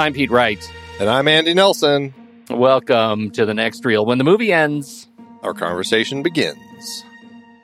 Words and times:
I'm 0.00 0.14
Pete 0.14 0.30
Wright. 0.30 0.72
And 0.98 1.10
I'm 1.10 1.28
Andy 1.28 1.52
Nelson. 1.52 2.14
Welcome 2.48 3.30
to 3.32 3.44
the 3.44 3.52
next 3.52 3.84
reel. 3.84 4.06
When 4.06 4.16
the 4.16 4.24
movie 4.24 4.50
ends, 4.50 5.06
our 5.42 5.52
conversation 5.52 6.22
begins. 6.22 7.04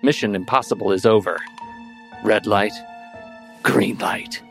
Mission 0.03 0.35
Impossible 0.35 0.93
is 0.93 1.07
over. 1.07 1.39
Red 2.23 2.47
light, 2.47 2.75
green 3.63 3.97
light. 3.97 4.43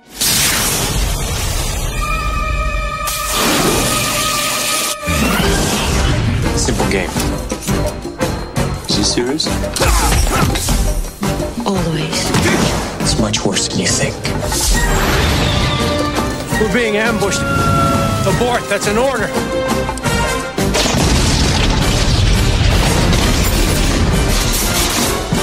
Simple 6.57 6.89
game. 6.89 7.11
Is 8.89 8.97
he 8.97 9.03
serious? 9.03 9.45
Always. 11.63 12.31
It's 13.01 13.19
much 13.19 13.45
worse 13.45 13.67
than 13.67 13.81
you 13.81 13.87
think. 13.87 14.15
We're 16.61 16.73
being 16.73 16.95
ambushed. 16.95 17.41
Abort, 18.25 18.63
that's 18.69 18.87
an 18.87 18.97
order. 18.97 19.27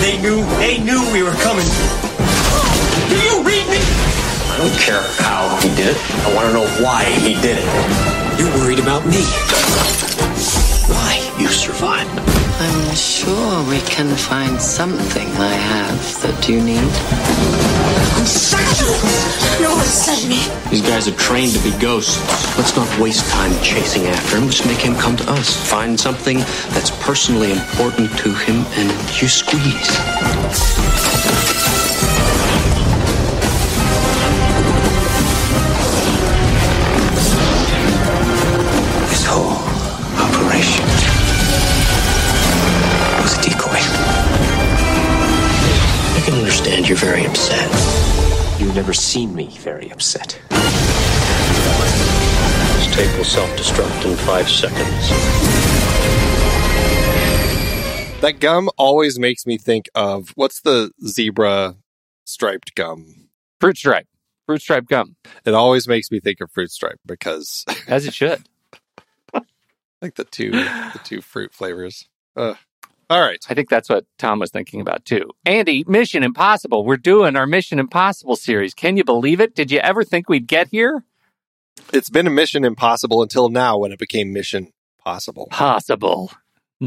They 0.01 0.17
knew, 0.23 0.43
they 0.57 0.79
knew 0.79 1.01
we 1.13 1.23
were 1.23 1.37
coming. 1.43 1.67
Do 3.11 3.17
you 3.21 3.45
read 3.45 3.69
me? 3.69 3.79
I 3.79 4.57
don't 4.57 4.81
care 4.81 5.03
how 5.19 5.61
he 5.61 5.69
did 5.77 5.95
it. 5.95 5.97
I 6.25 6.35
want 6.35 6.49
to 6.49 6.55
know 6.55 6.67
why 6.83 7.05
he 7.05 7.35
did 7.43 7.59
it. 7.59 8.41
You're 8.41 8.51
worried 8.59 8.79
about 8.79 9.05
me. 9.05 9.23
Why 10.89 11.21
you 11.39 11.49
survived. 11.49 12.32
I'm 12.63 12.95
sure 12.95 13.69
we 13.69 13.81
can 13.81 14.15
find 14.15 14.63
something 14.63 15.29
I 15.33 15.53
have 15.53 16.23
that 16.23 16.49
you 16.49 16.63
need. 16.63 16.79
I'm 16.79 18.25
such 18.25 18.83
a... 18.83 19.63
No 19.63 19.75
one 19.75 19.85
sent 19.85 20.29
me. 20.29 20.47
These 20.71 20.83
guys 20.83 21.09
are 21.09 21.17
trained 21.17 21.53
to 21.55 21.63
be 21.65 21.77
ghosts. 21.81 22.17
Let's 22.57 22.77
not 22.77 22.87
waste 23.01 23.29
time 23.33 23.53
chasing 23.65 24.07
after 24.07 24.37
him. 24.37 24.45
Let's 24.45 24.65
make 24.65 24.79
him 24.79 24.95
come 24.95 25.17
to 25.17 25.29
us. 25.33 25.57
Find 25.69 25.99
something 25.99 26.39
that's 26.71 26.93
personally 27.03 27.51
important 27.51 28.17
to 28.19 28.33
him 28.33 28.65
and 28.79 28.91
you 29.21 29.27
squeeze. 29.27 29.91
You've 48.73 48.87
never 48.87 48.95
seen 48.95 49.35
me 49.35 49.49
very 49.59 49.91
upset. 49.91 50.41
This 50.49 50.61
tape 52.97 53.15
will 53.19 53.25
self-destruct 53.25 54.11
in 54.11 54.17
five 54.17 54.49
seconds. 54.49 55.11
That 58.23 58.41
gum 58.41 58.71
always 58.79 59.19
makes 59.19 59.45
me 59.45 59.59
think 59.59 59.91
of 59.95 60.31
what's 60.37 60.63
the 60.63 60.91
zebra 61.07 61.77
striped 62.25 62.75
gum? 62.75 63.29
Fruit 63.61 63.77
stripe. 63.77 64.09
Fruit 64.47 64.63
stripe 64.63 64.87
gum. 64.87 65.17
It 65.45 65.53
always 65.53 65.87
makes 65.87 66.11
me 66.11 66.19
think 66.19 66.41
of 66.41 66.51
fruit 66.51 66.71
stripe 66.71 66.99
because 67.05 67.67
As 67.87 68.07
it 68.07 68.15
should. 68.15 68.43
like 70.01 70.15
the 70.15 70.25
two 70.25 70.53
the 70.53 71.01
two 71.05 71.21
fruit 71.21 71.53
flavors. 71.53 72.09
Ugh. 72.37 72.57
All 73.13 73.21
right. 73.21 73.45
I 73.51 73.53
think 73.55 73.69
that's 73.69 73.91
what 73.91 74.07
Tom 74.19 74.39
was 74.39 74.51
thinking 74.51 74.81
about 74.81 75.05
too. 75.05 75.29
Andy, 75.45 75.85
Mission 75.87 76.23
Impossible. 76.23 76.85
We're 76.87 76.97
doing 76.97 77.37
our 77.37 77.47
Mission 77.47 77.79
Impossible 77.79 78.37
series. 78.37 78.73
Can 78.73 78.97
you 78.97 79.05
believe 79.05 79.39
it? 79.39 79.55
Did 79.55 79.71
you 79.71 79.81
ever 79.81 80.03
think 80.03 80.31
we'd 80.31 80.47
get 80.47 80.69
here? 80.69 81.05
It's 81.93 82.09
been 82.09 82.27
a 82.27 82.31
mission 82.31 82.65
impossible 82.65 83.21
until 83.23 83.51
now 83.51 83.77
when 83.79 83.93
it 83.93 83.99
became 83.99 84.33
mission 84.33 84.73
possible. 85.05 85.49
Possible. 85.51 86.33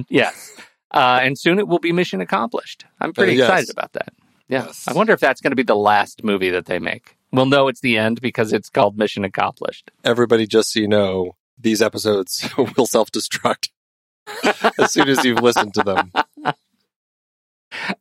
Yes. 0.09 0.51
Uh, 0.91 1.19
and 1.21 1.37
soon 1.37 1.59
it 1.59 1.67
will 1.67 1.77
be 1.79 1.91
mission 1.91 2.21
accomplished. 2.21 2.85
I'm 2.99 3.13
pretty 3.13 3.33
Uh, 3.33 3.35
yes. 3.45 3.49
excited 3.49 3.69
about 3.71 3.93
that. 3.93 4.13
Yeah. 4.47 4.65
Yes. 4.65 4.87
I 4.87 4.93
wonder 4.93 5.13
if 5.13 5.19
that's 5.19 5.41
going 5.41 5.51
to 5.51 5.55
be 5.55 5.63
the 5.63 5.75
last 5.75 6.23
movie 6.23 6.49
that 6.49 6.65
they 6.65 6.79
make. 6.79 7.17
We'll 7.31 7.45
know 7.45 7.67
it's 7.67 7.81
the 7.81 7.97
end 7.97 8.19
because 8.21 8.51
it's 8.51 8.69
called 8.69 8.97
Mission 8.97 9.23
Accomplished. 9.25 9.91
Everybody 10.03 10.47
just 10.47 10.71
so 10.73 10.79
you 10.79 10.87
know, 10.87 11.35
these 11.59 11.81
episodes 11.81 12.49
will 12.77 12.87
self-destruct 12.87 13.69
as 14.79 14.91
soon 14.91 15.09
as 15.09 15.23
you've 15.23 15.41
listened 15.41 15.73
to 15.75 15.83
them. 15.83 16.11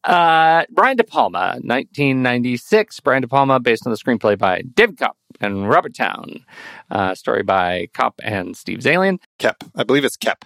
Uh, 0.04 0.64
Brian 0.70 0.96
De 0.96 1.04
Palma, 1.04 1.58
1996. 1.62 3.00
Brian 3.00 3.22
De 3.22 3.28
Palma, 3.28 3.60
based 3.60 3.86
on 3.86 3.92
the 3.92 3.98
screenplay 3.98 4.38
by 4.38 4.62
David 4.62 4.96
Koepp 4.96 5.14
and 5.40 5.68
Robert 5.68 5.94
Towne. 5.94 6.44
Uh, 6.90 7.14
story 7.14 7.42
by 7.42 7.88
Kopp 7.92 8.20
and 8.22 8.56
Steve 8.56 8.78
Zaillian. 8.78 9.18
Kep. 9.38 9.64
I 9.74 9.84
believe 9.84 10.04
it's 10.04 10.16
Kep. 10.16 10.44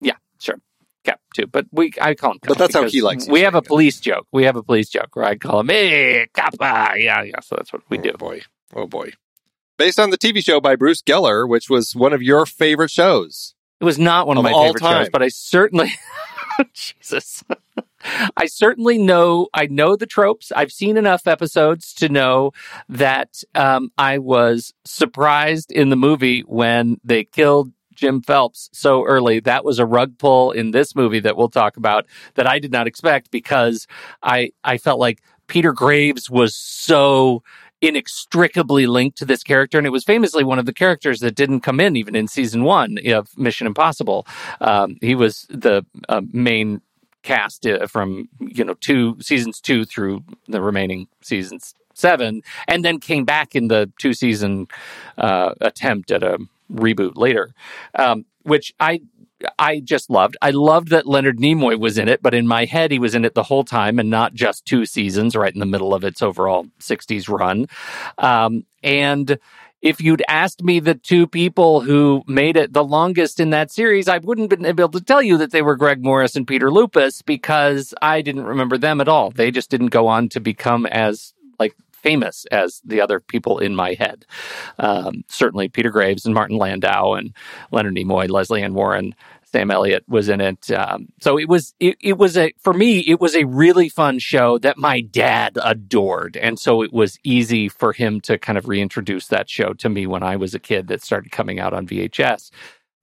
Yeah, 0.00 0.16
sure. 0.38 0.56
Cap 1.04 1.20
too, 1.34 1.46
but 1.46 1.66
we 1.70 1.92
I 2.00 2.14
call 2.14 2.32
him. 2.32 2.38
Cop 2.40 2.48
But 2.48 2.58
that's 2.58 2.74
how 2.74 2.88
he 2.88 3.00
likes 3.00 3.28
We 3.28 3.42
have 3.42 3.54
a 3.54 3.62
police 3.62 4.00
joke. 4.00 4.26
We 4.32 4.44
have 4.44 4.56
a 4.56 4.62
police 4.62 4.88
joke 4.88 5.14
where 5.14 5.24
I 5.24 5.36
call 5.36 5.60
him, 5.60 5.68
"Hey, 5.68 6.26
Kappa!" 6.34 6.94
Yeah, 6.98 7.22
yeah. 7.22 7.40
So 7.40 7.54
that's 7.56 7.72
what 7.72 7.82
we 7.88 7.98
do. 7.98 8.10
Oh 8.14 8.18
boy. 8.18 8.40
Oh 8.74 8.86
boy. 8.88 9.12
Based 9.78 10.00
on 10.00 10.10
the 10.10 10.18
TV 10.18 10.42
show 10.42 10.60
by 10.60 10.74
Bruce 10.74 11.02
Geller, 11.02 11.48
which 11.48 11.70
was 11.70 11.94
one 11.94 12.12
of 12.12 12.22
your 12.22 12.46
favorite 12.46 12.90
shows. 12.90 13.54
It 13.80 13.84
was 13.84 13.98
not 13.98 14.26
one 14.26 14.36
of, 14.38 14.44
Of 14.44 14.50
my 14.50 14.52
all 14.56 14.66
favorite 14.66 14.80
time. 14.80 15.04
shows, 15.04 15.10
but 15.10 15.22
I 15.22 15.28
certainly, 15.28 15.92
Jesus, 16.72 17.44
I 18.36 18.46
certainly 18.46 18.98
know. 18.98 19.48
I 19.52 19.66
know 19.66 19.96
the 19.96 20.06
tropes. 20.06 20.52
I've 20.54 20.72
seen 20.72 20.96
enough 20.96 21.26
episodes 21.26 21.92
to 21.94 22.08
know 22.08 22.52
that 22.88 23.42
um, 23.54 23.90
I 23.98 24.18
was 24.18 24.72
surprised 24.84 25.70
in 25.72 25.90
the 25.90 25.96
movie 25.96 26.40
when 26.40 26.98
they 27.04 27.24
killed 27.24 27.72
Jim 27.94 28.20
Phelps 28.22 28.70
so 28.72 29.04
early. 29.04 29.40
That 29.40 29.64
was 29.64 29.78
a 29.78 29.86
rug 29.86 30.18
pull 30.18 30.52
in 30.52 30.70
this 30.70 30.94
movie 30.94 31.20
that 31.20 31.36
we'll 31.36 31.48
talk 31.48 31.76
about 31.76 32.06
that 32.34 32.46
I 32.46 32.58
did 32.58 32.72
not 32.72 32.86
expect 32.86 33.30
because 33.30 33.86
I 34.22 34.52
I 34.64 34.78
felt 34.78 35.00
like 35.00 35.20
Peter 35.48 35.72
Graves 35.72 36.30
was 36.30 36.54
so 36.56 37.42
inextricably 37.80 38.86
linked 38.86 39.18
to 39.18 39.24
this 39.24 39.42
character, 39.42 39.78
and 39.78 39.86
it 39.86 39.90
was 39.90 40.04
famously 40.04 40.44
one 40.44 40.58
of 40.58 40.66
the 40.66 40.72
characters 40.72 41.20
that 41.20 41.34
didn't 41.34 41.60
come 41.60 41.80
in 41.80 41.96
even 41.96 42.16
in 42.16 42.28
season 42.28 42.64
one 42.64 42.98
of 43.06 43.36
Mission 43.36 43.66
Impossible. 43.66 44.26
Um, 44.60 44.96
he 45.00 45.14
was 45.14 45.46
the 45.50 45.84
uh, 46.08 46.22
main 46.32 46.80
cast 47.22 47.66
uh, 47.66 47.86
from 47.86 48.28
you 48.38 48.64
know 48.64 48.74
two 48.74 49.16
seasons 49.20 49.60
two 49.60 49.84
through 49.84 50.22
the 50.48 50.60
remaining 50.60 51.08
seasons 51.22 51.74
seven, 51.94 52.42
and 52.68 52.84
then 52.84 53.00
came 53.00 53.24
back 53.24 53.54
in 53.54 53.68
the 53.68 53.90
two 53.98 54.14
season 54.14 54.66
uh, 55.18 55.54
attempt 55.60 56.10
at 56.10 56.22
a 56.22 56.38
reboot 56.72 57.16
later, 57.16 57.54
um, 57.98 58.24
which 58.42 58.72
I 58.80 59.00
I 59.58 59.80
just 59.80 60.10
loved. 60.10 60.36
I 60.40 60.50
loved 60.50 60.88
that 60.88 61.06
Leonard 61.06 61.38
Nimoy 61.38 61.78
was 61.78 61.98
in 61.98 62.08
it, 62.08 62.22
but 62.22 62.34
in 62.34 62.46
my 62.46 62.64
head, 62.64 62.90
he 62.90 62.98
was 62.98 63.14
in 63.14 63.24
it 63.24 63.34
the 63.34 63.42
whole 63.42 63.64
time 63.64 63.98
and 63.98 64.08
not 64.10 64.34
just 64.34 64.64
two 64.64 64.86
seasons, 64.86 65.36
right 65.36 65.52
in 65.52 65.60
the 65.60 65.66
middle 65.66 65.94
of 65.94 66.04
its 66.04 66.22
overall 66.22 66.66
60s 66.80 67.28
run. 67.28 67.66
Um, 68.18 68.64
and 68.82 69.38
if 69.82 70.00
you'd 70.00 70.22
asked 70.26 70.64
me 70.64 70.80
the 70.80 70.94
two 70.94 71.26
people 71.26 71.80
who 71.80 72.24
made 72.26 72.56
it 72.56 72.72
the 72.72 72.82
longest 72.82 73.38
in 73.38 73.50
that 73.50 73.70
series, 73.70 74.08
I 74.08 74.18
wouldn't 74.18 74.50
have 74.50 74.58
been 74.58 74.66
able 74.66 74.88
to 74.88 75.00
tell 75.00 75.22
you 75.22 75.36
that 75.38 75.52
they 75.52 75.62
were 75.62 75.76
Greg 75.76 76.02
Morris 76.02 76.34
and 76.34 76.46
Peter 76.46 76.70
Lupus 76.72 77.22
because 77.22 77.94
I 78.00 78.22
didn't 78.22 78.44
remember 78.44 78.78
them 78.78 79.00
at 79.00 79.08
all. 79.08 79.30
They 79.30 79.50
just 79.50 79.70
didn't 79.70 79.88
go 79.88 80.08
on 80.08 80.28
to 80.30 80.40
become 80.40 80.86
as 80.86 81.34
famous 82.06 82.46
as 82.52 82.80
the 82.84 83.00
other 83.00 83.18
people 83.18 83.58
in 83.58 83.74
my 83.74 83.94
head. 83.94 84.24
Um, 84.78 85.24
certainly 85.28 85.68
Peter 85.68 85.90
Graves 85.90 86.24
and 86.24 86.34
Martin 86.36 86.56
Landau 86.56 87.14
and 87.14 87.34
Leonard 87.72 87.96
Nimoy, 87.96 88.30
Lesley 88.30 88.62
Ann 88.62 88.74
Warren, 88.74 89.12
Sam 89.44 89.72
Elliott 89.72 90.04
was 90.08 90.28
in 90.28 90.40
it. 90.40 90.70
Um, 90.70 91.08
so 91.20 91.36
it 91.38 91.48
was 91.48 91.74
it, 91.80 91.96
it 92.00 92.18
was 92.18 92.36
a 92.36 92.52
for 92.60 92.74
me 92.74 93.00
it 93.00 93.20
was 93.20 93.34
a 93.34 93.44
really 93.44 93.88
fun 93.88 94.20
show 94.20 94.58
that 94.58 94.78
my 94.78 95.00
dad 95.00 95.58
adored, 95.64 96.36
and 96.36 96.60
so 96.60 96.82
it 96.82 96.92
was 96.92 97.18
easy 97.24 97.68
for 97.68 97.92
him 97.92 98.20
to 98.22 98.38
kind 98.38 98.58
of 98.58 98.68
reintroduce 98.68 99.28
that 99.28 99.50
show 99.50 99.72
to 99.74 99.88
me 99.88 100.06
when 100.06 100.22
I 100.22 100.36
was 100.36 100.54
a 100.54 100.60
kid 100.60 100.88
that 100.88 101.02
started 101.02 101.32
coming 101.32 101.58
out 101.58 101.74
on 101.74 101.86
VHS. 101.88 102.50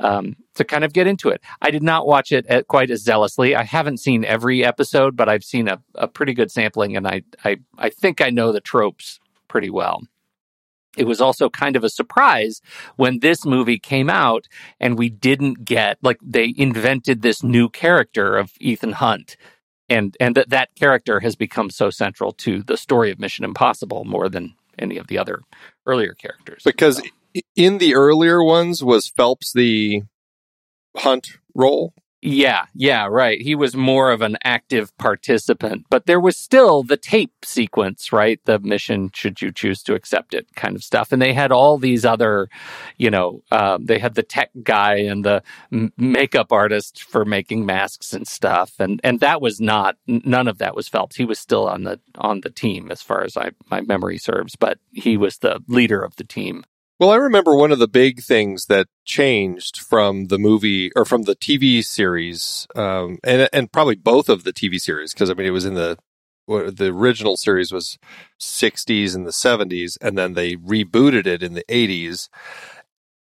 Um, 0.04 0.36
to 0.56 0.66
kind 0.66 0.84
of 0.84 0.94
get 0.94 1.08
into 1.08 1.30
it, 1.30 1.42
I 1.62 1.72
did 1.72 1.82
not 1.82 2.06
watch 2.06 2.32
it 2.34 2.46
at 2.48 2.68
quite 2.68 2.92
as 2.92 3.02
zealously. 3.04 3.56
I 3.56 3.64
haven't 3.64 4.00
seen 4.00 4.26
every 4.26 4.64
episode, 4.66 5.16
but 5.16 5.30
I've 5.30 5.46
seen 5.46 5.70
a, 5.70 5.82
a 5.96 6.08
pretty 6.10 6.34
good 6.34 6.52
sampling, 6.52 6.98
and 6.98 7.08
I, 7.08 7.24
I 7.46 7.58
I 7.78 7.90
think 7.90 8.22
I 8.22 8.30
know 8.30 8.52
the 8.52 8.62
tropes 8.62 9.20
pretty 9.48 9.70
well. 9.72 10.02
It 10.98 11.08
was 11.08 11.22
also 11.22 11.50
kind 11.50 11.76
of 11.76 11.84
a 11.84 11.90
surprise 11.90 12.62
when 12.98 13.20
this 13.20 13.46
movie 13.46 13.80
came 13.80 14.10
out 14.10 14.48
and 14.80 14.98
we 14.98 15.10
didn't 15.10 15.66
get 15.66 15.98
like 16.04 16.20
they 16.22 16.54
invented 16.56 17.22
this 17.22 17.44
new 17.44 17.70
character 17.70 18.38
of 18.38 18.52
Ethan 18.60 18.94
Hunt 18.94 19.38
and 19.90 20.16
and 20.20 20.36
that 20.36 20.50
that 20.50 20.76
character 20.76 21.20
has 21.22 21.36
become 21.36 21.70
so 21.70 21.90
central 21.90 22.32
to 22.34 22.64
the 22.64 22.78
story 22.78 23.12
of 23.12 23.20
Mission 23.20 23.46
Impossible 23.46 24.06
more 24.06 24.30
than 24.30 24.56
any 24.80 24.98
of 24.98 25.08
the 25.08 25.18
other 25.18 25.42
earlier 25.86 26.14
characters. 26.14 26.64
Because 26.64 26.98
So, 26.98 27.04
in 27.56 27.78
the 27.80 27.96
earlier 27.96 28.44
ones 28.44 28.84
was 28.84 29.08
Phelps 29.08 29.54
the 29.54 30.04
hunt 30.96 31.30
role. 31.56 31.94
yeah 32.22 32.66
yeah 32.74 33.06
right. 33.08 33.42
He 33.42 33.54
was 33.56 33.76
more 33.76 34.12
of 34.12 34.22
an 34.22 34.38
active 34.44 34.96
participant 34.98 35.86
but 35.90 36.06
there 36.06 36.20
was 36.20 36.38
still 36.38 36.84
the 36.84 36.98
tape 36.98 37.34
sequence 37.44 38.14
right? 38.14 38.40
The 38.46 38.60
mission 38.60 39.10
should 39.14 39.42
you 39.42 39.52
choose 39.52 39.84
to 39.84 39.96
accept 39.96 40.34
it 40.34 40.48
kind 40.56 40.76
of 40.76 40.84
stuff. 40.84 41.12
And 41.12 41.22
they 41.22 41.34
had 41.34 41.52
all 41.52 41.78
these 41.78 42.06
other 42.06 42.48
you 42.98 43.10
know 43.10 43.42
um, 43.52 43.86
they 43.88 44.00
had 44.00 44.14
the 44.16 44.24
tech 44.24 44.52
guy 44.64 44.96
and 44.98 45.26
the 45.26 45.44
makeup 45.98 46.52
artist 46.52 47.04
for 47.04 47.26
making 47.26 47.66
masks 47.66 48.14
and 48.14 48.28
stuff. 48.28 48.74
And 48.80 49.02
and 49.04 49.20
that 49.20 49.42
was 49.42 49.60
not 49.60 49.98
none 50.08 50.48
of 50.48 50.60
that 50.60 50.76
was 50.76 50.88
phelps. 50.88 51.16
He 51.18 51.26
was 51.26 51.40
still 51.40 51.68
on 51.68 51.84
the 51.84 52.00
on 52.16 52.42
the 52.42 52.52
team 52.52 52.92
as 52.92 53.02
far 53.02 53.24
as 53.24 53.36
i 53.36 53.52
my 53.70 53.82
memory 53.82 54.18
serves 54.18 54.56
but 54.56 54.78
he 54.92 55.18
was 55.18 55.40
the 55.40 55.60
leader 55.68 56.02
of 56.04 56.16
the 56.18 56.24
team 56.24 56.64
Well, 57.00 57.10
I 57.10 57.16
remember 57.16 57.56
one 57.56 57.72
of 57.72 57.80
the 57.80 57.88
big 57.88 58.22
things 58.22 58.68
that 58.68 58.88
changed 59.04 59.80
from 59.80 60.26
the 60.26 60.38
movie 60.38 60.92
or 60.96 61.06
from 61.06 61.24
the 61.24 61.36
TV 61.36 61.84
series, 61.84 62.68
um, 62.76 63.18
and 63.24 63.50
and 63.52 63.72
probably 63.72 63.96
both 63.96 64.30
of 64.30 64.44
the 64.44 64.54
TV 64.54 64.80
series 64.80 65.14
because 65.14 65.30
I 65.30 65.34
mean 65.34 65.48
it 65.48 65.52
was 65.52 65.66
in 65.66 65.74
the 65.74 65.98
the 66.48 66.92
original 66.94 67.38
series 67.38 67.72
was 67.72 67.98
60s 68.40 69.16
and 69.16 69.26
the 69.26 69.32
70s, 69.32 69.98
and 70.02 70.18
then 70.18 70.34
they 70.34 70.56
rebooted 70.56 71.26
it 71.26 71.42
in 71.42 71.54
the 71.54 71.64
80s. 71.70 72.28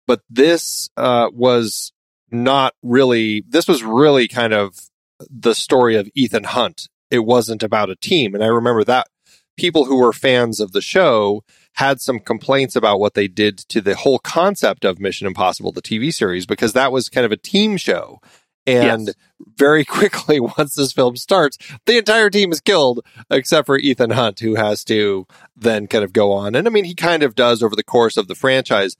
But 0.05 0.21
this 0.29 0.89
uh, 0.95 1.29
was 1.33 1.91
not 2.31 2.73
really. 2.81 3.43
This 3.47 3.67
was 3.67 3.83
really 3.83 4.27
kind 4.27 4.53
of 4.53 4.75
the 5.29 5.53
story 5.53 5.95
of 5.95 6.09
Ethan 6.15 6.45
Hunt. 6.45 6.87
It 7.11 7.19
wasn't 7.19 7.63
about 7.63 7.89
a 7.89 7.95
team, 7.95 8.33
and 8.33 8.43
I 8.43 8.47
remember 8.47 8.83
that 8.85 9.07
people 9.57 9.85
who 9.85 9.97
were 9.97 10.13
fans 10.13 10.59
of 10.59 10.71
the 10.71 10.81
show 10.81 11.43
had 11.77 12.01
some 12.01 12.19
complaints 12.19 12.75
about 12.75 12.99
what 12.99 13.13
they 13.13 13.27
did 13.27 13.57
to 13.69 13.81
the 13.81 13.95
whole 13.95 14.19
concept 14.19 14.83
of 14.83 14.99
Mission 14.99 15.27
Impossible, 15.27 15.71
the 15.71 15.81
TV 15.81 16.11
series, 16.13 16.45
because 16.45 16.73
that 16.73 16.91
was 16.91 17.07
kind 17.09 17.25
of 17.25 17.31
a 17.31 17.37
team 17.37 17.77
show. 17.77 18.19
And 18.65 19.07
Yes. 19.07 19.15
very 19.57 19.85
quickly, 19.97 20.39
once 20.39 20.75
this 20.75 20.91
film 20.91 21.15
starts, 21.15 21.57
the 21.85 21.97
entire 21.97 22.29
team 22.29 22.51
is 22.51 22.59
killed 22.61 22.99
except 23.29 23.65
for 23.67 23.77
Ethan 23.77 24.09
Hunt, 24.09 24.39
who 24.39 24.55
has 24.55 24.83
to 24.85 25.25
then 25.55 25.87
kind 25.87 26.03
of 26.03 26.11
go 26.13 26.31
on. 26.33 26.53
And 26.55 26.67
I 26.67 26.71
mean, 26.71 26.83
he 26.85 26.95
kind 26.95 27.23
of 27.23 27.33
does 27.35 27.63
over 27.63 27.75
the 27.75 27.83
course 27.83 28.17
of 28.17 28.27
the 28.27 28.35
franchise 28.35 28.97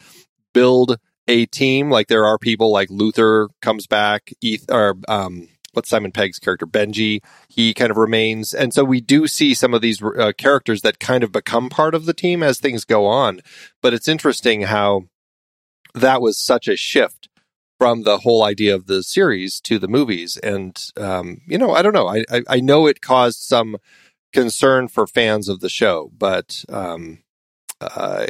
build 0.53 0.97
a 1.27 1.45
team. 1.47 1.89
Like 1.89 2.07
there 2.07 2.25
are 2.25 2.38
people 2.38 2.71
like 2.71 2.89
Luther 2.89 3.49
comes 3.61 3.87
back, 3.87 4.31
Eth- 4.44 4.71
or 4.71 4.95
um, 5.07 5.47
what's 5.78 5.90
Simon 5.90 6.12
Pegg's 6.12 6.40
character 6.40 6.66
Benji. 6.66 7.22
He 7.48 7.74
kind 7.74 7.92
of 7.92 7.98
remains, 7.98 8.52
and 8.54 8.74
so 8.74 8.84
we 8.84 9.00
do 9.00 9.28
see 9.28 9.54
some 9.54 9.76
of 9.76 9.81
these 9.81 10.02
uh, 10.02 10.34
characters 10.38 10.81
that 10.81 11.00
kind 11.00 11.24
of 11.24 11.31
become 11.31 11.69
part 11.69 11.94
of 11.94 12.06
the 12.06 12.16
team 12.16 12.42
as 12.42 12.60
things 12.60 12.84
go 12.84 13.06
on. 13.06 13.42
But 13.81 13.94
it's 13.94 14.07
interesting 14.07 14.64
how 14.64 15.04
that 15.94 16.19
was 16.19 16.38
such 16.38 16.68
a 16.68 16.76
shift 16.76 17.30
from 17.80 18.04
the 18.04 18.18
whole 18.19 18.44
idea 18.44 18.74
of 18.74 18.88
the 18.88 19.04
series 19.04 19.62
to 19.62 19.78
the 19.78 19.88
movies, 19.88 20.36
and 20.38 20.76
um, 20.98 21.42
you 21.48 21.60
know, 21.60 21.72
I 21.72 21.84
don't 21.84 21.94
know. 21.94 22.07
I, 22.07 22.26
I 22.31 22.42
I 22.50 22.60
know 22.60 22.88
it 22.88 23.02
caused 23.02 23.40
some 23.40 23.78
concern 24.34 24.88
for 24.88 25.06
fans 25.06 25.48
of 25.48 25.60
the 25.60 25.69
show, 25.69 26.12
but 26.18 26.66
um, 26.69 27.19
uh, 27.80 28.26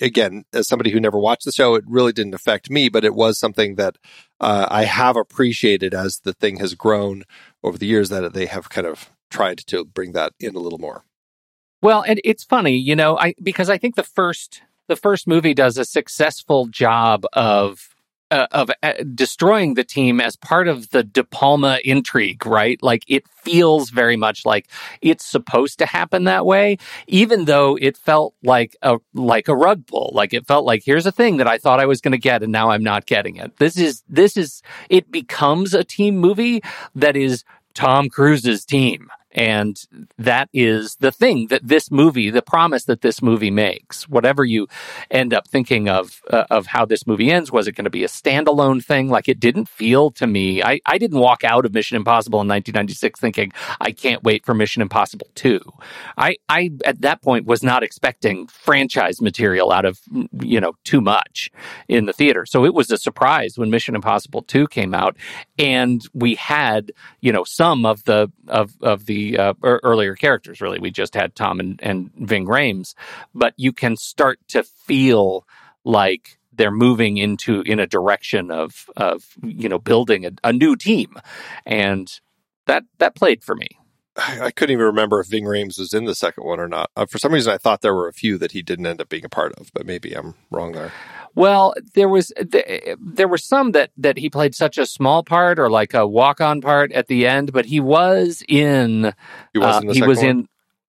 again, 0.00 0.44
as 0.52 0.68
somebody 0.68 0.90
who 0.90 1.00
never 1.00 1.18
watched 1.18 1.44
the 1.44 1.52
show, 1.52 1.74
it 1.74 1.84
really 1.86 2.12
didn't 2.12 2.34
affect 2.34 2.70
me, 2.70 2.88
but 2.88 3.04
it 3.04 3.14
was 3.14 3.38
something 3.38 3.76
that 3.76 3.96
uh, 4.40 4.66
I 4.70 4.84
have 4.84 5.16
appreciated 5.16 5.94
as 5.94 6.20
the 6.24 6.32
thing 6.32 6.58
has 6.58 6.74
grown 6.74 7.24
over 7.62 7.78
the 7.78 7.86
years 7.86 8.10
that 8.10 8.32
they 8.34 8.46
have 8.46 8.68
kind 8.68 8.86
of 8.86 9.10
tried 9.30 9.58
to 9.58 9.84
bring 9.84 10.12
that 10.12 10.34
in 10.38 10.54
a 10.54 10.58
little 10.58 10.78
more. 10.78 11.04
Well, 11.80 12.04
and 12.06 12.20
it's 12.22 12.44
funny, 12.44 12.76
you 12.76 12.94
know, 12.94 13.18
I 13.18 13.34
because 13.42 13.68
I 13.68 13.78
think 13.78 13.96
the 13.96 14.02
first 14.04 14.62
the 14.88 14.96
first 14.96 15.26
movie 15.26 15.54
does 15.54 15.78
a 15.78 15.84
successful 15.84 16.66
job 16.66 17.24
of 17.32 17.91
uh, 18.32 18.46
of 18.50 18.70
uh, 18.82 18.94
destroying 19.14 19.74
the 19.74 19.84
team 19.84 20.20
as 20.20 20.36
part 20.36 20.66
of 20.66 20.88
the 20.90 21.04
De 21.04 21.22
Palma 21.22 21.78
intrigue, 21.84 22.46
right? 22.46 22.82
Like 22.82 23.04
it 23.06 23.28
feels 23.28 23.90
very 23.90 24.16
much 24.16 24.46
like 24.46 24.68
it's 25.02 25.26
supposed 25.26 25.78
to 25.80 25.86
happen 25.86 26.24
that 26.24 26.46
way, 26.46 26.78
even 27.06 27.44
though 27.44 27.76
it 27.78 27.98
felt 27.98 28.34
like 28.42 28.74
a 28.80 28.96
like 29.12 29.48
a 29.48 29.54
rug 29.54 29.86
pull. 29.86 30.12
Like 30.14 30.32
it 30.32 30.46
felt 30.46 30.64
like 30.64 30.82
here's 30.82 31.04
a 31.04 31.12
thing 31.12 31.36
that 31.36 31.46
I 31.46 31.58
thought 31.58 31.78
I 31.78 31.86
was 31.86 32.00
going 32.00 32.12
to 32.12 32.18
get, 32.18 32.42
and 32.42 32.50
now 32.50 32.70
I'm 32.70 32.82
not 32.82 33.04
getting 33.04 33.36
it. 33.36 33.58
This 33.58 33.76
is 33.76 34.02
this 34.08 34.38
is 34.38 34.62
it 34.88 35.10
becomes 35.10 35.74
a 35.74 35.84
team 35.84 36.16
movie 36.16 36.62
that 36.94 37.16
is 37.16 37.44
Tom 37.74 38.08
Cruise's 38.08 38.64
team. 38.64 39.10
And 39.32 39.76
that 40.18 40.48
is 40.52 40.96
the 40.96 41.12
thing 41.12 41.48
that 41.48 41.66
this 41.66 41.90
movie, 41.90 42.30
the 42.30 42.42
promise 42.42 42.84
that 42.84 43.00
this 43.00 43.22
movie 43.22 43.50
makes. 43.50 44.08
Whatever 44.08 44.44
you 44.44 44.68
end 45.10 45.32
up 45.32 45.48
thinking 45.48 45.88
of 45.88 46.20
uh, 46.30 46.44
of 46.50 46.66
how 46.66 46.84
this 46.84 47.06
movie 47.06 47.30
ends, 47.30 47.50
was 47.50 47.66
it 47.66 47.72
going 47.72 47.84
to 47.84 47.90
be 47.90 48.04
a 48.04 48.08
standalone 48.08 48.84
thing? 48.84 49.08
Like 49.08 49.28
it 49.28 49.40
didn't 49.40 49.68
feel 49.68 50.10
to 50.12 50.26
me. 50.26 50.62
I, 50.62 50.80
I 50.86 50.98
didn't 50.98 51.18
walk 51.18 51.44
out 51.44 51.64
of 51.64 51.74
Mission 51.74 51.96
Impossible 51.96 52.40
in 52.40 52.48
1996 52.48 53.20
thinking 53.20 53.52
I 53.80 53.92
can't 53.92 54.22
wait 54.22 54.44
for 54.44 54.54
Mission 54.54 54.82
Impossible 54.82 55.28
2. 55.34 55.60
I 56.18 56.36
I 56.48 56.70
at 56.84 57.00
that 57.00 57.22
point 57.22 57.46
was 57.46 57.62
not 57.62 57.82
expecting 57.82 58.46
franchise 58.48 59.20
material 59.20 59.72
out 59.72 59.84
of 59.84 60.00
you 60.40 60.60
know 60.60 60.74
too 60.84 61.00
much 61.00 61.50
in 61.88 62.06
the 62.06 62.12
theater. 62.12 62.44
So 62.46 62.64
it 62.64 62.74
was 62.74 62.90
a 62.90 62.98
surprise 62.98 63.58
when 63.58 63.70
Mission 63.70 63.94
Impossible 63.94 64.42
2 64.42 64.68
came 64.68 64.94
out 64.94 65.16
and 65.58 66.02
we 66.12 66.34
had, 66.34 66.92
you 67.20 67.32
know, 67.32 67.44
some 67.44 67.86
of 67.86 68.04
the 68.04 68.30
of 68.48 68.74
of 68.82 69.06
the 69.06 69.21
uh, 69.38 69.54
earlier 69.62 70.14
characters. 70.14 70.60
Really, 70.60 70.78
we 70.78 70.90
just 70.90 71.14
had 71.14 71.34
Tom 71.34 71.60
and, 71.60 71.80
and 71.82 72.10
Ving 72.16 72.46
Rhames, 72.46 72.94
but 73.34 73.54
you 73.56 73.72
can 73.72 73.96
start 73.96 74.38
to 74.48 74.62
feel 74.62 75.46
like 75.84 76.38
they're 76.52 76.70
moving 76.70 77.16
into 77.16 77.62
in 77.62 77.80
a 77.80 77.86
direction 77.86 78.50
of 78.50 78.86
of 78.96 79.24
you 79.42 79.68
know 79.68 79.78
building 79.78 80.26
a, 80.26 80.32
a 80.44 80.52
new 80.52 80.76
team, 80.76 81.16
and 81.66 82.20
that 82.66 82.84
that 82.98 83.14
played 83.14 83.42
for 83.42 83.54
me. 83.54 83.68
I, 84.14 84.50
couldn't 84.50 84.74
even 84.74 84.84
remember 84.86 85.20
if 85.20 85.28
Ving 85.28 85.44
Rhames 85.44 85.78
was 85.78 85.94
in 85.94 86.04
the 86.04 86.14
second 86.14 86.44
one 86.44 86.60
or 86.60 86.68
not. 86.68 86.90
Uh, 86.94 87.06
for 87.06 87.18
some 87.18 87.32
reason, 87.32 87.52
I 87.52 87.56
thought 87.56 87.80
there 87.80 87.94
were 87.94 88.08
a 88.08 88.12
few 88.12 88.36
that 88.38 88.52
he 88.52 88.60
didn't 88.60 88.86
end 88.86 89.00
up 89.00 89.08
being 89.08 89.24
a 89.24 89.30
part 89.30 89.54
of, 89.54 89.70
but 89.72 89.86
maybe 89.86 90.12
I'm 90.12 90.34
wrong 90.50 90.72
there. 90.72 90.92
Well, 91.34 91.74
there 91.94 92.08
was 92.08 92.32
there 92.36 93.28
were 93.28 93.38
some 93.38 93.72
that 93.72 93.90
that 93.96 94.18
he 94.18 94.28
played 94.28 94.54
such 94.54 94.78
a 94.78 94.86
small 94.86 95.22
part 95.22 95.58
or 95.58 95.70
like 95.70 95.94
a 95.94 96.06
walk 96.06 96.40
on 96.40 96.60
part 96.60 96.92
at 96.92 97.06
the 97.06 97.26
end, 97.26 97.52
but 97.52 97.66
he 97.66 97.80
was 97.80 98.42
in. 98.48 99.12
He 99.52 99.58
was 99.58 99.82
in. 99.82 99.88
Uh, 99.88 99.92
he 99.92 100.02
was 100.02 100.18
one? 100.18 100.26
in. 100.26 100.48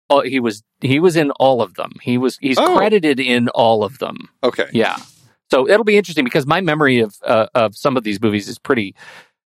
Oh, 0.09 0.21
he 0.21 0.39
was 0.39 0.63
he 0.81 0.99
was 0.99 1.15
in 1.15 1.31
all 1.31 1.61
of 1.61 1.75
them. 1.75 1.93
He 2.01 2.17
was 2.17 2.37
he's 2.37 2.57
oh. 2.57 2.75
credited 2.75 3.19
in 3.19 3.49
all 3.49 3.83
of 3.83 3.99
them. 3.99 4.29
Okay. 4.43 4.67
Yeah. 4.73 4.97
So 5.49 5.69
it'll 5.69 5.85
be 5.85 5.97
interesting 5.97 6.25
because 6.25 6.45
my 6.45 6.61
memory 6.61 6.99
of 6.99 7.15
uh, 7.23 7.47
of 7.55 7.75
some 7.75 7.95
of 7.95 8.03
these 8.03 8.21
movies 8.21 8.47
is 8.47 8.59
pretty 8.59 8.95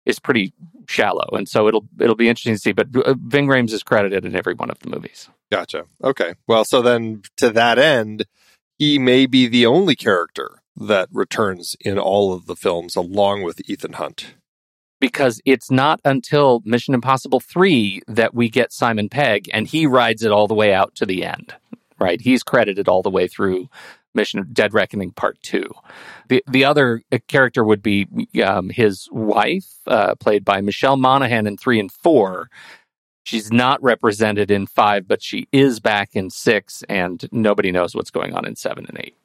is 0.07 0.19
pretty 0.19 0.55
shallow, 0.89 1.29
and 1.33 1.49
so 1.49 1.69
it'll 1.69 1.87
it'll 2.01 2.15
be 2.15 2.29
interesting 2.29 2.55
to 2.55 2.61
see. 2.61 2.73
But 2.73 2.89
uh, 2.97 3.15
Ving 3.19 3.49
Rhames 3.49 3.73
is 3.73 3.83
credited 3.83 4.25
in 4.25 4.35
every 4.35 4.55
one 4.55 4.71
of 4.71 4.79
the 4.79 4.89
movies. 4.89 5.29
Gotcha. 5.53 5.85
Okay. 6.03 6.35
Well, 6.47 6.65
so 6.65 6.81
then 6.81 7.23
to 7.37 7.51
that 7.51 7.79
end, 7.79 8.25
he 8.79 8.99
may 8.99 9.27
be 9.27 9.47
the 9.47 9.67
only 9.67 9.95
character 9.95 10.63
that 10.77 11.09
returns 11.13 11.77
in 11.81 11.99
all 11.99 12.33
of 12.33 12.47
the 12.47 12.57
films 12.57 12.97
along 12.97 13.43
with 13.43 13.69
Ethan 13.69 13.95
Hunt. 13.95 14.35
Because 15.01 15.41
it's 15.45 15.71
not 15.71 16.01
until 16.05 16.63
Mission 16.65 16.95
Impossible 16.95 17.41
3 17.41 18.03
that 18.09 18.35
we 18.35 18.49
get 18.49 18.73
Simon 18.73 19.09
Pegg 19.09 19.49
and 19.53 19.67
he 19.67 19.87
rides 19.87 20.23
it 20.23 20.33
all 20.33 20.49
the 20.49 20.55
way 20.55 20.73
out 20.73 20.95
to 20.97 21.07
the 21.07 21.25
end, 21.25 21.55
right? 21.99 22.21
He's 22.21 22.43
credited 22.43 22.89
all 22.89 23.03
the 23.03 23.11
way 23.11 23.29
through 23.29 23.69
Mission 24.17 24.49
Dead 24.53 24.75
Reckoning 24.75 25.13
Part 25.13 25.41
2. 25.43 25.71
The, 26.29 26.43
the 26.49 26.65
other 26.65 27.03
uh, 27.13 27.19
character 27.29 27.63
would 27.63 27.83
be 27.83 28.09
um, 28.43 28.71
his 28.71 29.09
wife, 29.13 29.67
uh, 29.87 30.17
played 30.17 30.45
by 30.45 30.61
Michelle 30.61 30.97
Monaghan 30.97 31.47
in 31.47 31.57
3 31.57 31.79
and 31.79 31.93
4. 31.93 32.49
She's 33.23 33.53
not 33.53 33.83
represented 33.83 34.51
in 34.51 34.67
5, 34.67 35.07
but 35.07 35.23
she 35.23 35.47
is 35.53 35.79
back 35.79 36.11
in 36.15 36.31
6, 36.31 36.85
and 36.89 37.29
nobody 37.31 37.71
knows 37.71 37.95
what's 37.95 38.11
going 38.11 38.35
on 38.35 38.47
in 38.47 38.57
7 38.57 38.87
and 38.89 38.99
8. 38.99 39.17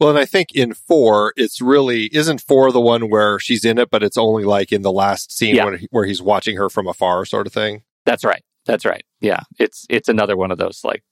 Well, 0.00 0.08
and 0.08 0.18
I 0.18 0.24
think 0.24 0.52
in 0.54 0.72
four, 0.72 1.34
it's 1.36 1.60
really 1.60 2.04
isn't 2.06 2.40
four 2.40 2.72
the 2.72 2.80
one 2.80 3.10
where 3.10 3.38
she's 3.38 3.66
in 3.66 3.76
it, 3.76 3.90
but 3.90 4.02
it's 4.02 4.16
only 4.16 4.44
like 4.44 4.72
in 4.72 4.80
the 4.80 4.90
last 4.90 5.30
scene 5.30 5.56
yeah. 5.56 5.76
he, 5.76 5.88
where 5.90 6.06
he's 6.06 6.22
watching 6.22 6.56
her 6.56 6.70
from 6.70 6.88
afar, 6.88 7.26
sort 7.26 7.46
of 7.46 7.52
thing. 7.52 7.82
That's 8.06 8.24
right. 8.24 8.42
That's 8.64 8.86
right. 8.86 9.04
Yeah, 9.20 9.40
it's 9.58 9.86
it's 9.90 10.08
another 10.08 10.36
one 10.36 10.50
of 10.50 10.58
those 10.58 10.84
like 10.84 11.02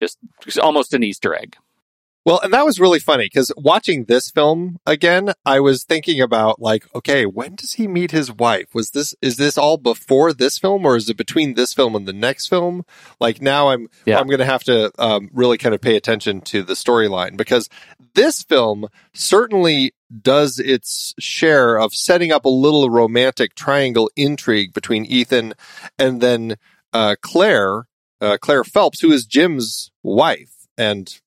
just, 0.00 0.18
just 0.42 0.58
almost 0.58 0.94
an 0.94 1.02
Easter 1.02 1.34
egg. 1.34 1.56
Well, 2.24 2.38
and 2.40 2.52
that 2.52 2.64
was 2.64 2.78
really 2.78 3.00
funny 3.00 3.24
because 3.24 3.50
watching 3.56 4.04
this 4.04 4.30
film 4.30 4.78
again, 4.86 5.32
I 5.44 5.58
was 5.58 5.82
thinking 5.82 6.20
about 6.20 6.60
like, 6.60 6.86
okay, 6.94 7.26
when 7.26 7.56
does 7.56 7.72
he 7.72 7.88
meet 7.88 8.12
his 8.12 8.30
wife? 8.30 8.74
Was 8.74 8.92
this, 8.92 9.14
is 9.20 9.38
this 9.38 9.58
all 9.58 9.76
before 9.76 10.32
this 10.32 10.56
film 10.56 10.86
or 10.86 10.96
is 10.96 11.08
it 11.08 11.16
between 11.16 11.54
this 11.54 11.74
film 11.74 11.96
and 11.96 12.06
the 12.06 12.12
next 12.12 12.46
film? 12.46 12.84
Like 13.20 13.42
now 13.42 13.70
I'm, 13.70 13.88
yeah. 14.06 14.20
I'm 14.20 14.28
going 14.28 14.38
to 14.38 14.44
have 14.44 14.62
to 14.64 14.92
um, 15.00 15.30
really 15.32 15.58
kind 15.58 15.74
of 15.74 15.80
pay 15.80 15.96
attention 15.96 16.40
to 16.42 16.62
the 16.62 16.74
storyline 16.74 17.36
because 17.36 17.68
this 18.14 18.44
film 18.44 18.86
certainly 19.12 19.92
does 20.20 20.60
its 20.60 21.14
share 21.18 21.76
of 21.76 21.92
setting 21.92 22.30
up 22.30 22.44
a 22.44 22.50
little 22.50 22.88
romantic 22.88 23.56
triangle 23.56 24.08
intrigue 24.14 24.72
between 24.72 25.04
Ethan 25.06 25.54
and 25.98 26.20
then 26.20 26.56
uh, 26.92 27.16
Claire, 27.20 27.88
uh, 28.20 28.38
Claire 28.40 28.62
Phelps, 28.62 29.00
who 29.00 29.10
is 29.10 29.26
Jim's 29.26 29.90
wife. 30.04 30.68
And 30.78 31.20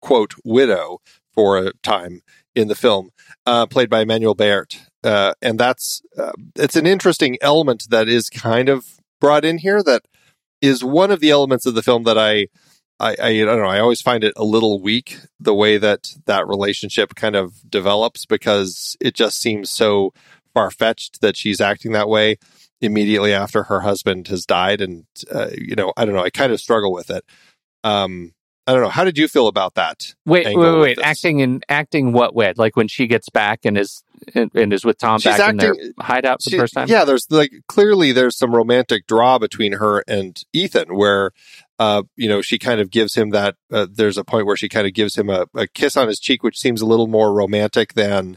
quote 0.00 0.34
widow 0.44 1.00
for 1.32 1.58
a 1.58 1.72
time 1.82 2.22
in 2.54 2.68
the 2.68 2.74
film, 2.74 3.10
uh, 3.46 3.66
played 3.66 3.90
by 3.90 4.04
Emmanuelle 4.04 4.36
Béart. 4.36 4.78
Uh, 5.04 5.32
and 5.40 5.58
that's 5.58 6.02
uh, 6.18 6.32
it's 6.56 6.76
an 6.76 6.86
interesting 6.86 7.38
element 7.40 7.86
that 7.90 8.08
is 8.08 8.28
kind 8.28 8.68
of 8.68 8.84
brought 9.20 9.44
in 9.44 9.58
here. 9.58 9.82
That 9.82 10.02
is 10.60 10.82
one 10.82 11.10
of 11.10 11.20
the 11.20 11.30
elements 11.30 11.66
of 11.66 11.74
the 11.74 11.82
film 11.82 12.02
that 12.04 12.18
I, 12.18 12.48
I, 12.98 13.14
I, 13.20 13.28
I 13.28 13.44
don't 13.44 13.62
know. 13.62 13.68
I 13.68 13.78
always 13.78 14.00
find 14.00 14.24
it 14.24 14.32
a 14.36 14.44
little 14.44 14.82
weak 14.82 15.18
the 15.38 15.54
way 15.54 15.78
that 15.78 16.14
that 16.26 16.48
relationship 16.48 17.14
kind 17.14 17.36
of 17.36 17.70
develops 17.70 18.26
because 18.26 18.96
it 19.00 19.14
just 19.14 19.40
seems 19.40 19.70
so 19.70 20.12
far 20.52 20.70
fetched 20.72 21.20
that 21.20 21.36
she's 21.36 21.60
acting 21.60 21.92
that 21.92 22.08
way 22.08 22.38
immediately 22.80 23.32
after 23.32 23.64
her 23.64 23.80
husband 23.80 24.28
has 24.28 24.46
died, 24.46 24.80
and 24.80 25.04
uh, 25.32 25.48
you 25.56 25.74
know, 25.76 25.92
I 25.96 26.04
don't 26.04 26.14
know. 26.14 26.22
I 26.22 26.30
kind 26.30 26.52
of 26.52 26.60
struggle 26.60 26.92
with 26.92 27.10
it. 27.10 27.24
Um, 27.84 28.32
I 28.68 28.72
don't 28.72 28.82
know. 28.82 28.90
How 28.90 29.04
did 29.04 29.16
you 29.16 29.28
feel 29.28 29.46
about 29.46 29.76
that? 29.76 30.14
Wait, 30.26 30.44
wait, 30.44 30.56
wait, 30.56 30.78
wait. 30.78 30.98
Acting 31.02 31.40
in 31.40 31.62
acting 31.70 32.12
what 32.12 32.34
way? 32.34 32.52
Like 32.54 32.76
when 32.76 32.86
she 32.86 33.06
gets 33.06 33.30
back 33.30 33.64
and 33.64 33.78
is 33.78 34.02
and, 34.34 34.50
and 34.54 34.74
is 34.74 34.84
with 34.84 34.98
Tom 34.98 35.20
She's 35.20 35.32
back 35.32 35.40
acting, 35.40 35.70
in 35.70 35.74
their 35.74 35.92
hideout 35.98 36.42
for 36.42 36.50
she, 36.50 36.56
the 36.56 36.62
first 36.62 36.74
time. 36.74 36.86
Yeah, 36.86 37.06
there's 37.06 37.26
like 37.30 37.50
clearly 37.66 38.12
there's 38.12 38.36
some 38.36 38.54
romantic 38.54 39.06
draw 39.06 39.38
between 39.38 39.72
her 39.72 40.04
and 40.06 40.44
Ethan, 40.52 40.94
where 40.94 41.30
uh, 41.78 42.02
you 42.14 42.28
know 42.28 42.42
she 42.42 42.58
kind 42.58 42.78
of 42.78 42.90
gives 42.90 43.14
him 43.14 43.30
that. 43.30 43.56
Uh, 43.72 43.86
there's 43.90 44.18
a 44.18 44.24
point 44.24 44.44
where 44.44 44.56
she 44.56 44.68
kind 44.68 44.86
of 44.86 44.92
gives 44.92 45.16
him 45.16 45.30
a, 45.30 45.46
a 45.54 45.66
kiss 45.66 45.96
on 45.96 46.06
his 46.06 46.18
cheek, 46.18 46.42
which 46.42 46.58
seems 46.58 46.82
a 46.82 46.86
little 46.86 47.06
more 47.06 47.32
romantic 47.32 47.94
than 47.94 48.36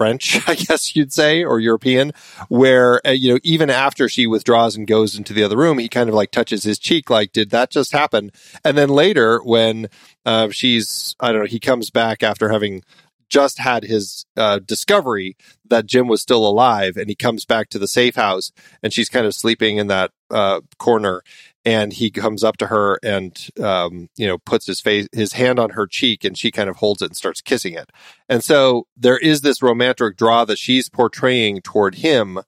French, 0.00 0.40
I 0.48 0.54
guess 0.54 0.96
you'd 0.96 1.12
say, 1.12 1.44
or 1.44 1.60
European, 1.60 2.12
where, 2.48 3.06
uh, 3.06 3.10
you 3.10 3.34
know, 3.34 3.38
even 3.42 3.68
after 3.68 4.08
she 4.08 4.26
withdraws 4.26 4.74
and 4.74 4.86
goes 4.86 5.14
into 5.14 5.34
the 5.34 5.42
other 5.42 5.58
room, 5.58 5.76
he 5.76 5.90
kind 5.90 6.08
of 6.08 6.14
like 6.14 6.30
touches 6.30 6.64
his 6.64 6.78
cheek, 6.78 7.10
like, 7.10 7.32
did 7.32 7.50
that 7.50 7.70
just 7.70 7.92
happen? 7.92 8.30
And 8.64 8.78
then 8.78 8.88
later, 8.88 9.40
when 9.40 9.88
uh, 10.24 10.48
she's, 10.48 11.14
I 11.20 11.32
don't 11.32 11.42
know, 11.42 11.46
he 11.46 11.60
comes 11.60 11.90
back 11.90 12.22
after 12.22 12.48
having 12.48 12.82
just 13.28 13.58
had 13.58 13.84
his 13.84 14.24
uh, 14.38 14.58
discovery 14.58 15.36
that 15.68 15.84
Jim 15.84 16.08
was 16.08 16.22
still 16.22 16.46
alive, 16.46 16.96
and 16.96 17.10
he 17.10 17.14
comes 17.14 17.44
back 17.44 17.68
to 17.68 17.78
the 17.78 17.86
safe 17.86 18.16
house, 18.16 18.52
and 18.82 18.94
she's 18.94 19.10
kind 19.10 19.26
of 19.26 19.34
sleeping 19.34 19.76
in 19.76 19.88
that 19.88 20.12
uh, 20.30 20.62
corner, 20.78 21.22
and 21.64 21.92
he 21.92 22.10
comes 22.10 22.42
up 22.42 22.56
to 22.58 22.68
her 22.68 22.98
and 23.02 23.48
um, 23.62 24.08
you 24.16 24.26
know 24.26 24.38
puts 24.38 24.66
his 24.66 24.80
face 24.80 25.08
his 25.12 25.34
hand 25.34 25.58
on 25.58 25.70
her 25.70 25.86
cheek 25.86 26.24
and 26.24 26.36
she 26.36 26.50
kind 26.50 26.70
of 26.70 26.76
holds 26.76 27.02
it 27.02 27.06
and 27.06 27.16
starts 27.16 27.40
kissing 27.40 27.74
it. 27.74 27.90
And 28.28 28.42
so 28.42 28.86
there 28.96 29.18
is 29.18 29.42
this 29.42 29.62
romantic 29.62 30.16
draw 30.16 30.44
that 30.44 30.58
she's 30.58 30.88
portraying 30.88 31.60
toward 31.62 31.96
him 31.96 32.40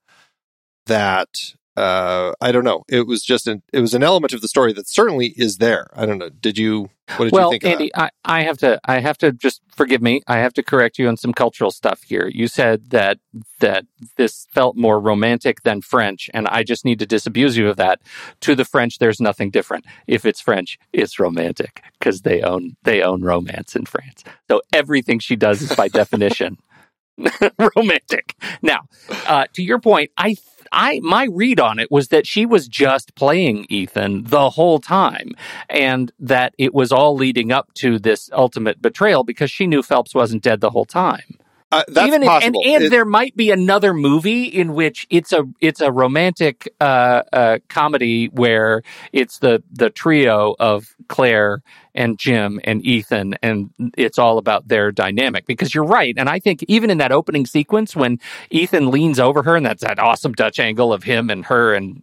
that 0.87 1.29
uh, 1.77 2.33
I 2.41 2.53
don't 2.53 2.65
know. 2.65 2.85
It 2.89 3.07
was 3.07 3.23
just 3.23 3.47
an 3.47 3.63
it 3.73 3.81
was 3.81 3.95
an 3.95 4.03
element 4.03 4.35
of 4.35 4.43
the 4.43 4.49
story 4.49 4.73
that 4.75 4.89
certainly 4.89 5.29
is 5.37 5.57
there. 5.57 5.89
I 5.95 6.05
don't 6.05 6.19
know. 6.19 6.29
Did 6.29 6.59
you 6.59 6.91
what 7.17 7.27
did 7.27 7.33
well, 7.33 7.53
you 7.53 7.59
think 7.59 7.65
Andy, 7.65 7.91
I, 7.97 8.11
I 8.25 8.43
have 8.43 8.59
to 8.59 8.79
I 8.85 9.01
have 9.01 9.17
to 9.19 9.33
just 9.33 9.63
forgive 9.75 10.03
me. 10.03 10.23
I 10.27 10.39
have 10.39 10.53
to 10.55 10.63
correct 10.63 10.99
you 10.99 11.09
on 11.09 11.17
some 11.17 11.33
cultural 11.33 11.71
stuff 11.71 12.03
here. 12.03 12.31
You 12.33 12.47
said 12.47 12.91
that 12.91 13.19
that 13.61 13.87
this 14.17 14.47
felt 14.51 14.77
more 14.77 15.01
romantic 15.01 15.63
than 15.63 15.81
French, 15.81 16.29
and 16.35 16.47
I 16.49 16.63
just 16.63 16.85
need 16.85 16.99
to 16.99 17.07
disabuse 17.07 17.57
you 17.57 17.69
of 17.69 17.77
that. 17.79 18.01
To 18.43 18.55
the 18.55 18.67
French, 18.67 18.99
there's 18.99 19.21
nothing 19.21 19.51
different. 19.51 19.87
If 20.07 20.27
it's 20.27 20.43
French, 20.43 20.79
it's 20.93 21.19
romantic 21.19 21.83
because 21.99 22.21
they 22.21 22.43
own 22.43 22.77
they 22.83 23.03
own 23.03 23.23
romance 23.23 23.75
in 23.75 23.87
France. 23.87 24.25
So 24.51 24.61
everything 24.75 25.21
she 25.21 25.37
does 25.37 25.63
is 25.63 25.75
by 25.75 25.89
definition 26.03 26.59
romantic. 27.77 28.35
Now, 28.63 28.81
uh, 29.27 29.47
to 29.55 29.63
your 29.63 29.81
point, 29.81 30.11
I 30.17 30.37
I 30.73 31.01
my 31.03 31.25
read 31.31 31.61
on 31.61 31.79
it 31.79 31.91
was 31.91 32.09
that 32.09 32.27
she 32.27 32.47
was 32.47 32.69
just 32.69 33.15
playing 33.15 33.67
Ethan 33.69 34.25
the 34.25 34.51
whole 34.51 34.79
time 34.81 35.33
and 35.69 36.13
that 36.19 36.55
it 36.59 36.75
was 36.75 36.93
all 36.93 37.15
leading 37.15 37.53
up 37.53 37.73
to 37.75 37.99
this 37.99 38.31
ultimate 38.33 38.81
betrayal 38.81 39.25
because 39.25 39.51
she 39.51 39.67
knew 39.67 39.83
Phelps 39.83 40.15
wasn't 40.15 40.43
dead 40.43 40.61
the 40.61 40.71
whole 40.71 40.87
time. 40.87 41.39
Uh, 41.71 41.85
that's 41.89 42.07
Even 42.07 42.23
if, 42.23 42.29
and, 42.29 42.55
possible. 42.55 42.63
and 42.67 42.85
It- 42.85 42.91
there 42.91 43.05
might 43.07 43.35
be 43.35 43.51
another 43.51 43.95
movie 43.95 44.45
in 44.45 44.75
which 44.75 45.07
it's 45.09 45.33
a 45.33 45.45
it's 45.61 45.81
a 45.81 45.91
romantic 45.91 46.69
uh, 46.81 47.23
uh, 47.33 47.59
comedy 47.69 48.27
where 48.27 48.83
it's 49.13 49.39
the 49.39 49.63
the 49.73 49.89
trio 49.89 50.55
of 50.61 50.95
Claire 51.09 51.63
and 51.95 52.19
Jim 52.19 52.61
and 52.65 52.85
Ethan, 52.85 53.35
and 53.43 53.71
it's 53.97 54.19
all 54.19 54.39
about 54.39 54.69
their 54.69 54.93
dynamic. 54.93 55.47
Because 55.47 55.75
you're 55.75 55.85
right, 55.85 56.15
and 56.17 56.29
I 56.29 56.39
think 56.39 56.63
even 56.69 56.91
in 56.91 56.99
that 56.99 57.13
opening 57.13 57.47
sequence 57.47 57.95
when 57.95 58.19
Ethan 58.51 58.91
leans 58.91 59.19
over 59.21 59.43
her, 59.43 59.57
and 59.57 59.67
that's 59.67 59.83
that 59.83 59.99
awesome 59.99 60.33
Dutch 60.33 60.59
angle 60.59 60.93
of 60.93 61.03
him 61.03 61.31
and 61.31 61.45
her, 61.47 61.75
and 61.75 62.03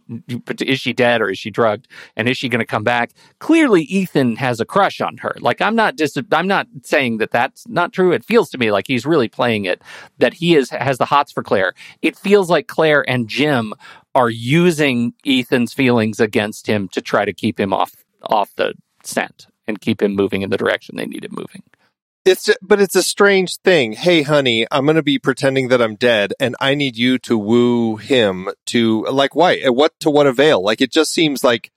is 0.60 0.80
she 0.80 0.92
dead 0.92 1.20
or 1.20 1.30
is 1.30 1.38
she 1.38 1.50
drugged, 1.50 1.88
and 2.16 2.28
is 2.28 2.36
she 2.36 2.48
going 2.48 2.60
to 2.60 2.66
come 2.66 2.84
back? 2.84 3.12
Clearly, 3.38 3.82
Ethan 3.82 4.36
has 4.36 4.60
a 4.60 4.64
crush 4.64 5.00
on 5.00 5.18
her. 5.18 5.34
Like 5.40 5.60
I'm 5.60 5.74
not 5.74 5.96
dis- 5.96 6.16
I'm 6.32 6.48
not 6.48 6.66
saying 6.82 7.18
that 7.18 7.30
that's 7.30 7.66
not 7.68 7.92
true. 7.92 8.12
It 8.12 8.24
feels 8.24 8.50
to 8.50 8.58
me 8.58 8.70
like 8.70 8.86
he's 8.86 9.06
really 9.06 9.28
playing 9.28 9.64
it 9.64 9.82
that 10.18 10.34
he 10.34 10.54
is 10.54 10.70
has 10.70 10.98
the 10.98 11.06
hots 11.06 11.32
for 11.32 11.42
Claire. 11.42 11.74
It 12.02 12.16
feels 12.16 12.50
like 12.50 12.68
Claire 12.68 13.08
and 13.08 13.28
Jim 13.28 13.74
are 14.14 14.30
using 14.30 15.14
Ethan's 15.24 15.72
feelings 15.72 16.20
against 16.20 16.66
him 16.66 16.88
to 16.88 17.00
try 17.00 17.24
to 17.24 17.32
keep 17.32 17.58
him 17.58 17.72
off 17.72 17.94
off 18.24 18.54
the 18.56 18.74
scent 19.02 19.46
and 19.70 19.80
keep 19.80 20.02
him 20.02 20.14
moving 20.14 20.42
in 20.42 20.50
the 20.50 20.58
direction 20.58 20.96
they 20.96 21.06
need 21.06 21.24
him 21.24 21.32
moving. 21.32 21.62
It's 22.26 22.50
but 22.60 22.82
it's 22.82 22.94
a 22.96 23.02
strange 23.02 23.56
thing. 23.64 23.94
Hey, 23.94 24.20
honey, 24.20 24.66
I'm 24.70 24.84
going 24.84 24.96
to 24.96 25.02
be 25.02 25.18
pretending 25.18 25.68
that 25.68 25.80
I'm 25.80 25.96
dead, 25.96 26.34
and 26.38 26.54
I 26.60 26.74
need 26.74 26.98
you 26.98 27.16
to 27.20 27.38
woo 27.38 27.96
him 27.96 28.50
to 28.66 29.06
like 29.06 29.34
why? 29.34 29.58
What 29.68 29.98
to 30.00 30.10
what 30.10 30.26
avail? 30.26 30.62
Like 30.62 30.82
it 30.82 30.92
just 30.92 31.12
seems 31.12 31.42
like 31.42 31.70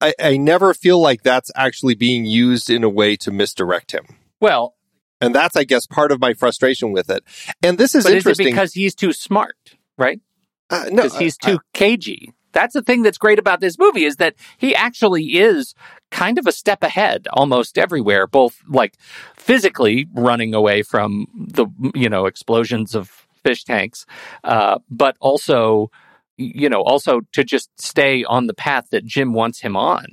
I, 0.00 0.12
I 0.20 0.36
never 0.38 0.74
feel 0.74 1.00
like 1.00 1.22
that's 1.22 1.52
actually 1.54 1.94
being 1.94 2.24
used 2.26 2.68
in 2.68 2.82
a 2.82 2.88
way 2.88 3.14
to 3.16 3.30
misdirect 3.30 3.92
him, 3.92 4.06
Well, 4.40 4.74
and 5.20 5.32
that's 5.32 5.54
I 5.56 5.62
guess 5.62 5.86
part 5.86 6.10
of 6.10 6.20
my 6.20 6.34
frustration 6.34 6.90
with 6.90 7.08
it. 7.08 7.22
And 7.62 7.78
this 7.78 7.94
is 7.94 8.02
but 8.04 8.12
is 8.14 8.26
it 8.26 8.36
because 8.38 8.74
he's 8.74 8.94
too 8.94 9.12
smart, 9.12 9.56
right? 9.96 10.20
uh, 10.68 10.86
no, 10.90 11.04
because 11.04 11.16
he's 11.16 11.38
I- 11.44 11.50
too 11.52 11.58
cagey. 11.72 12.32
That's 12.56 12.72
the 12.72 12.80
thing 12.80 13.02
that's 13.02 13.18
great 13.18 13.38
about 13.38 13.60
this 13.60 13.78
movie 13.78 14.04
is 14.04 14.16
that 14.16 14.34
he 14.56 14.74
actually 14.74 15.36
is 15.36 15.74
kind 16.10 16.38
of 16.38 16.46
a 16.46 16.52
step 16.52 16.82
ahead 16.82 17.28
almost 17.34 17.76
everywhere, 17.76 18.26
both 18.26 18.62
like 18.66 18.96
physically 19.36 20.08
running 20.14 20.54
away 20.54 20.80
from 20.80 21.26
the 21.34 21.66
you 21.94 22.08
know 22.08 22.24
explosions 22.24 22.94
of 22.94 23.10
fish 23.44 23.64
tanks, 23.64 24.06
uh, 24.42 24.78
but 24.88 25.18
also 25.20 25.90
you 26.38 26.70
know 26.70 26.80
also 26.80 27.20
to 27.32 27.44
just 27.44 27.68
stay 27.78 28.24
on 28.24 28.46
the 28.46 28.54
path 28.54 28.86
that 28.90 29.04
Jim 29.04 29.34
wants 29.34 29.60
him 29.60 29.76
on. 29.76 30.06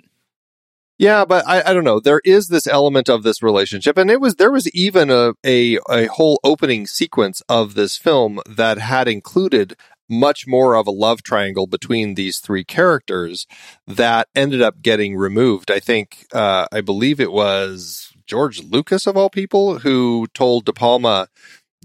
Yeah, 1.00 1.24
but 1.26 1.48
I, 1.48 1.62
I 1.66 1.74
don't 1.74 1.84
know. 1.84 2.00
There 2.00 2.22
is 2.26 2.50
this 2.50 2.68
element 2.68 3.10
of 3.10 3.24
this 3.24 3.42
relationship, 3.42 3.98
and 3.98 4.12
it 4.12 4.20
was 4.20 4.36
there 4.36 4.52
was 4.52 4.70
even 4.76 5.10
a, 5.10 5.34
a 5.46 5.80
a 5.90 6.08
whole 6.08 6.42
opening 6.44 6.88
sequence 6.88 7.42
of 7.48 7.74
this 7.74 7.96
film 7.96 8.42
that 8.46 8.80
had 8.80 9.08
included 9.08 9.78
much 10.20 10.48
more 10.48 10.76
of 10.76 10.88
a 10.88 10.92
love 10.92 11.24
triangle 11.24 11.68
between 11.68 12.16
these 12.16 12.40
three 12.40 12.64
characters 12.64 13.46
that 13.88 14.28
ended 14.36 14.62
up 14.62 14.82
getting 14.82 15.16
removed. 15.16 15.72
I 15.72 15.80
think 15.80 16.26
uh, 16.34 16.68
I 16.72 16.82
believe 16.82 17.20
it 17.20 17.32
was 17.32 18.14
George 18.26 18.62
Lucas 18.64 19.08
of 19.08 19.18
all 19.18 19.30
people 19.30 19.80
who 19.80 20.28
told 20.34 20.66
De 20.66 20.74
Palma 20.74 21.28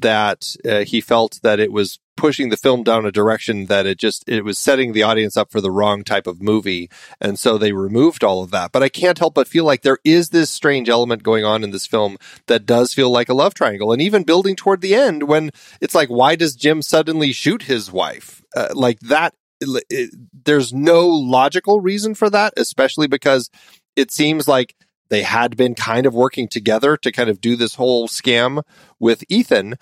that 0.00 0.44
uh, 0.64 0.84
he 0.84 1.00
felt 1.00 1.40
that 1.42 1.58
it 1.58 1.72
was 1.72 1.98
pushing 2.18 2.48
the 2.48 2.56
film 2.56 2.82
down 2.82 3.06
a 3.06 3.12
direction 3.12 3.66
that 3.66 3.86
it 3.86 3.96
just 3.96 4.28
it 4.28 4.44
was 4.44 4.58
setting 4.58 4.92
the 4.92 5.04
audience 5.04 5.36
up 5.36 5.52
for 5.52 5.60
the 5.60 5.70
wrong 5.70 6.02
type 6.02 6.26
of 6.26 6.42
movie. 6.42 6.90
And 7.20 7.38
so 7.38 7.56
they 7.56 7.72
removed 7.72 8.24
all 8.24 8.42
of 8.42 8.50
that. 8.50 8.72
But 8.72 8.82
i 8.82 8.88
can't 8.88 9.18
help 9.18 9.34
but 9.34 9.48
feel 9.48 9.64
like 9.64 9.82
there 9.82 9.98
is 10.04 10.30
this 10.30 10.50
strange 10.50 10.88
element 10.88 11.22
going 11.22 11.44
on 11.44 11.62
in 11.62 11.70
this 11.70 11.86
film 11.86 12.18
that 12.46 12.66
does 12.66 12.92
feel 12.92 13.10
like 13.10 13.28
a 13.28 13.34
love 13.34 13.54
triangle. 13.54 13.92
And 13.92 14.02
even 14.02 14.24
building 14.24 14.56
toward 14.56 14.80
the 14.80 14.94
end 14.94 15.22
when 15.22 15.50
it's 15.80 15.94
like 15.94 16.08
why 16.08 16.34
does 16.34 16.56
jim 16.56 16.82
suddenly 16.82 17.32
shoot 17.32 17.62
his 17.62 17.90
wife? 17.92 18.42
Uh, 18.54 18.68
like 18.74 18.98
that 19.00 19.34
it, 19.60 20.10
there's 20.44 20.72
no 20.72 21.06
logical 21.08 21.80
reason 21.80 22.14
for 22.14 22.30
that 22.30 22.52
especially 22.56 23.06
because 23.06 23.50
it 23.96 24.10
seems 24.10 24.48
like 24.48 24.74
they 25.08 25.22
had 25.22 25.56
been 25.56 25.74
kind 25.74 26.06
of 26.06 26.14
working 26.14 26.48
together 26.48 26.96
to 26.96 27.12
kind 27.12 27.30
of 27.30 27.40
do 27.40 27.56
this 27.56 27.74
whole 27.74 28.08
scam 28.08 28.62
with 28.98 29.24
ethan 29.28 29.76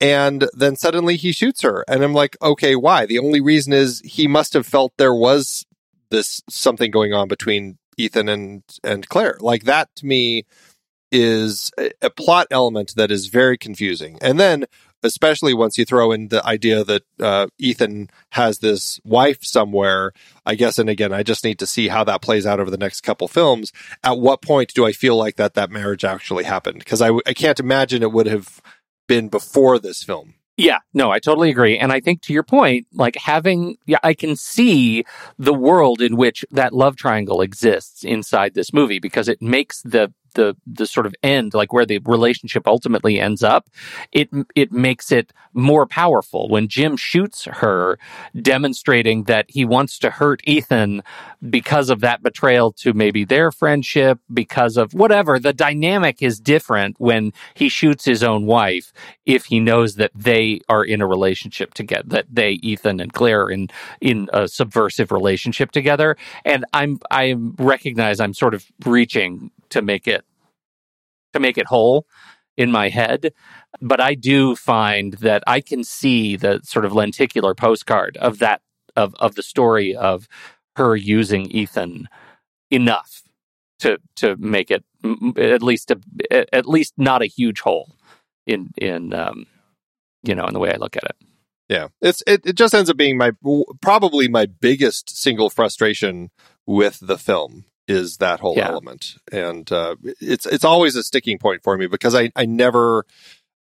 and 0.00 0.48
then 0.54 0.76
suddenly 0.76 1.16
he 1.16 1.32
shoots 1.32 1.62
her. 1.62 1.84
And 1.88 2.02
i'm 2.02 2.14
like 2.14 2.36
okay 2.42 2.76
why? 2.76 3.06
The 3.06 3.18
only 3.18 3.40
reason 3.40 3.72
is 3.72 4.00
he 4.04 4.26
must 4.26 4.54
have 4.54 4.66
felt 4.66 4.92
there 4.96 5.14
was 5.14 5.66
this 6.10 6.42
something 6.48 6.90
going 6.90 7.12
on 7.12 7.28
between 7.28 7.78
ethan 7.96 8.28
and 8.28 8.62
and 8.82 9.08
claire. 9.08 9.36
Like 9.40 9.64
that 9.64 9.88
to 9.96 10.06
me 10.06 10.44
is 11.12 11.70
a, 12.00 12.10
plot 12.10 12.46
element 12.52 12.94
that 12.94 13.10
is 13.10 13.26
very 13.26 13.58
confusing. 13.58 14.16
And 14.22 14.38
then 14.38 14.64
especially 15.02 15.54
once 15.54 15.76
you 15.78 15.84
throw 15.84 16.12
in 16.12 16.28
the 16.28 16.44
idea 16.46 16.84
that 16.84 17.02
uh, 17.20 17.46
ethan 17.58 18.10
has 18.32 18.58
this 18.58 19.00
wife 19.02 19.42
somewhere 19.42 20.12
i 20.44 20.54
guess 20.54 20.78
and 20.78 20.90
again 20.90 21.10
i 21.10 21.22
just 21.22 21.42
need 21.42 21.58
to 21.58 21.66
see 21.66 21.88
how 21.88 22.04
that 22.04 22.20
plays 22.20 22.44
out 22.44 22.60
over 22.60 22.70
the 22.70 22.76
next 22.76 23.00
couple 23.00 23.26
films 23.26 23.72
at 24.04 24.18
what 24.18 24.42
point 24.42 24.74
do 24.74 24.84
i 24.84 24.92
feel 24.92 25.16
like 25.16 25.36
that 25.36 25.54
that 25.54 25.70
marriage 25.70 26.04
actually 26.04 26.44
happened? 26.44 26.78
Because 26.78 27.00
I 27.00 27.10
can't 27.34 27.60
imagine 27.60 28.02
it 28.02 28.12
would 28.12 28.26
have 28.26 28.60
been 29.10 29.28
before 29.28 29.76
this 29.80 30.04
film 30.04 30.34
Yeah, 30.56 30.80
no, 30.92 31.10
I 31.10 31.18
totally 31.20 31.50
agree. 31.50 31.78
And 31.78 31.90
I 31.90 32.00
think 32.00 32.20
to 32.22 32.34
your 32.34 32.42
point, 32.42 32.86
like 32.92 33.16
having, 33.16 33.78
yeah, 33.86 33.98
I 34.02 34.12
can 34.12 34.36
see 34.36 35.04
the 35.38 35.54
world 35.54 36.02
in 36.02 36.16
which 36.16 36.44
that 36.50 36.74
love 36.74 36.96
triangle 36.96 37.40
exists 37.40 38.04
inside 38.04 38.52
this 38.52 38.70
movie 38.72 38.98
because 38.98 39.26
it 39.26 39.40
makes 39.40 39.80
the, 39.82 40.12
the, 40.34 40.56
the 40.66 40.86
sort 40.86 41.06
of 41.06 41.14
end, 41.22 41.54
like 41.54 41.72
where 41.72 41.86
the 41.86 41.98
relationship 42.04 42.66
ultimately 42.66 43.20
ends 43.20 43.42
up, 43.42 43.68
it, 44.12 44.28
it 44.54 44.72
makes 44.72 45.10
it 45.10 45.32
more 45.52 45.86
powerful 45.86 46.48
when 46.48 46.68
Jim 46.68 46.96
shoots 46.96 47.44
her, 47.44 47.98
demonstrating 48.40 49.24
that 49.24 49.46
he 49.48 49.64
wants 49.64 49.98
to 49.98 50.10
hurt 50.10 50.40
Ethan 50.44 51.02
because 51.48 51.90
of 51.90 52.00
that 52.00 52.22
betrayal 52.22 52.72
to 52.72 52.92
maybe 52.92 53.24
their 53.24 53.50
friendship, 53.50 54.18
because 54.32 54.76
of 54.76 54.94
whatever. 54.94 55.38
The 55.38 55.52
dynamic 55.52 56.22
is 56.22 56.38
different 56.38 56.96
when 57.00 57.32
he 57.54 57.68
shoots 57.68 58.04
his 58.04 58.22
own 58.22 58.46
wife 58.46 58.92
if 59.26 59.46
he 59.46 59.60
knows 59.60 59.96
that 59.96 60.10
they 60.14 60.60
are 60.68 60.84
in 60.84 61.00
a 61.00 61.06
relationship 61.06 61.74
together, 61.74 62.08
that 62.08 62.26
they, 62.30 62.52
Ethan 62.62 63.00
and 63.00 63.12
Claire, 63.12 63.42
are 63.42 63.50
in 63.50 63.68
in 64.00 64.28
a 64.32 64.48
subversive 64.48 65.12
relationship 65.12 65.70
together. 65.70 66.16
And 66.44 66.64
I'm 66.72 67.00
I 67.10 67.34
recognize 67.58 68.20
I'm 68.20 68.34
sort 68.34 68.54
of 68.54 68.66
reaching 68.84 69.50
to 69.70 69.82
make 69.82 70.06
it 70.06 70.24
to 71.32 71.40
make 71.40 71.58
it 71.58 71.66
whole 71.66 72.06
in 72.56 72.70
my 72.70 72.88
head. 72.88 73.32
But 73.80 74.00
I 74.00 74.14
do 74.14 74.56
find 74.56 75.14
that 75.14 75.42
I 75.46 75.60
can 75.60 75.84
see 75.84 76.36
the 76.36 76.60
sort 76.62 76.84
of 76.84 76.92
lenticular 76.92 77.54
postcard 77.54 78.16
of 78.18 78.38
that 78.40 78.60
of 78.96 79.14
of 79.16 79.34
the 79.34 79.42
story 79.42 79.94
of 79.94 80.28
her 80.76 80.96
using 80.96 81.46
Ethan 81.46 82.08
enough 82.70 83.22
to 83.80 83.98
to 84.16 84.36
make 84.36 84.70
it 84.70 84.84
at 85.36 85.62
least 85.62 85.90
a, 85.90 86.54
at 86.54 86.66
least 86.66 86.94
not 86.96 87.22
a 87.22 87.26
huge 87.26 87.60
hole 87.60 87.96
in 88.46 88.70
in 88.76 89.14
um 89.14 89.46
you 90.22 90.34
know 90.34 90.46
in 90.46 90.52
the 90.52 90.60
way 90.60 90.72
I 90.72 90.76
look 90.76 90.96
at 90.96 91.04
it. 91.04 91.16
Yeah, 91.68 91.88
it's 92.02 92.22
it, 92.26 92.44
it 92.44 92.56
just 92.56 92.74
ends 92.74 92.90
up 92.90 92.96
being 92.96 93.16
my 93.16 93.30
probably 93.80 94.28
my 94.28 94.46
biggest 94.46 95.16
single 95.16 95.50
frustration 95.50 96.30
with 96.66 96.98
the 97.00 97.16
film 97.16 97.64
is 97.90 98.18
that 98.18 98.40
whole 98.40 98.54
Yeah. 98.56 98.68
element, 98.68 99.16
and 99.32 99.70
uh, 99.72 99.96
it's 100.20 100.46
it's 100.46 100.64
always 100.64 100.96
a 100.96 101.02
sticking 101.02 101.38
point 101.38 101.62
for 101.62 101.76
me 101.76 101.86
because 101.86 102.14
I 102.14 102.30
I 102.36 102.46
never 102.46 103.04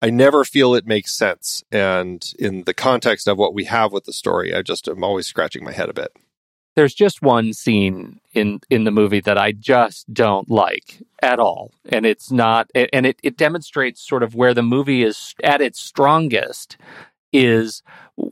I 0.01 0.09
never 0.09 0.45
feel 0.45 0.75
it 0.75 0.85
makes 0.87 1.13
sense, 1.13 1.63
and 1.71 2.23
in 2.37 2.63
the 2.63 2.73
context 2.73 3.27
of 3.27 3.37
what 3.37 3.53
we 3.53 3.65
have 3.65 3.91
with 3.91 4.05
the 4.05 4.13
story, 4.13 4.53
I 4.53 4.61
just 4.61 4.87
am 4.87 5.03
always 5.03 5.27
scratching 5.27 5.63
my 5.63 5.71
head 5.73 5.89
a 5.89 5.93
bit. 5.93 6.11
There's 6.75 6.93
just 6.93 7.21
one 7.21 7.51
scene 7.53 8.21
in 8.33 8.61
in 8.69 8.83
the 8.85 8.91
movie 8.91 9.19
that 9.21 9.37
I 9.37 9.51
just 9.51 10.13
don't 10.13 10.49
like 10.49 10.99
at 11.21 11.39
all, 11.39 11.71
and 11.89 12.05
it's 12.05 12.31
not 12.31 12.69
and 12.75 13.05
it 13.05 13.19
it 13.23 13.35
demonstrates 13.35 14.07
sort 14.07 14.23
of 14.23 14.35
where 14.35 14.53
the 14.53 14.63
movie 14.63 15.03
is 15.03 15.35
at 15.43 15.61
its 15.61 15.81
strongest 15.81 16.77
is 17.31 17.83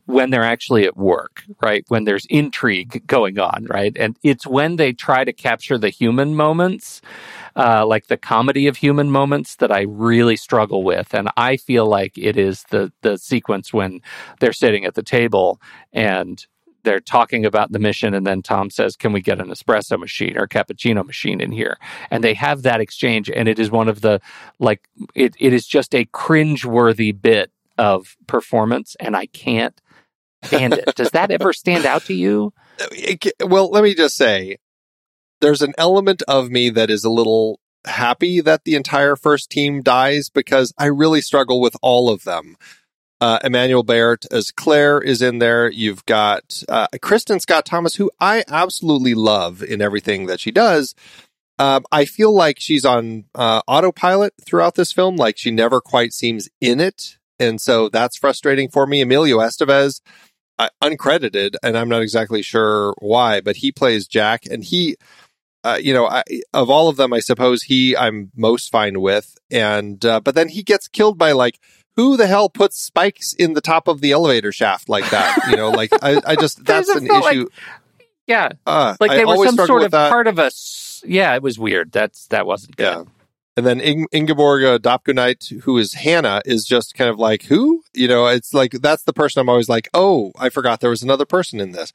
when 0.06 0.30
they're 0.32 0.44
actually 0.44 0.86
at 0.86 0.98
work, 0.98 1.44
right? 1.62 1.86
When 1.88 2.04
there's 2.04 2.26
intrigue 2.26 3.06
going 3.08 3.40
on, 3.40 3.66
right? 3.70 3.96
And 3.98 4.18
it's 4.24 4.46
when 4.46 4.76
they 4.76 4.92
try 4.94 5.24
to 5.24 5.34
capture 5.34 5.78
the 5.78 5.90
human 5.90 6.36
moments, 6.36 7.02
uh, 7.56 7.86
like 7.86 8.08
the 8.08 8.18
comedy 8.18 8.68
of 8.68 8.78
human 8.78 9.12
moments, 9.12 9.56
that 9.58 9.72
I 9.72 9.82
really 9.82 10.36
struggle 10.36 10.84
with. 10.84 11.14
And 11.14 11.30
I 11.38 11.58
feel 11.58 11.86
like 11.86 12.18
it 12.18 12.38
is 12.38 12.64
the 12.70 12.92
the 13.02 13.18
sequence 13.18 13.74
when 13.74 14.02
they're 14.40 14.54
sitting 14.54 14.86
at 14.86 14.96
the 14.96 15.04
table 15.04 15.62
and 15.94 16.46
they're 16.84 17.00
talking 17.02 17.46
about 17.46 17.72
the 17.74 17.80
mission 17.80 18.14
and 18.14 18.26
then 18.26 18.42
Tom 18.42 18.70
says, 18.70 18.96
"Can 18.96 19.12
we 19.12 19.22
get 19.22 19.40
an 19.42 19.48
espresso 19.48 20.00
machine 20.00 20.38
or 20.38 20.48
cappuccino 20.48 21.06
machine 21.06 21.42
in 21.42 21.52
here?" 21.52 21.78
And 22.12 22.24
they 22.24 22.34
have 22.34 22.62
that 22.64 22.82
exchange 22.82 23.30
and 23.30 23.48
it 23.48 23.60
is 23.60 23.72
one 23.72 23.90
of 23.90 24.02
the 24.02 24.22
like 24.60 24.88
it, 25.16 25.36
it 25.40 25.54
is 25.54 25.68
just 25.68 25.94
a 25.94 26.06
cringe-worthy 26.06 27.12
bit 27.12 27.52
of 27.78 28.16
performance 28.28 28.96
and 29.00 29.16
I 29.16 29.26
can't 29.28 29.80
stand 30.44 30.74
it. 30.74 30.96
Does 30.96 31.12
that 31.12 31.32
ever 31.32 31.54
stand 31.54 31.86
out 31.86 32.04
to 32.06 32.13
you? 32.13 32.54
Well, 33.44 33.72
let 33.72 33.84
me 33.84 33.96
just 33.96 34.16
say, 34.16 34.58
there's 35.42 35.63
an 35.63 35.74
element 35.78 36.22
of 36.28 36.52
me 36.52 36.70
that 36.70 36.92
is 36.92 37.04
a 37.04 37.10
little 37.10 37.60
happy 37.86 38.42
that 38.42 38.63
the 38.63 38.76
entire 38.76 39.16
first 39.16 39.50
team 39.50 39.82
dies 39.82 40.30
because 40.30 40.74
I 40.78 40.86
really 40.86 41.22
struggle 41.22 41.60
with 41.60 41.76
all 41.82 42.10
of 42.10 42.24
them. 42.24 42.56
Uh, 43.20 43.40
Emmanuelle 43.40 43.84
Béart 43.84 44.32
as 44.32 44.52
Claire 44.52 45.02
is 45.02 45.24
in 45.24 45.40
there. 45.40 45.72
You've 45.72 46.06
got 46.06 46.62
uh, 46.70 46.88
Kristin 46.98 47.42
Scott 47.42 47.66
Thomas, 47.66 47.96
who 47.96 48.12
I 48.20 48.44
absolutely 48.48 49.16
love 49.16 49.63
in 49.63 49.82
everything 49.82 50.28
that 50.28 50.40
she 50.40 50.52
does. 50.52 50.94
Um, 51.58 51.84
I 51.92 52.06
feel 52.06 52.36
like 52.36 52.58
she's 52.60 52.86
on 52.86 53.26
uh, 53.34 53.62
autopilot 53.68 54.34
throughout 54.46 54.76
this 54.76 54.92
film. 54.92 55.16
Like 55.16 55.38
she 55.38 55.50
never 55.50 55.82
quite 55.82 56.13
seems 56.13 56.48
in 56.62 56.80
it, 56.80 57.16
and 57.39 57.60
so 57.62 57.89
that's 57.89 58.17
frustrating 58.17 58.69
for 58.69 58.86
me. 58.88 59.02
Emilio 59.02 59.38
Estevez, 59.39 60.02
uh, 60.60 60.69
uncredited, 60.84 61.56
and 61.63 61.78
I'm 61.78 61.89
not 61.89 62.02
exactly 62.02 62.41
sure 62.41 62.93
why, 63.00 63.41
but 63.41 63.58
he 63.58 63.71
plays 63.71 64.08
Jack, 64.08 64.45
and 64.50 64.63
he, 64.63 64.95
uh, 65.63 65.78
you 65.82 65.93
know, 65.93 66.08
I, 66.08 66.23
of 66.54 66.69
all 66.69 66.89
of 66.89 66.97
them, 66.97 67.13
I 67.13 67.19
suppose 67.19 67.63
he 67.63 67.95
I'm 67.95 68.32
most 68.36 68.71
fine 68.71 69.02
with, 69.02 69.36
and 69.52 70.04
uh, 70.06 70.19
but 70.19 70.36
then 70.36 70.50
he 70.50 70.63
gets 70.63 70.88
killed 70.88 71.17
by 71.17 71.32
like 71.34 71.60
who 71.95 72.15
the 72.15 72.28
hell 72.28 72.47
puts 72.50 72.80
spikes 72.80 73.34
in 73.34 73.54
the 73.54 73.62
top 73.62 73.88
of 73.88 74.02
the 74.02 74.12
elevator 74.12 74.52
shaft 74.52 74.88
like 74.88 75.10
that? 75.10 75.47
You 75.50 75.56
know, 75.58 75.69
like 75.71 75.89
I, 76.04 76.21
I 76.26 76.36
just 76.36 76.63
that's 76.65 76.89
an 76.89 77.08
like- 77.08 77.34
issue. 77.36 77.47
Yeah, 78.28 78.50
Uh, 78.65 78.95
like 79.00 79.12
I 79.12 79.17
they 79.19 79.26
were 79.26 79.45
some 79.45 79.56
sort 79.56 79.84
of 79.84 79.91
part 79.91 80.28
of 80.28 80.38
us. 80.38 81.02
Yeah, 81.08 81.34
it 81.36 81.41
was 81.41 81.58
weird. 81.58 81.93
That's 81.93 82.28
that 82.28 82.45
wasn't 82.45 82.76
good. 82.76 82.84
Yeah. 82.84 83.04
And 83.58 83.65
then 83.65 83.82
Ing- 83.82 84.08
Ingeborg 84.12 84.84
Dapkunaite, 84.84 85.62
who 85.62 85.80
is 85.80 85.96
Hannah, 85.96 86.43
is 86.46 86.63
just 86.63 86.93
kind 86.93 87.10
of 87.10 87.17
like, 87.17 87.43
who? 87.43 87.82
You 87.96 88.08
know, 88.08 88.28
it's 88.28 88.54
like, 88.54 88.74
that's 88.74 89.04
the 89.04 89.13
person 89.13 89.39
I'm 89.39 89.50
always 89.50 89.67
like, 89.67 89.89
oh, 89.96 90.32
I 90.38 90.50
forgot 90.50 90.80
there 90.80 90.91
was 90.91 91.02
another 91.02 91.26
person 91.26 91.60
in 91.60 91.72
this. 91.72 91.91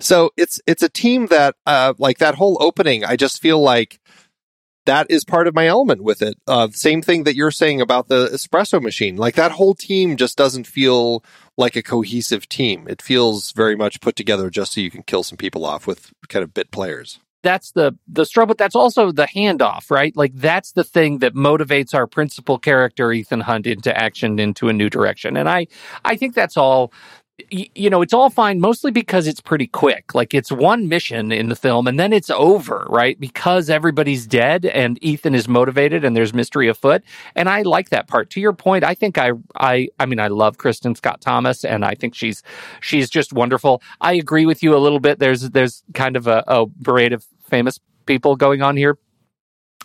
So 0.00 0.32
it's, 0.36 0.60
it's 0.66 0.82
a 0.82 0.88
team 0.88 1.26
that, 1.26 1.54
uh, 1.66 1.94
like 1.98 2.18
that 2.18 2.34
whole 2.34 2.58
opening, 2.60 3.04
I 3.04 3.14
just 3.14 3.40
feel 3.40 3.60
like 3.60 4.00
that 4.86 5.06
is 5.08 5.24
part 5.24 5.46
of 5.46 5.54
my 5.54 5.68
element 5.68 6.02
with 6.02 6.20
it. 6.20 6.36
Uh, 6.48 6.68
same 6.72 7.00
thing 7.00 7.22
that 7.24 7.36
you're 7.36 7.52
saying 7.52 7.80
about 7.80 8.08
the 8.08 8.26
espresso 8.26 8.82
machine. 8.82 9.16
Like 9.16 9.36
that 9.36 9.52
whole 9.52 9.74
team 9.74 10.16
just 10.16 10.36
doesn't 10.36 10.66
feel 10.66 11.24
like 11.56 11.76
a 11.76 11.82
cohesive 11.82 12.48
team. 12.48 12.86
It 12.88 13.00
feels 13.00 13.52
very 13.52 13.76
much 13.76 14.00
put 14.00 14.16
together 14.16 14.50
just 14.50 14.74
so 14.74 14.80
you 14.80 14.90
can 14.90 15.04
kill 15.04 15.22
some 15.22 15.38
people 15.38 15.64
off 15.64 15.86
with 15.86 16.12
kind 16.28 16.42
of 16.42 16.52
bit 16.52 16.72
players. 16.72 17.20
That's 17.44 17.72
the 17.72 17.96
the 18.08 18.26
struggle 18.26 18.48
but 18.48 18.58
that's 18.58 18.76
also 18.76 19.12
the 19.12 19.28
handoff 19.28 19.92
right? 19.92 20.16
Like 20.16 20.34
that's 20.36 20.72
the 20.72 20.84
thing 20.84 21.20
that 21.20 21.34
motivates 21.36 21.94
our 21.94 22.08
principal 22.08 22.58
character 22.58 23.12
ethan 23.12 23.42
hunt 23.42 23.68
into 23.68 23.96
action 23.98 24.40
into 24.40 24.70
a 24.70 24.74
new 24.74 24.90
direction. 24.90 25.38
And 25.38 25.48
i 25.50 25.68
i 26.06 26.16
think 26.16 26.34
that's 26.34 26.58
all 26.58 26.92
you 27.50 27.90
know 27.90 28.00
it's 28.00 28.12
all 28.12 28.30
fine 28.30 28.60
mostly 28.60 28.92
because 28.92 29.26
it's 29.26 29.40
pretty 29.40 29.66
quick. 29.66 30.14
Like 30.14 30.34
it's 30.34 30.52
one 30.52 30.88
mission 30.88 31.32
in 31.32 31.48
the 31.48 31.56
film 31.56 31.88
and 31.88 31.98
then 31.98 32.12
it's 32.12 32.30
over 32.30 32.86
right? 32.88 33.18
Because 33.18 33.68
everybody's 33.70 34.26
dead 34.26 34.64
and 34.66 34.98
ethan 35.02 35.34
is 35.34 35.48
motivated 35.48 36.04
and 36.04 36.16
there's 36.16 36.32
mystery 36.32 36.68
afoot. 36.68 37.02
And 37.34 37.48
i 37.48 37.62
like 37.62 37.90
that 37.90 38.06
part. 38.06 38.30
To 38.30 38.40
your 38.40 38.52
point 38.52 38.84
i 38.84 38.94
think 38.94 39.18
i 39.18 39.32
i 39.56 39.88
i 39.98 40.06
mean 40.06 40.20
i 40.20 40.28
love 40.28 40.58
kristin 40.58 40.96
scott 40.96 41.20
thomas 41.20 41.64
and 41.64 41.84
i 41.84 41.94
think 41.94 42.14
she's 42.14 42.42
she's 42.80 43.10
just 43.10 43.32
wonderful. 43.32 43.82
I 44.00 44.14
agree 44.14 44.46
with 44.46 44.62
you 44.62 44.76
a 44.76 44.78
little 44.78 45.00
bit. 45.00 45.18
There's 45.18 45.50
there's 45.50 45.82
kind 45.92 46.16
of 46.16 46.26
a, 46.26 46.44
a 46.46 46.66
parade 46.84 47.12
of 47.12 47.26
famous 47.48 47.80
people 48.06 48.36
going 48.36 48.62
on 48.62 48.76
here. 48.76 48.98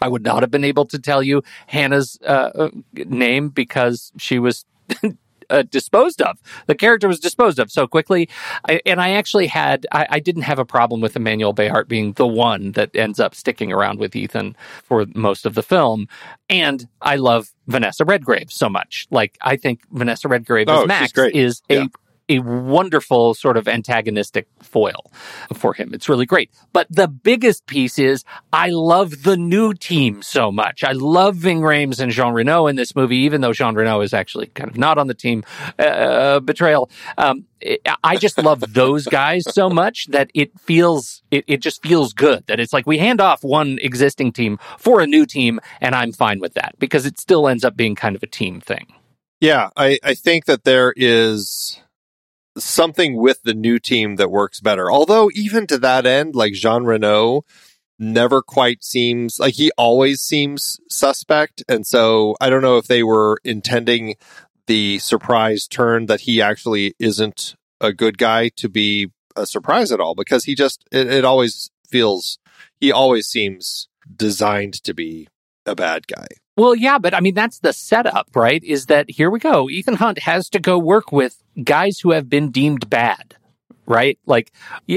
I 0.01 0.07
would 0.07 0.23
not 0.23 0.43
have 0.43 0.51
been 0.51 0.63
able 0.63 0.85
to 0.85 0.99
tell 0.99 1.21
you 1.21 1.43
Hannah's 1.67 2.17
uh, 2.25 2.51
uh, 2.55 2.69
name 2.93 3.49
because 3.49 4.11
she 4.17 4.39
was 4.39 4.65
uh, 5.49 5.63
disposed 5.63 6.21
of. 6.21 6.37
The 6.67 6.75
character 6.75 7.07
was 7.07 7.19
disposed 7.19 7.59
of 7.59 7.71
so 7.71 7.87
quickly. 7.87 8.29
I, 8.67 8.81
and 8.85 9.01
I 9.01 9.11
actually 9.11 9.47
had, 9.47 9.85
I, 9.91 10.07
I 10.09 10.19
didn't 10.19 10.43
have 10.43 10.59
a 10.59 10.65
problem 10.65 11.01
with 11.01 11.13
Emmanuelle 11.15 11.55
Béart 11.55 11.87
being 11.87 12.13
the 12.13 12.27
one 12.27 12.73
that 12.73 12.95
ends 12.95 13.19
up 13.19 13.35
sticking 13.35 13.71
around 13.71 13.99
with 13.99 14.15
Ethan 14.15 14.55
for 14.83 15.05
most 15.15 15.45
of 15.45 15.55
the 15.55 15.63
film. 15.63 16.07
And 16.49 16.87
I 17.01 17.15
love 17.17 17.53
Vanessa 17.67 18.05
Redgrave 18.05 18.51
so 18.51 18.69
much. 18.69 19.07
Like, 19.11 19.37
I 19.41 19.55
think 19.55 19.81
Vanessa 19.91 20.27
Redgrave 20.27 20.67
Oh, 20.69 20.81
as 20.83 20.87
Max 20.87 21.13
is 21.33 21.61
Yeah. 21.69 21.83
a 21.83 21.89
a 22.29 22.39
wonderful 22.39 23.33
sort 23.33 23.57
of 23.57 23.67
antagonistic 23.67 24.47
foil 24.61 25.11
for 25.53 25.73
him. 25.73 25.93
It's 25.93 26.07
really 26.07 26.25
great. 26.25 26.51
But 26.71 26.87
the 26.89 27.07
biggest 27.07 27.65
piece 27.65 27.99
is 27.99 28.23
I 28.53 28.69
love 28.69 29.23
the 29.23 29.35
new 29.35 29.73
team 29.73 30.21
so 30.21 30.51
much. 30.51 30.83
I 30.83 30.91
love 30.91 31.35
Ving 31.35 31.61
Rhames 31.61 31.99
and 31.99 32.11
Jean 32.11 32.33
Reno 32.33 32.67
in 32.67 32.75
this 32.75 32.95
movie, 32.95 33.17
even 33.17 33.41
though 33.41 33.53
Jean 33.53 33.75
Reno 33.75 34.01
is 34.01 34.13
actually 34.13 34.47
kind 34.47 34.69
of 34.69 34.77
not 34.77 34.97
on 34.97 35.07
the 35.07 35.13
team. 35.13 35.43
Uh, 35.77 36.39
betrayal. 36.39 36.89
Um, 37.17 37.45
I 38.03 38.15
just 38.17 38.37
love 38.37 38.63
those 38.73 39.05
guys 39.05 39.43
so 39.53 39.69
much 39.69 40.07
that 40.07 40.29
it 40.33 40.57
feels 40.59 41.23
it, 41.29 41.43
it 41.47 41.57
just 41.57 41.83
feels 41.83 42.13
good 42.13 42.45
that 42.47 42.59
it's 42.59 42.71
like 42.71 42.87
we 42.87 42.97
hand 42.97 43.19
off 43.19 43.43
one 43.43 43.79
existing 43.81 44.31
team 44.31 44.59
for 44.77 45.01
a 45.01 45.07
new 45.07 45.25
team 45.25 45.59
and 45.81 45.93
I'm 45.93 46.11
fine 46.11 46.39
with 46.39 46.53
that 46.53 46.75
because 46.79 47.05
it 47.05 47.19
still 47.19 47.47
ends 47.47 47.63
up 47.63 47.75
being 47.75 47.95
kind 47.95 48.15
of 48.15 48.23
a 48.23 48.27
team 48.27 48.61
thing. 48.61 48.87
Yeah, 49.41 49.69
I, 49.75 49.99
I 50.03 50.15
think 50.15 50.45
that 50.45 50.63
there 50.63 50.93
is 50.95 51.79
something 52.63 53.17
with 53.17 53.41
the 53.43 53.53
new 53.53 53.79
team 53.79 54.15
that 54.15 54.31
works 54.31 54.59
better. 54.59 54.91
Although 54.91 55.29
even 55.33 55.67
to 55.67 55.77
that 55.79 56.05
end, 56.05 56.35
like 56.35 56.53
Jean 56.53 56.83
Reno 56.83 57.43
never 57.97 58.41
quite 58.41 58.83
seems 58.83 59.39
like 59.39 59.55
he 59.55 59.71
always 59.77 60.21
seems 60.21 60.79
suspect. 60.89 61.63
And 61.67 61.85
so 61.85 62.35
I 62.39 62.49
don't 62.49 62.61
know 62.61 62.77
if 62.77 62.87
they 62.87 63.03
were 63.03 63.39
intending 63.43 64.15
the 64.67 64.99
surprise 64.99 65.67
turn 65.67 66.05
that 66.05 66.21
he 66.21 66.41
actually 66.41 66.93
isn't 66.99 67.55
a 67.81 67.91
good 67.91 68.17
guy 68.17 68.49
to 68.57 68.69
be 68.69 69.11
a 69.35 69.45
surprise 69.45 69.91
at 69.91 69.99
all 69.99 70.15
because 70.15 70.45
he 70.45 70.55
just 70.55 70.83
it, 70.91 71.07
it 71.07 71.25
always 71.25 71.69
feels 71.87 72.37
he 72.79 72.91
always 72.91 73.27
seems 73.27 73.87
designed 74.15 74.73
to 74.83 74.93
be 74.93 75.27
a 75.65 75.75
bad 75.75 76.07
guy. 76.07 76.27
Well, 76.59 76.75
yeah, 76.75 76.97
but 76.97 77.13
I 77.13 77.21
mean, 77.21 77.35
that's 77.35 77.59
the 77.59 77.71
setup, 77.71 78.35
right? 78.35 78.61
Is 78.61 78.87
that 78.87 79.09
here 79.09 79.31
we 79.31 79.39
go. 79.39 79.69
Ethan 79.69 79.95
Hunt 79.95 80.19
has 80.19 80.49
to 80.49 80.59
go 80.59 80.77
work 80.77 81.09
with 81.09 81.41
guys 81.63 81.99
who 81.99 82.11
have 82.11 82.29
been 82.29 82.51
deemed 82.51 82.89
bad, 82.89 83.37
right? 83.89 84.17
Like 84.25 84.53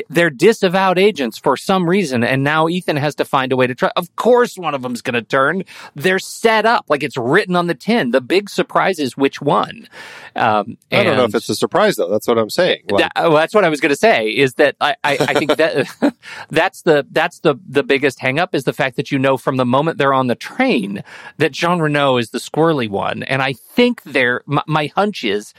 they're 0.09 0.31
disavowed 0.31 0.99
agents 0.99 1.39
for 1.39 1.57
some 1.57 1.89
reason. 1.89 2.23
And 2.23 2.45
now 2.45 2.69
Ethan 2.69 2.97
has 2.97 3.15
to 3.17 3.25
find 3.25 3.51
a 3.51 3.57
way 3.57 3.67
to 3.67 3.75
try. 3.75 3.91
Of 3.97 4.15
course, 4.17 4.57
one 4.57 4.75
of 4.75 4.83
them's 4.83 5.01
going 5.01 5.15
to 5.15 5.23
turn. 5.23 5.65
They're 5.97 6.19
set 6.19 6.67
up 6.67 6.85
like 6.89 7.03
it's 7.03 7.17
written 7.17 7.57
on 7.57 7.67
the 7.67 7.75
tin. 7.75 8.11
The 8.11 8.21
big 8.21 8.51
surprise 8.51 8.99
is 8.99 9.17
which 9.17 9.41
one. 9.41 9.89
Um, 10.37 10.77
I 10.93 11.03
don't 11.03 11.17
know 11.17 11.25
if 11.25 11.35
it's 11.35 11.49
a 11.49 11.57
surprise 11.57 11.97
though. 11.97 12.11
That's 12.11 12.29
what 12.29 12.39
I'm 12.39 12.51
saying. 12.51 12.83
Like, 12.91 13.03
that, 13.03 13.13
well, 13.17 13.33
that's 13.33 13.55
what 13.55 13.65
I 13.65 13.71
was 13.71 13.81
going 13.81 13.91
to 13.91 13.97
say. 13.97 14.29
Is 14.29 14.55
that 14.55 14.77
I, 14.81 14.95
I, 15.03 15.17
I 15.21 15.35
think 15.35 15.57
that 15.57 15.89
that's 16.51 16.83
the 16.83 17.07
that's 17.11 17.41
the 17.41 17.57
the 17.67 17.83
biggest 17.83 18.19
hangup 18.19 18.55
is 18.55 18.65
the 18.65 18.73
fact 18.73 18.97
that 18.97 19.11
you 19.11 19.19
know 19.19 19.37
from 19.37 19.57
the 19.57 19.65
moment 19.65 19.99
they're 19.99 20.15
on 20.15 20.27
the 20.27 20.35
train 20.35 21.03
that 21.39 21.53
Jean 21.53 21.81
Reno 21.81 22.19
is 22.19 22.31
the 22.31 22.39
squirrely 22.39 22.89
one, 22.89 23.23
and 23.23 23.41
I 23.41 23.55
think 23.55 24.03
they're 24.03 24.43
my, 24.47 24.63
my 24.67 24.87
hunch 24.89 25.25
is 25.25 25.55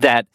that 0.00 0.26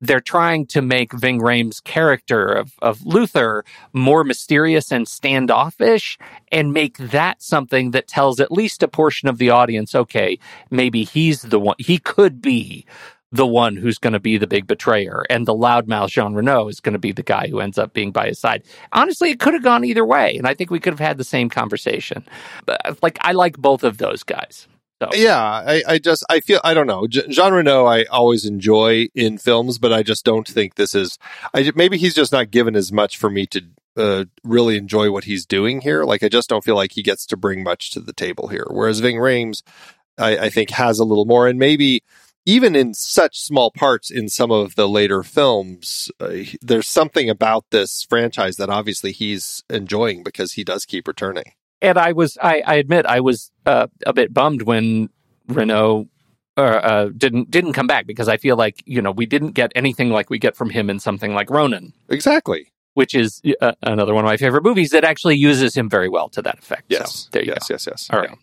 they're 0.00 0.20
trying 0.20 0.66
to 0.66 0.82
make 0.82 1.12
Ving 1.12 1.40
Rhames' 1.40 1.82
character 1.82 2.46
of, 2.46 2.72
of 2.80 3.04
Luther 3.04 3.64
more 3.92 4.24
mysterious 4.24 4.90
and 4.90 5.06
standoffish 5.06 6.18
and 6.50 6.72
make 6.72 6.96
that 6.98 7.42
something 7.42 7.90
that 7.92 8.08
tells 8.08 8.40
at 8.40 8.52
least 8.52 8.82
a 8.82 8.88
portion 8.88 9.28
of 9.28 9.38
the 9.38 9.50
audience, 9.50 9.94
okay, 9.94 10.38
maybe 10.70 11.04
he's 11.04 11.42
the 11.42 11.60
one, 11.60 11.76
he 11.78 11.98
could 11.98 12.40
be 12.40 12.86
the 13.32 13.46
one 13.46 13.76
who's 13.76 13.98
going 13.98 14.12
to 14.12 14.20
be 14.20 14.38
the 14.38 14.46
big 14.46 14.66
betrayer, 14.66 15.24
and 15.30 15.46
the 15.46 15.54
loudmouth 15.54 16.08
Jean 16.08 16.34
Reno 16.34 16.68
is 16.68 16.80
going 16.80 16.94
to 16.94 16.98
be 16.98 17.12
the 17.12 17.22
guy 17.22 17.46
who 17.48 17.60
ends 17.60 17.78
up 17.78 17.92
being 17.92 18.10
by 18.10 18.26
his 18.26 18.38
side. 18.38 18.64
Honestly, 18.92 19.30
it 19.30 19.38
could 19.38 19.54
have 19.54 19.62
gone 19.62 19.84
either 19.84 20.04
way, 20.04 20.36
and 20.36 20.46
I 20.46 20.54
think 20.54 20.70
we 20.70 20.80
could 20.80 20.92
have 20.92 20.98
had 20.98 21.16
the 21.16 21.24
same 21.24 21.48
conversation. 21.48 22.24
But 22.66 23.00
like, 23.02 23.18
I 23.20 23.32
like 23.32 23.56
both 23.56 23.84
of 23.84 23.98
those 23.98 24.24
guys. 24.24 24.66
So 25.02 25.08
yeah, 25.14 25.40
I, 25.40 25.82
I 25.88 25.98
just 25.98 26.24
I 26.28 26.40
feel 26.40 26.60
I 26.62 26.74
don't 26.74 26.86
know 26.86 27.06
Jean 27.06 27.52
Reno 27.54 27.86
I 27.86 28.04
always 28.04 28.44
enjoy 28.44 29.08
in 29.14 29.38
films, 29.38 29.78
but 29.78 29.92
I 29.92 30.02
just 30.02 30.24
don't 30.24 30.46
think 30.46 30.74
this 30.74 30.94
is. 30.94 31.18
I 31.54 31.72
maybe 31.74 31.96
he's 31.96 32.14
just 32.14 32.32
not 32.32 32.50
given 32.50 32.76
as 32.76 32.92
much 32.92 33.16
for 33.16 33.30
me 33.30 33.46
to 33.46 33.62
uh, 33.96 34.24
really 34.44 34.76
enjoy 34.76 35.10
what 35.10 35.24
he's 35.24 35.46
doing 35.46 35.80
here. 35.80 36.04
Like 36.04 36.22
I 36.22 36.28
just 36.28 36.48
don't 36.48 36.64
feel 36.64 36.76
like 36.76 36.92
he 36.92 37.02
gets 37.02 37.24
to 37.26 37.36
bring 37.36 37.62
much 37.62 37.90
to 37.92 38.00
the 38.00 38.12
table 38.12 38.48
here. 38.48 38.66
Whereas 38.68 39.00
Ving 39.00 39.16
Rhames, 39.16 39.62
I, 40.18 40.36
I 40.36 40.50
think 40.50 40.70
has 40.70 40.98
a 40.98 41.04
little 41.04 41.24
more, 41.24 41.48
and 41.48 41.58
maybe 41.58 42.02
even 42.46 42.74
in 42.74 42.94
such 42.94 43.38
small 43.38 43.70
parts 43.70 44.10
in 44.10 44.28
some 44.28 44.50
of 44.50 44.74
the 44.74 44.88
later 44.88 45.22
films, 45.22 46.10
uh, 46.20 46.30
there's 46.60 46.88
something 46.88 47.30
about 47.30 47.64
this 47.70 48.06
franchise 48.08 48.56
that 48.56 48.70
obviously 48.70 49.12
he's 49.12 49.62
enjoying 49.70 50.22
because 50.22 50.52
he 50.52 50.64
does 50.64 50.84
keep 50.84 51.06
returning. 51.06 51.52
And 51.82 51.98
I 51.98 52.12
was, 52.12 52.36
I, 52.42 52.62
I 52.66 52.74
admit, 52.74 53.06
I 53.06 53.20
was 53.20 53.50
uh, 53.66 53.86
a 54.04 54.12
bit 54.12 54.34
bummed 54.34 54.62
when 54.62 55.08
Reno 55.48 56.08
uh, 56.56 56.60
uh, 56.60 57.08
didn't 57.16 57.50
didn't 57.50 57.72
come 57.72 57.86
back 57.86 58.06
because 58.06 58.28
I 58.28 58.36
feel 58.36 58.56
like 58.56 58.82
you 58.84 59.00
know 59.00 59.12
we 59.12 59.24
didn't 59.24 59.52
get 59.52 59.72
anything 59.74 60.10
like 60.10 60.28
we 60.28 60.38
get 60.38 60.56
from 60.56 60.68
him 60.68 60.90
in 60.90 61.00
something 61.00 61.32
like 61.32 61.48
Ronin, 61.48 61.92
Exactly. 62.08 62.72
which 62.94 63.14
is 63.14 63.40
uh, 63.60 63.72
another 63.82 64.14
one 64.14 64.24
of 64.24 64.28
my 64.28 64.36
favorite 64.36 64.62
movies 64.62 64.90
that 64.90 65.04
actually 65.04 65.36
uses 65.36 65.74
him 65.74 65.88
very 65.88 66.08
well 66.08 66.28
to 66.30 66.42
that 66.42 66.58
effect. 66.58 66.84
Yes. 66.88 67.14
So, 67.14 67.28
there 67.32 67.44
you 67.44 67.52
yes. 67.52 67.68
go. 67.68 67.74
Yes. 67.74 67.86
Yes. 67.86 68.10
All 68.12 68.18
right. 68.18 68.30
Yeah. 68.30 68.36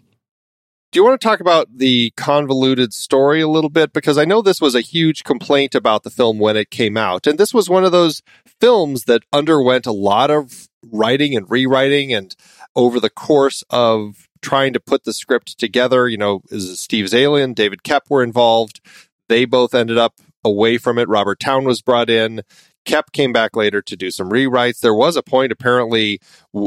Do 0.92 1.00
you 1.00 1.04
want 1.04 1.20
to 1.20 1.28
talk 1.28 1.42
about 1.42 1.68
the 1.78 2.12
convoluted 2.16 2.94
story 2.94 3.42
a 3.42 3.48
little 3.48 3.70
bit? 3.70 3.92
Because 3.92 4.18
I 4.18 4.24
know 4.24 4.42
this 4.42 4.62
was 4.62 4.74
a 4.74 4.82
huge 4.82 5.26
complaint 5.26 5.76
about 5.76 6.04
the 6.04 6.10
film 6.10 6.40
when 6.40 6.56
it 6.56 6.72
came 6.72 6.96
out. 6.96 7.28
And 7.28 7.38
this 7.38 7.54
was 7.54 7.70
one 7.70 7.84
of 7.84 7.92
those 7.92 8.24
films 8.62 9.04
that 9.04 9.24
underwent 9.34 9.86
a 9.86 9.92
lot 9.92 10.32
of 10.32 10.70
writing 10.90 11.36
and 11.36 11.46
rewriting. 11.52 12.14
And 12.14 12.34
over 12.78 13.00
the 13.00 13.10
course 13.10 13.64
of 13.72 14.30
trying 14.42 14.72
to 14.72 14.80
put 14.80 15.04
the 15.04 15.12
script 15.12 15.58
together, 15.58 16.08
you 16.08 16.18
know, 16.18 16.42
is 16.50 16.80
Steve 16.80 17.06
Zaillian, 17.06 17.56
David 17.56 17.84
Koepp 17.84 18.10
were 18.10 18.24
involved. 18.24 18.80
They 19.28 19.44
both 19.46 19.74
ended 19.74 19.98
up 19.98 20.14
away 20.46 20.78
from 20.78 20.98
it. 20.98 21.10
Robert 21.10 21.40
Towne 21.40 21.66
was 21.66 21.82
brought 21.82 22.10
in. 22.10 22.44
Koepp 22.86 23.12
came 23.12 23.34
back 23.34 23.56
later 23.56 23.82
to 23.82 23.98
do 23.98 24.12
some 24.12 24.30
rewrites. 24.30 24.80
There 24.80 24.94
was 24.94 25.18
a 25.18 25.24
point, 25.24 25.52
apparently, 25.52 26.22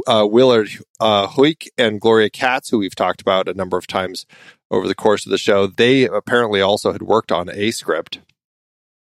uh, 0.06 0.26
Willard 0.30 0.68
uh, 0.98 1.28
Huyck 1.28 1.68
and 1.78 2.00
Gloria 2.00 2.28
Katz, 2.28 2.68
who 2.68 2.78
we've 2.78 2.94
talked 2.94 3.22
about 3.22 3.48
a 3.48 3.54
number 3.54 3.78
of 3.78 3.86
times 3.86 4.26
over 4.70 4.86
the 4.86 4.94
course 4.94 5.24
of 5.24 5.30
the 5.30 5.38
show, 5.38 5.66
they 5.66 6.04
apparently 6.06 6.60
also 6.60 6.92
had 6.92 7.02
worked 7.02 7.32
on 7.32 7.48
a 7.48 7.70
script. 7.70 8.20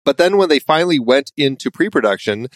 But 0.03 0.17
then 0.17 0.37
when 0.37 0.49
they 0.49 0.59
finally 0.59 0.99
went 0.99 1.31
into 1.35 1.69
pre 1.69 1.89
production, 1.89 2.47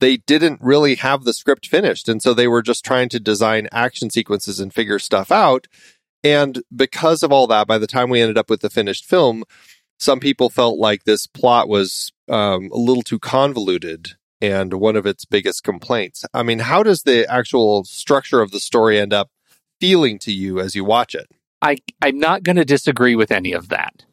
they 0.00 0.16
didn't 0.16 0.60
really 0.60 0.96
have 0.96 1.24
the 1.24 1.34
script 1.34 1.66
finished. 1.66 2.08
And 2.08 2.22
so 2.22 2.34
they 2.34 2.48
were 2.48 2.62
just 2.62 2.84
trying 2.84 3.08
to 3.10 3.20
design 3.20 3.68
action 3.70 4.10
sequences 4.10 4.58
and 4.58 4.74
figure 4.74 4.98
stuff 4.98 5.30
out. 5.30 5.66
And 6.24 6.62
because 6.74 7.22
of 7.22 7.32
all 7.32 7.46
that, 7.46 7.66
by 7.66 7.78
the 7.78 7.86
time 7.86 8.10
we 8.10 8.20
ended 8.20 8.36
up 8.36 8.50
with 8.50 8.60
the 8.60 8.70
finished 8.70 9.04
film, 9.04 9.44
some 9.98 10.20
people 10.20 10.50
felt 10.50 10.78
like 10.78 11.04
this 11.04 11.26
plot 11.26 11.68
was 11.68 12.12
um, 12.28 12.70
a 12.72 12.78
little 12.78 13.02
too 13.02 13.18
convoluted 13.18 14.12
and 14.40 14.74
one 14.74 14.96
of 14.96 15.06
its 15.06 15.24
biggest 15.24 15.62
complaints. 15.62 16.24
I 16.32 16.42
mean, 16.42 16.60
how 16.60 16.82
does 16.82 17.02
the 17.02 17.30
actual 17.30 17.84
structure 17.84 18.40
of 18.40 18.50
the 18.50 18.60
story 18.60 18.98
end 18.98 19.12
up 19.12 19.30
feeling 19.80 20.18
to 20.20 20.32
you 20.32 20.60
as 20.60 20.74
you 20.74 20.84
watch 20.84 21.14
it? 21.14 21.30
I, 21.62 21.76
I'm 22.00 22.18
not 22.18 22.42
going 22.42 22.56
to 22.56 22.64
disagree 22.64 23.14
with 23.14 23.30
any 23.30 23.52
of 23.52 23.68
that. 23.68 24.04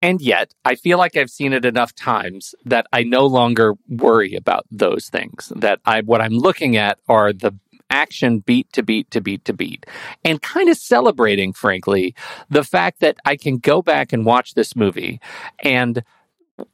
And 0.00 0.20
yet, 0.20 0.54
I 0.64 0.76
feel 0.76 0.98
like 0.98 1.16
I've 1.16 1.30
seen 1.30 1.52
it 1.52 1.64
enough 1.64 1.94
times 1.94 2.54
that 2.64 2.86
I 2.92 3.02
no 3.02 3.26
longer 3.26 3.74
worry 3.88 4.34
about 4.34 4.64
those 4.70 5.08
things. 5.08 5.52
That 5.56 5.80
I, 5.84 6.02
what 6.02 6.20
I'm 6.20 6.34
looking 6.34 6.76
at 6.76 6.98
are 7.08 7.32
the 7.32 7.54
action 7.90 8.40
beat 8.40 8.70
to 8.72 8.82
beat 8.82 9.10
to 9.10 9.20
beat 9.20 9.44
to 9.46 9.52
beat 9.52 9.86
and 10.24 10.42
kind 10.42 10.68
of 10.68 10.76
celebrating, 10.76 11.52
frankly, 11.52 12.14
the 12.50 12.64
fact 12.64 13.00
that 13.00 13.16
I 13.24 13.36
can 13.36 13.58
go 13.58 13.82
back 13.82 14.12
and 14.12 14.26
watch 14.26 14.54
this 14.54 14.76
movie 14.76 15.20
and 15.62 16.02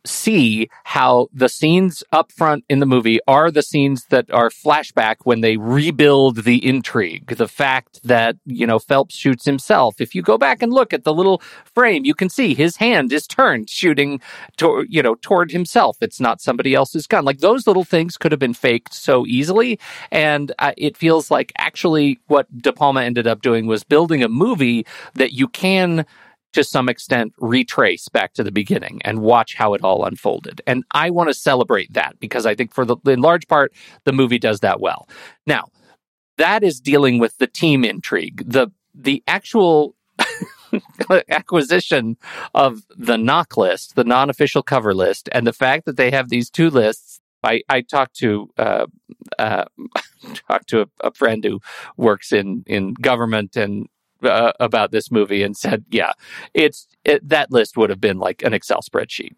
see 0.05 0.69
how 0.85 1.29
the 1.33 1.49
scenes 1.49 2.05
up 2.13 2.31
front 2.33 2.65
in 2.69 2.81
the 2.81 2.87
movie 2.87 3.21
are 3.27 3.51
the 3.51 3.63
scenes 3.63 4.07
that 4.07 4.31
are 4.31 4.51
flashback 4.51 5.17
when 5.25 5.41
they 5.41 5.57
rebuild 5.57 6.45
the 6.45 6.65
intrigue. 6.67 7.37
The 7.37 7.49
fact 7.49 8.01
that, 8.05 8.37
you 8.45 8.67
know, 8.67 8.79
Phelps 8.79 9.15
shoots 9.15 9.45
himself. 9.45 10.01
If 10.01 10.15
you 10.15 10.23
go 10.23 10.39
back 10.39 10.63
and 10.63 10.73
look 10.73 10.93
at 10.93 11.05
the 11.05 11.15
little 11.15 11.43
frame, 11.65 12.05
you 12.05 12.15
can 12.15 12.29
see 12.29 12.55
his 12.55 12.77
hand 12.77 13.13
is 13.13 13.27
turned 13.27 13.71
shooting 13.71 14.21
to, 14.59 14.85
you 14.89 15.03
know, 15.03 15.17
toward 15.17 15.51
himself. 15.51 15.99
It's 16.01 16.21
not 16.21 16.41
somebody 16.41 16.75
else's 16.75 17.07
gun. 17.07 17.25
Like 17.25 17.39
those 17.39 17.67
little 17.67 17.85
things 17.85 18.17
could 18.17 18.33
have 18.33 18.39
been 18.39 18.55
faked 18.55 18.95
so 18.95 19.27
easily. 19.27 19.79
And 20.11 20.53
uh, 20.59 20.73
it 20.77 20.97
feels 20.97 21.31
like 21.31 21.53
actually 21.59 22.21
what 22.27 22.47
De 22.57 22.73
Palma 22.73 23.03
ended 23.03 23.27
up 23.27 23.43
doing 23.43 23.67
was 23.67 23.85
building 23.85 24.23
a 24.23 24.29
movie 24.29 24.87
that 25.15 25.33
you 25.33 25.49
can 25.49 26.07
to 26.55 26.65
some 26.65 26.89
extent 26.89 27.33
retrace 27.39 28.09
back 28.09 28.33
to 28.35 28.43
the 28.43 28.53
beginning 28.53 29.01
and 29.05 29.21
watch 29.21 29.55
how 29.55 29.75
it 29.75 29.83
all 29.83 30.05
unfolded. 30.05 30.63
And 30.67 30.85
I 30.93 31.11
want 31.11 31.29
to 31.29 31.35
celebrate 31.35 31.93
that 31.93 32.19
because 32.21 32.47
I 32.47 32.55
think 32.55 32.73
for 32.73 32.85
the 32.85 32.97
in 33.07 33.21
large 33.21 33.47
part 33.49 33.73
the 34.05 34.13
movie 34.13 34.39
does 34.39 34.61
that 34.61 34.81
well. 34.81 35.09
Now, 35.47 35.69
that 36.39 36.65
is 36.65 36.81
dealing 36.81 37.19
with 37.19 37.37
the 37.39 37.47
team 37.47 37.85
intrigue. 37.85 38.43
The 38.47 38.69
the 38.95 39.23
actual 39.27 39.97
acquisition 41.29 42.17
of 42.55 42.83
the 42.97 43.17
NOC 43.17 43.57
list, 43.57 43.97
the 43.97 44.05
non-official 44.05 44.63
cover 44.63 44.95
list, 44.95 45.29
and 45.33 45.47
the 45.47 45.53
fact 45.53 45.85
that 45.87 45.97
they 45.97 46.11
have 46.11 46.29
these 46.29 46.51
two 46.51 46.71
lists. 46.71 47.21
I, 47.43 47.61
I 47.69 47.83
talked 47.83 48.17
to 48.21 48.49
uh, 48.57 48.87
uh, 49.39 49.67
talked 50.49 50.69
to 50.69 50.83
a, 50.83 50.87
a, 51.01 51.13
friend 51.13 51.45
who 51.45 51.61
works 51.99 52.33
in 52.33 52.65
in 52.67 52.95
government 52.95 53.55
and 53.55 53.87
uh, 54.25 54.53
about 54.61 54.91
this 54.91 55.11
movie 55.11 55.43
and 55.43 55.57
said, 55.57 55.85
"Yeah, 55.91 56.13
it's 56.55 56.87
it, 57.05 57.29
that 57.29 57.53
list 57.53 57.77
would 57.77 57.91
have 57.91 58.01
been 58.01 58.19
like 58.19 58.43
an 58.43 58.55
Excel 58.55 58.81
spreadsheet. 58.81 59.35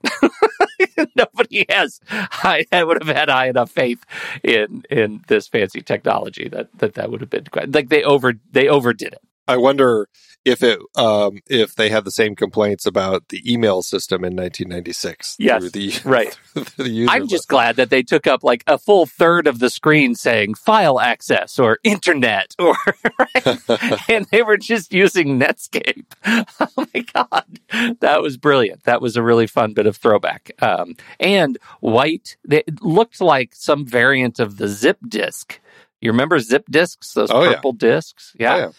Nobody 1.17 1.67
has 1.69 2.01
I, 2.11 2.65
I 2.73 2.85
would 2.85 3.03
have 3.03 3.15
had 3.17 3.29
high 3.29 3.49
enough 3.49 3.71
faith 3.71 4.05
in 4.43 4.85
in 4.91 5.23
this 5.29 5.49
fancy 5.49 5.83
technology 5.83 6.49
that 6.49 6.69
that 6.79 6.95
that 6.95 7.11
would 7.11 7.21
have 7.21 7.31
been 7.31 7.45
quite, 7.45 7.73
like 7.75 7.89
they 7.89 8.03
over 8.03 8.35
they 8.53 8.69
overdid 8.69 9.15
it. 9.15 9.23
I 9.49 9.57
wonder 9.57 10.09
if 10.47 10.63
it 10.63 10.79
um, 10.95 11.41
if 11.49 11.75
they 11.75 11.91
had 11.91 12.05
the 12.05 12.11
same 12.13 12.37
complaints 12.37 12.87
about 12.87 13.29
the 13.29 13.43
email 13.53 13.83
system 13.83 14.23
in 14.25 14.37
1996. 14.37 15.37
Yes, 15.41 15.73
the, 15.73 15.93
right. 16.05 16.39
the 16.55 17.07
I'm 17.11 17.27
just 17.27 17.49
glad 17.49 17.77
that 17.77 17.91
they 17.91 18.05
took 18.05 18.29
up 18.29 18.45
like 18.45 18.63
a 18.69 18.79
full 18.79 19.07
third 19.07 19.49
of 19.49 19.59
the 19.59 19.69
screen 19.69 20.15
saying 20.15 20.55
file 20.55 21.01
access 21.01 21.59
or 21.59 21.79
internet 21.83 22.55
or 22.61 22.77
right? 23.19 24.09
and 24.09 24.27
they 24.27 24.43
were 24.43 24.57
just 24.57 24.93
using 24.93 25.39
Netscape. 25.39 26.05
Oh 26.59 26.87
my 26.95 27.05
god, 27.13 27.61
that 28.01 28.23
was 28.23 28.37
brilliant. 28.37 28.85
That 28.85 29.01
was 29.01 29.17
a 29.17 29.23
really 29.23 29.47
fun 29.47 29.73
bit 29.73 29.87
of 29.87 29.97
throwback. 29.97 30.53
Um, 30.61 30.97
and 31.19 31.59
white, 31.81 32.37
it 32.49 32.83
looked 32.83 33.21
like 33.21 33.55
some 33.55 33.87
variant 33.87 34.39
of 34.39 34.59
the 34.59 34.69
zip 34.69 34.99
disk. 35.07 35.61
You 36.01 36.11
remember 36.13 36.39
zip 36.39 36.65
disks? 36.71 37.13
Those 37.15 37.31
oh, 37.31 37.43
purple 37.43 37.73
yeah. 37.73 37.89
disks? 37.89 38.37
Yeah. 38.39 38.55
Oh, 38.55 38.59
yeah 38.59 38.71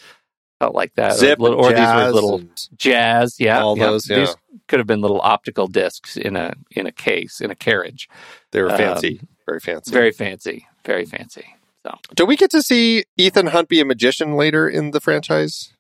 felt 0.60 0.76
like 0.76 0.93
that. 0.96 1.17
Zip, 1.17 1.39
or, 1.39 1.54
or 1.54 1.70
these 1.70 1.80
were 1.80 2.12
little 2.12 2.41
jazz, 2.76 3.39
yeah, 3.39 3.62
all 3.62 3.78
yeah. 3.78 3.86
those. 3.86 4.10
Yeah. 4.10 4.20
These 4.20 4.36
could 4.67 4.80
have 4.80 4.88
been 4.88 5.02
little 5.02 5.22
optical 5.22 5.67
discs 5.67 6.17
in 6.17 6.36
a 6.36 6.54
in 6.72 6.88
a 6.88 6.91
case 6.91 7.41
in 7.41 7.52
a 7.52 7.56
carriage. 7.56 8.10
They 8.52 8.62
were 8.62 8.70
fancy, 8.70 9.20
um, 9.22 9.28
very 9.46 9.60
fancy, 9.60 9.91
very 9.91 10.12
fancy, 10.12 10.67
very 10.86 11.06
fancy. 11.06 11.46
So, 11.84 11.98
do 12.15 12.26
we 12.26 12.36
get 12.36 12.52
to 12.52 12.62
see 12.62 13.06
Ethan 13.17 13.48
Hunt 13.48 13.70
be 13.70 13.80
a 13.80 13.86
magician 13.86 14.34
later 14.34 14.67
in 14.67 14.91
the 14.91 15.00
franchise? 15.00 15.74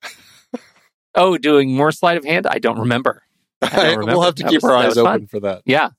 oh, 1.15 1.37
doing 1.37 1.75
more 1.75 1.91
sleight 1.91 2.17
of 2.17 2.23
hand? 2.23 2.47
I 2.47 2.59
don't 2.59 2.79
remember. 2.79 3.23
I 3.61 3.67
don't 3.67 3.83
remember. 3.99 4.11
we'll 4.13 4.21
have 4.21 4.35
to 4.35 4.43
that 4.43 4.49
keep 4.49 4.63
was, 4.63 4.71
our 4.71 4.77
eyes 4.77 4.97
open 4.97 5.21
fun. 5.21 5.27
for 5.27 5.39
that. 5.41 5.63
Yeah. 5.65 5.89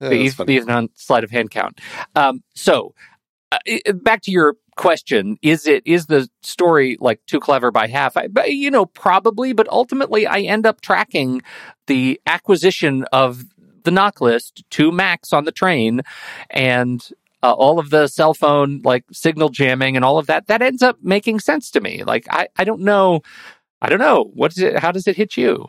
yeah 0.00 0.08
the, 0.08 0.14
Ethan 0.14 0.68
Hunt 0.68 0.92
sleight 0.94 1.24
of 1.24 1.30
hand 1.30 1.50
count. 1.50 1.80
Um, 2.14 2.42
so, 2.54 2.94
uh, 3.52 3.58
back 3.94 4.22
to 4.22 4.30
your 4.30 4.56
question 4.78 5.36
is 5.42 5.66
it 5.66 5.82
is 5.84 6.06
the 6.06 6.28
story 6.42 6.96
like 7.00 7.20
too 7.26 7.40
clever 7.40 7.70
by 7.70 7.86
half? 7.86 8.16
I, 8.16 8.28
but, 8.28 8.52
you 8.52 8.70
know 8.70 8.86
probably 8.86 9.52
but 9.52 9.68
ultimately 9.68 10.26
i 10.26 10.38
end 10.40 10.64
up 10.64 10.80
tracking 10.80 11.42
the 11.86 12.18
acquisition 12.26 13.04
of 13.12 13.44
the 13.84 13.90
NOC 13.90 14.20
list 14.20 14.64
to 14.70 14.90
max 14.90 15.32
on 15.32 15.44
the 15.44 15.52
train 15.52 16.02
and 16.50 17.06
uh, 17.42 17.52
all 17.52 17.78
of 17.78 17.90
the 17.90 18.06
cell 18.06 18.34
phone 18.34 18.80
like 18.84 19.04
signal 19.12 19.48
jamming 19.48 19.96
and 19.96 20.04
all 20.04 20.18
of 20.18 20.26
that 20.26 20.46
that 20.46 20.62
ends 20.62 20.82
up 20.82 20.96
making 21.02 21.40
sense 21.40 21.70
to 21.72 21.80
me. 21.80 22.04
Like 22.04 22.26
i 22.30 22.48
i 22.56 22.64
don't 22.64 22.80
know 22.80 23.20
i 23.82 23.88
don't 23.88 24.00
know. 24.00 24.30
What 24.34 24.52
is 24.52 24.58
it 24.58 24.78
how 24.78 24.92
does 24.92 25.06
it 25.06 25.16
hit 25.16 25.36
you? 25.36 25.66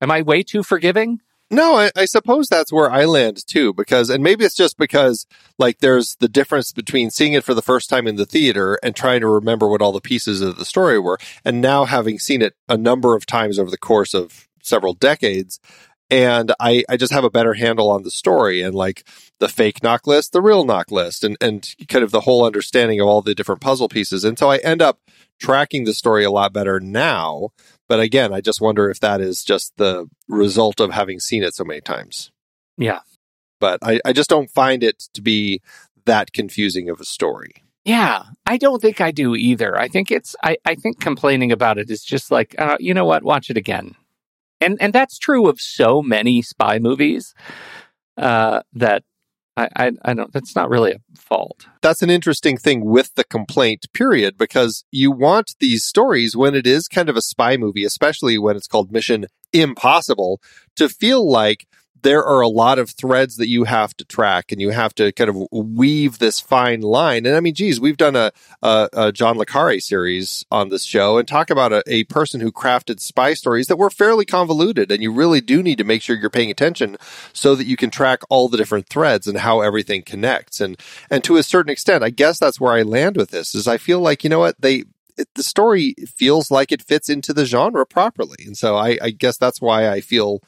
Am 0.00 0.10
i 0.10 0.22
way 0.22 0.42
too 0.42 0.62
forgiving 0.62 1.20
no, 1.50 1.76
I, 1.76 1.90
I, 1.96 2.04
suppose 2.06 2.48
that's 2.48 2.72
where 2.72 2.90
I 2.90 3.04
land 3.04 3.46
too, 3.46 3.72
because, 3.72 4.10
and 4.10 4.22
maybe 4.22 4.44
it's 4.44 4.56
just 4.56 4.76
because, 4.76 5.26
like, 5.58 5.78
there's 5.78 6.16
the 6.18 6.28
difference 6.28 6.72
between 6.72 7.10
seeing 7.10 7.34
it 7.34 7.44
for 7.44 7.54
the 7.54 7.62
first 7.62 7.88
time 7.88 8.06
in 8.06 8.16
the 8.16 8.26
theater 8.26 8.78
and 8.82 8.96
trying 8.96 9.20
to 9.20 9.28
remember 9.28 9.68
what 9.68 9.80
all 9.80 9.92
the 9.92 10.00
pieces 10.00 10.40
of 10.40 10.56
the 10.56 10.64
story 10.64 10.98
were, 10.98 11.18
and 11.44 11.60
now 11.60 11.84
having 11.84 12.18
seen 12.18 12.42
it 12.42 12.54
a 12.68 12.76
number 12.76 13.14
of 13.14 13.26
times 13.26 13.58
over 13.58 13.70
the 13.70 13.78
course 13.78 14.12
of 14.12 14.48
several 14.60 14.92
decades. 14.92 15.60
And 16.08 16.52
I, 16.60 16.84
I 16.88 16.96
just 16.96 17.12
have 17.12 17.24
a 17.24 17.30
better 17.30 17.54
handle 17.54 17.90
on 17.90 18.04
the 18.04 18.12
story 18.12 18.62
and 18.62 18.74
like 18.74 19.08
the 19.40 19.48
fake 19.48 19.80
NOC 19.80 20.06
list, 20.06 20.32
the 20.32 20.40
real 20.40 20.64
NOC 20.64 20.92
list, 20.92 21.24
and, 21.24 21.36
and 21.40 21.68
kind 21.88 22.04
of 22.04 22.12
the 22.12 22.20
whole 22.20 22.44
understanding 22.44 23.00
of 23.00 23.08
all 23.08 23.22
the 23.22 23.34
different 23.34 23.60
puzzle 23.60 23.88
pieces. 23.88 24.22
And 24.22 24.38
so 24.38 24.48
I 24.48 24.58
end 24.58 24.82
up 24.82 25.00
tracking 25.40 25.84
the 25.84 25.94
story 25.94 26.24
a 26.24 26.30
lot 26.30 26.52
better 26.52 26.78
now 26.78 27.50
but 27.88 28.00
again, 28.00 28.32
I 28.32 28.40
just 28.40 28.60
wonder 28.60 28.90
if 28.90 29.00
that 29.00 29.20
is 29.20 29.44
just 29.44 29.72
the 29.76 30.08
result 30.28 30.80
of 30.80 30.92
having 30.92 31.20
seen 31.20 31.42
it 31.42 31.54
so 31.54 31.64
many 31.64 31.80
times. 31.80 32.30
Yeah. 32.76 33.00
But 33.60 33.78
I, 33.82 34.00
I 34.04 34.12
just 34.12 34.30
don't 34.30 34.50
find 34.50 34.82
it 34.82 35.04
to 35.14 35.22
be 35.22 35.62
that 36.04 36.32
confusing 36.32 36.88
of 36.88 37.00
a 37.00 37.04
story. 37.04 37.62
Yeah, 37.84 38.24
I 38.44 38.56
don't 38.56 38.82
think 38.82 39.00
I 39.00 39.12
do 39.12 39.36
either. 39.36 39.78
I 39.78 39.86
think 39.86 40.10
it's 40.10 40.34
I, 40.42 40.56
I 40.64 40.74
think 40.74 41.00
complaining 41.00 41.52
about 41.52 41.78
it 41.78 41.88
is 41.88 42.02
just 42.02 42.32
like 42.32 42.54
uh, 42.58 42.76
you 42.80 42.92
know 42.92 43.04
what, 43.04 43.22
watch 43.22 43.48
it 43.48 43.56
again, 43.56 43.94
and 44.60 44.76
and 44.80 44.92
that's 44.92 45.18
true 45.18 45.48
of 45.48 45.60
so 45.60 46.02
many 46.02 46.42
spy 46.42 46.80
movies 46.80 47.32
uh, 48.16 48.62
that 48.72 49.04
I, 49.56 49.68
I, 49.76 49.92
I 50.04 50.14
don't. 50.14 50.32
That's 50.32 50.54
not 50.54 50.68
really 50.68 50.92
a 50.92 50.98
fault. 51.18 51.66
That's 51.80 52.02
an 52.02 52.10
interesting 52.10 52.56
thing 52.56 52.84
with 52.84 53.14
the 53.14 53.24
complaint 53.24 53.86
period 53.94 54.36
because 54.36 54.84
you 54.90 55.10
want 55.10 55.56
these 55.60 55.84
stories 55.84 56.36
when 56.36 56.54
it 56.54 56.66
is 56.66 56.88
kind 56.88 57.08
of 57.08 57.16
a 57.16 57.22
spy 57.22 57.56
movie, 57.56 57.84
especially 57.84 58.38
when 58.38 58.56
it's 58.56 58.66
called 58.68 58.92
Mission 58.92 59.26
Impossible, 59.52 60.40
to 60.76 60.88
feel 60.88 61.28
like 61.28 61.66
there 62.06 62.24
are 62.24 62.40
a 62.40 62.48
lot 62.48 62.78
of 62.78 62.90
threads 62.90 63.36
that 63.36 63.48
you 63.48 63.64
have 63.64 63.92
to 63.96 64.04
track 64.04 64.52
and 64.52 64.60
you 64.60 64.70
have 64.70 64.94
to 64.94 65.10
kind 65.10 65.28
of 65.28 65.48
weave 65.50 66.20
this 66.20 66.38
fine 66.38 66.80
line. 66.80 67.26
And 67.26 67.34
I 67.34 67.40
mean, 67.40 67.52
geez, 67.52 67.80
we've 67.80 67.96
done 67.96 68.14
a, 68.14 68.30
a, 68.62 68.88
a 68.92 69.12
John 69.12 69.36
Le 69.36 69.80
series 69.80 70.46
on 70.48 70.68
this 70.68 70.84
show 70.84 71.18
and 71.18 71.26
talk 71.26 71.50
about 71.50 71.72
a, 71.72 71.82
a, 71.88 72.04
person 72.04 72.40
who 72.40 72.52
crafted 72.52 73.00
spy 73.00 73.34
stories 73.34 73.66
that 73.66 73.76
were 73.76 73.90
fairly 73.90 74.24
convoluted. 74.24 74.92
And 74.92 75.02
you 75.02 75.12
really 75.12 75.40
do 75.40 75.64
need 75.64 75.78
to 75.78 75.84
make 75.84 76.00
sure 76.00 76.14
you're 76.14 76.30
paying 76.30 76.48
attention 76.48 76.96
so 77.32 77.56
that 77.56 77.66
you 77.66 77.76
can 77.76 77.90
track 77.90 78.20
all 78.30 78.48
the 78.48 78.56
different 78.56 78.88
threads 78.88 79.26
and 79.26 79.38
how 79.38 79.60
everything 79.60 80.02
connects. 80.02 80.60
And, 80.60 80.78
and 81.10 81.24
to 81.24 81.38
a 81.38 81.42
certain 81.42 81.72
extent, 81.72 82.04
I 82.04 82.10
guess 82.10 82.38
that's 82.38 82.60
where 82.60 82.74
I 82.74 82.82
land 82.82 83.16
with 83.16 83.30
this 83.30 83.52
is 83.52 83.66
I 83.66 83.78
feel 83.78 83.98
like, 83.98 84.22
you 84.22 84.30
know 84.30 84.38
what, 84.38 84.60
they, 84.60 84.84
it, 85.18 85.26
the 85.34 85.42
story 85.42 85.96
feels 86.06 86.52
like 86.52 86.70
it 86.70 86.82
fits 86.82 87.08
into 87.08 87.32
the 87.32 87.46
genre 87.46 87.84
properly. 87.84 88.44
And 88.46 88.56
so 88.56 88.76
I, 88.76 88.96
I 89.02 89.10
guess 89.10 89.36
that's 89.38 89.60
why 89.60 89.90
I 89.90 90.00
feel 90.00 90.40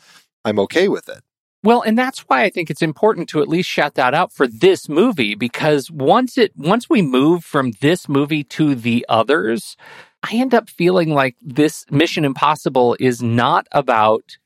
I'm 0.44 0.60
okay 0.60 0.86
with 0.86 1.08
it. 1.08 1.24
Well, 1.64 1.82
and 1.82 1.98
that's 1.98 2.20
why 2.20 2.44
I 2.44 2.50
think 2.50 2.70
it's 2.70 2.82
important 2.82 3.28
to 3.30 3.42
at 3.42 3.48
least 3.48 3.68
shout 3.68 3.94
that 3.94 4.14
out 4.14 4.32
for 4.32 4.46
this 4.46 4.88
movie 4.88 5.34
because 5.34 5.90
once 5.90 6.38
it 6.38 6.52
once 6.56 6.88
we 6.88 7.02
move 7.02 7.44
from 7.44 7.72
this 7.80 8.08
movie 8.08 8.44
to 8.44 8.76
the 8.76 9.04
others, 9.08 9.76
I 10.22 10.36
end 10.36 10.54
up 10.54 10.70
feeling 10.70 11.12
like 11.12 11.36
this 11.42 11.84
Mission 11.90 12.24
Impossible 12.24 12.96
is 13.00 13.22
not 13.22 13.66
about 13.72 14.38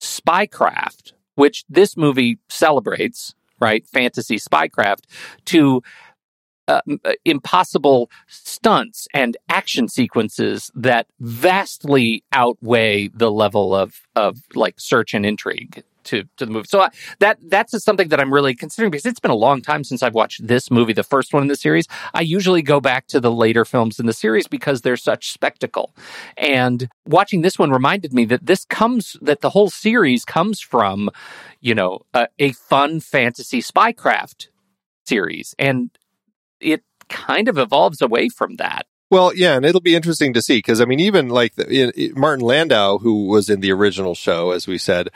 spycraft, 0.00 1.12
which 1.36 1.64
this 1.68 1.96
movie 1.96 2.38
celebrates, 2.48 3.34
right? 3.60 3.86
Fantasy 3.86 4.36
spycraft 4.36 5.04
to 5.46 5.82
uh, 6.66 6.80
uh, 7.04 7.12
impossible 7.24 8.10
stunts 8.26 9.06
and 9.14 9.36
action 9.48 9.86
sequences 9.86 10.68
that 10.74 11.06
vastly 11.20 12.24
outweigh 12.32 13.06
the 13.06 13.30
level 13.30 13.72
of 13.72 14.00
of 14.16 14.40
like 14.56 14.80
search 14.80 15.14
and 15.14 15.24
intrigue 15.24 15.84
to 16.06 16.24
to 16.36 16.46
the 16.46 16.50
movie. 16.50 16.68
So 16.68 16.80
uh, 16.80 16.90
that 17.20 17.38
that's 17.42 17.82
something 17.84 18.08
that 18.08 18.20
I'm 18.20 18.32
really 18.32 18.54
considering 18.54 18.90
because 18.90 19.06
it's 19.06 19.20
been 19.20 19.30
a 19.30 19.36
long 19.36 19.62
time 19.62 19.84
since 19.84 20.02
I've 20.02 20.14
watched 20.14 20.46
this 20.46 20.70
movie, 20.70 20.92
the 20.92 21.02
first 21.02 21.32
one 21.32 21.42
in 21.42 21.48
the 21.48 21.56
series. 21.56 21.86
I 22.14 22.22
usually 22.22 22.62
go 22.62 22.80
back 22.80 23.06
to 23.08 23.20
the 23.20 23.30
later 23.30 23.64
films 23.64 23.98
in 23.98 24.06
the 24.06 24.12
series 24.12 24.48
because 24.48 24.82
they're 24.82 24.96
such 24.96 25.32
spectacle. 25.32 25.94
And 26.36 26.88
watching 27.06 27.42
this 27.42 27.58
one 27.58 27.70
reminded 27.70 28.12
me 28.12 28.24
that 28.26 28.46
this 28.46 28.64
comes 28.64 29.16
that 29.20 29.40
the 29.40 29.50
whole 29.50 29.70
series 29.70 30.24
comes 30.24 30.60
from, 30.60 31.10
you 31.60 31.74
know, 31.74 32.00
a, 32.14 32.28
a 32.38 32.52
fun 32.52 33.00
fantasy 33.00 33.60
spycraft 33.60 34.48
series, 35.04 35.54
and 35.58 35.90
it 36.60 36.82
kind 37.08 37.48
of 37.48 37.58
evolves 37.58 38.02
away 38.02 38.28
from 38.28 38.56
that. 38.56 38.86
Well, 39.08 39.32
yeah, 39.34 39.54
and 39.54 39.64
it'll 39.64 39.80
be 39.80 39.94
interesting 39.94 40.32
to 40.32 40.42
see 40.42 40.58
because 40.58 40.80
I 40.80 40.84
mean, 40.84 40.98
even 40.98 41.28
like 41.28 41.54
the, 41.54 42.12
Martin 42.16 42.44
Landau, 42.44 42.98
who 42.98 43.28
was 43.28 43.48
in 43.48 43.60
the 43.60 43.70
original 43.70 44.16
show, 44.16 44.50
as 44.50 44.66
we 44.66 44.78
said, 44.78 45.10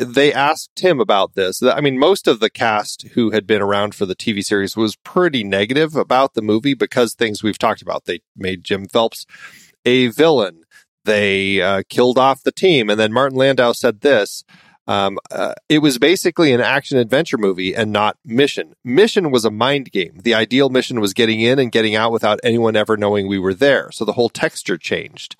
they 0.00 0.32
asked 0.32 0.80
him 0.80 0.98
about 0.98 1.34
this. 1.34 1.62
I 1.62 1.80
mean, 1.80 1.98
most 1.98 2.26
of 2.26 2.40
the 2.40 2.50
cast 2.50 3.08
who 3.12 3.30
had 3.30 3.46
been 3.46 3.60
around 3.60 3.94
for 3.94 4.06
the 4.06 4.16
TV 4.16 4.42
series 4.42 4.76
was 4.76 4.96
pretty 4.96 5.44
negative 5.44 5.94
about 5.94 6.34
the 6.34 6.42
movie 6.42 6.74
because 6.74 7.14
things 7.14 7.42
we've 7.42 7.58
talked 7.58 7.82
about. 7.82 8.06
They 8.06 8.20
made 8.36 8.64
Jim 8.64 8.86
Phelps 8.86 9.26
a 9.84 10.08
villain. 10.08 10.64
They 11.04 11.60
uh, 11.60 11.82
killed 11.88 12.18
off 12.18 12.42
the 12.42 12.52
team. 12.52 12.88
And 12.88 12.98
then 12.98 13.12
Martin 13.12 13.38
Landau 13.38 13.72
said 13.72 14.00
this 14.00 14.44
um, 14.90 15.20
uh, 15.30 15.54
it 15.68 15.78
was 15.78 15.98
basically 15.98 16.52
an 16.52 16.60
action 16.60 16.98
adventure 16.98 17.38
movie 17.38 17.76
and 17.76 17.92
not 17.92 18.16
mission. 18.24 18.74
Mission 18.82 19.30
was 19.30 19.44
a 19.44 19.50
mind 19.50 19.92
game. 19.92 20.18
The 20.24 20.34
ideal 20.34 20.68
mission 20.68 21.00
was 21.00 21.14
getting 21.14 21.38
in 21.38 21.60
and 21.60 21.70
getting 21.70 21.94
out 21.94 22.10
without 22.10 22.40
anyone 22.42 22.74
ever 22.74 22.96
knowing 22.96 23.28
we 23.28 23.38
were 23.38 23.54
there. 23.54 23.92
So 23.92 24.04
the 24.04 24.14
whole 24.14 24.28
texture 24.28 24.76
changed. 24.76 25.36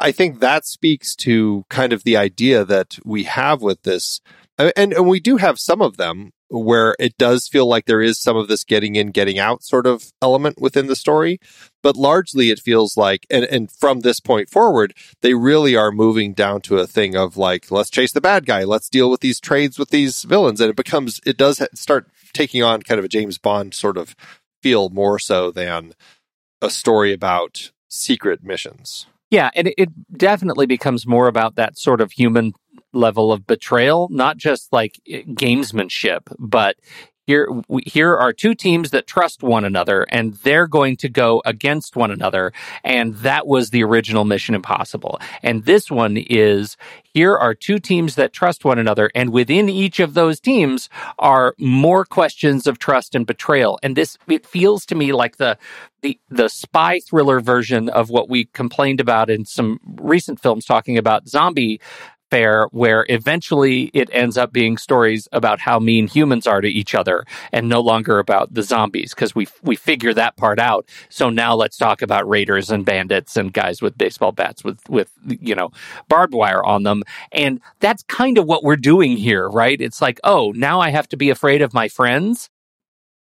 I 0.00 0.10
think 0.10 0.40
that 0.40 0.66
speaks 0.66 1.14
to 1.16 1.64
kind 1.70 1.92
of 1.92 2.02
the 2.02 2.16
idea 2.16 2.64
that 2.64 2.98
we 3.04 3.22
have 3.22 3.62
with 3.62 3.80
this. 3.82 4.20
And, 4.58 4.92
and 4.92 5.06
we 5.06 5.20
do 5.20 5.36
have 5.36 5.60
some 5.60 5.80
of 5.80 5.96
them 5.96 6.32
where 6.54 6.94
it 6.98 7.16
does 7.18 7.48
feel 7.48 7.66
like 7.66 7.86
there 7.86 8.00
is 8.00 8.20
some 8.20 8.36
of 8.36 8.48
this 8.48 8.64
getting 8.64 8.96
in, 8.96 9.10
getting 9.10 9.38
out 9.38 9.62
sort 9.62 9.86
of 9.86 10.12
element 10.22 10.60
within 10.60 10.86
the 10.86 10.96
story. 10.96 11.38
But 11.82 11.96
largely 11.96 12.50
it 12.50 12.60
feels 12.60 12.96
like, 12.96 13.26
and, 13.28 13.44
and 13.44 13.70
from 13.70 14.00
this 14.00 14.20
point 14.20 14.48
forward, 14.48 14.94
they 15.20 15.34
really 15.34 15.76
are 15.76 15.92
moving 15.92 16.32
down 16.32 16.60
to 16.62 16.78
a 16.78 16.86
thing 16.86 17.16
of 17.16 17.36
like, 17.36 17.70
let's 17.70 17.90
chase 17.90 18.12
the 18.12 18.20
bad 18.20 18.46
guy. 18.46 18.64
Let's 18.64 18.88
deal 18.88 19.10
with 19.10 19.20
these 19.20 19.40
trades 19.40 19.78
with 19.78 19.90
these 19.90 20.22
villains. 20.22 20.60
And 20.60 20.70
it 20.70 20.76
becomes, 20.76 21.20
it 21.26 21.36
does 21.36 21.66
start 21.74 22.08
taking 22.32 22.62
on 22.62 22.82
kind 22.82 22.98
of 22.98 23.04
a 23.04 23.08
James 23.08 23.38
Bond 23.38 23.74
sort 23.74 23.96
of 23.96 24.16
feel 24.62 24.88
more 24.88 25.18
so 25.18 25.50
than 25.50 25.92
a 26.62 26.70
story 26.70 27.12
about 27.12 27.70
secret 27.88 28.42
missions. 28.42 29.06
Yeah, 29.30 29.50
and 29.54 29.72
it 29.76 29.88
definitely 30.16 30.66
becomes 30.66 31.06
more 31.06 31.26
about 31.26 31.56
that 31.56 31.76
sort 31.76 32.00
of 32.00 32.12
human 32.12 32.52
level 32.94 33.32
of 33.32 33.46
betrayal, 33.46 34.08
not 34.10 34.36
just 34.36 34.72
like 34.72 35.00
gamesmanship, 35.06 36.22
but 36.38 36.76
here 37.26 37.48
here 37.86 38.16
are 38.16 38.32
two 38.32 38.54
teams 38.54 38.90
that 38.90 39.06
trust 39.06 39.42
one 39.42 39.64
another 39.64 40.06
and 40.10 40.34
they're 40.34 40.66
going 40.66 40.96
to 40.96 41.08
go 41.08 41.42
against 41.44 41.96
one 41.96 42.10
another 42.10 42.52
and 42.82 43.14
that 43.16 43.46
was 43.46 43.70
the 43.70 43.82
original 43.82 44.24
mission 44.24 44.54
impossible. 44.54 45.18
And 45.42 45.64
this 45.64 45.90
one 45.90 46.16
is 46.16 46.76
here 47.14 47.36
are 47.36 47.54
two 47.54 47.78
teams 47.78 48.16
that 48.16 48.32
trust 48.32 48.64
one 48.64 48.78
another 48.78 49.10
and 49.14 49.32
within 49.32 49.68
each 49.68 50.00
of 50.00 50.14
those 50.14 50.40
teams 50.40 50.88
are 51.18 51.54
more 51.58 52.04
questions 52.04 52.66
of 52.66 52.78
trust 52.78 53.14
and 53.14 53.26
betrayal. 53.26 53.78
And 53.82 53.96
this 53.96 54.18
it 54.28 54.46
feels 54.46 54.84
to 54.86 54.94
me 54.94 55.12
like 55.12 55.38
the 55.38 55.56
the 56.02 56.18
the 56.28 56.48
spy 56.48 57.00
thriller 57.00 57.40
version 57.40 57.88
of 57.88 58.10
what 58.10 58.28
we 58.28 58.44
complained 58.46 59.00
about 59.00 59.30
in 59.30 59.46
some 59.46 59.80
recent 59.96 60.40
films 60.40 60.66
talking 60.66 60.98
about 60.98 61.28
zombie 61.28 61.80
where 62.72 63.06
eventually 63.08 63.90
it 63.94 64.08
ends 64.12 64.36
up 64.36 64.52
being 64.52 64.76
stories 64.76 65.28
about 65.32 65.60
how 65.60 65.78
mean 65.78 66.08
humans 66.08 66.46
are 66.46 66.60
to 66.60 66.68
each 66.68 66.94
other 66.94 67.24
and 67.52 67.68
no 67.68 67.80
longer 67.80 68.18
about 68.18 68.52
the 68.54 68.62
zombies 68.62 69.14
because 69.14 69.34
we 69.34 69.46
we 69.62 69.76
figure 69.76 70.12
that 70.14 70.36
part 70.36 70.58
out. 70.58 70.88
So 71.08 71.30
now 71.30 71.54
let's 71.54 71.76
talk 71.76 72.02
about 72.02 72.28
raiders 72.28 72.70
and 72.70 72.84
bandits 72.84 73.36
and 73.36 73.52
guys 73.52 73.80
with 73.80 73.96
baseball 73.96 74.32
bats 74.32 74.64
with 74.64 74.80
with 74.88 75.12
you 75.26 75.54
know 75.54 75.70
barbed 76.08 76.34
wire 76.34 76.64
on 76.64 76.82
them. 76.82 77.02
And 77.32 77.60
that's 77.80 78.02
kind 78.04 78.38
of 78.38 78.46
what 78.46 78.64
we're 78.64 78.76
doing 78.76 79.16
here, 79.16 79.48
right? 79.48 79.80
It's 79.80 80.02
like, 80.02 80.18
"Oh, 80.24 80.52
now 80.56 80.80
I 80.80 80.90
have 80.90 81.08
to 81.10 81.16
be 81.16 81.30
afraid 81.30 81.62
of 81.62 81.74
my 81.74 81.88
friends." 81.88 82.50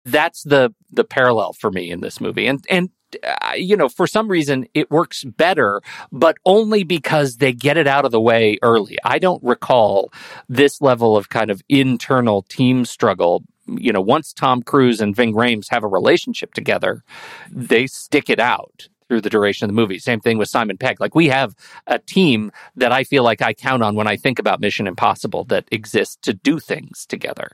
That's 0.05 0.43
the 0.43 0.73
the 0.91 1.03
parallel 1.03 1.53
for 1.53 1.71
me 1.71 1.91
in 1.91 2.01
this 2.01 2.19
movie. 2.19 2.47
And 2.47 2.63
and 2.69 2.89
uh, 3.23 3.53
you 3.55 3.75
know, 3.75 3.89
for 3.89 4.07
some 4.07 4.27
reason 4.27 4.67
it 4.73 4.91
works 4.91 5.23
better, 5.23 5.81
but 6.11 6.37
only 6.45 6.83
because 6.83 7.37
they 7.37 7.53
get 7.53 7.77
it 7.77 7.87
out 7.87 8.05
of 8.05 8.11
the 8.11 8.21
way 8.21 8.57
early. 8.61 8.97
I 9.03 9.19
don't 9.19 9.43
recall 9.43 10.11
this 10.47 10.81
level 10.81 11.17
of 11.17 11.29
kind 11.29 11.49
of 11.49 11.61
internal 11.69 12.43
team 12.43 12.85
struggle. 12.85 13.43
You 13.67 13.93
know, 13.93 14.01
once 14.01 14.33
Tom 14.33 14.63
Cruise 14.63 14.99
and 14.99 15.15
Ving 15.15 15.33
Rhames 15.33 15.69
have 15.69 15.83
a 15.83 15.87
relationship 15.87 16.53
together, 16.53 17.03
they 17.51 17.87
stick 17.87 18.29
it 18.29 18.39
out 18.39 18.89
through 19.07 19.21
the 19.21 19.29
duration 19.29 19.65
of 19.65 19.69
the 19.69 19.81
movie. 19.81 19.99
Same 19.99 20.19
thing 20.19 20.37
with 20.37 20.49
Simon 20.49 20.77
Pegg. 20.77 20.99
Like 20.99 21.15
we 21.15 21.27
have 21.27 21.55
a 21.87 21.97
team 21.99 22.51
that 22.75 22.91
I 22.91 23.03
feel 23.03 23.23
like 23.23 23.41
I 23.41 23.53
count 23.53 23.83
on 23.83 23.95
when 23.95 24.07
I 24.07 24.15
think 24.15 24.39
about 24.39 24.61
Mission 24.61 24.87
Impossible 24.87 25.43
that 25.45 25.65
exists 25.71 26.17
to 26.21 26.33
do 26.33 26.59
things 26.59 27.05
together 27.07 27.49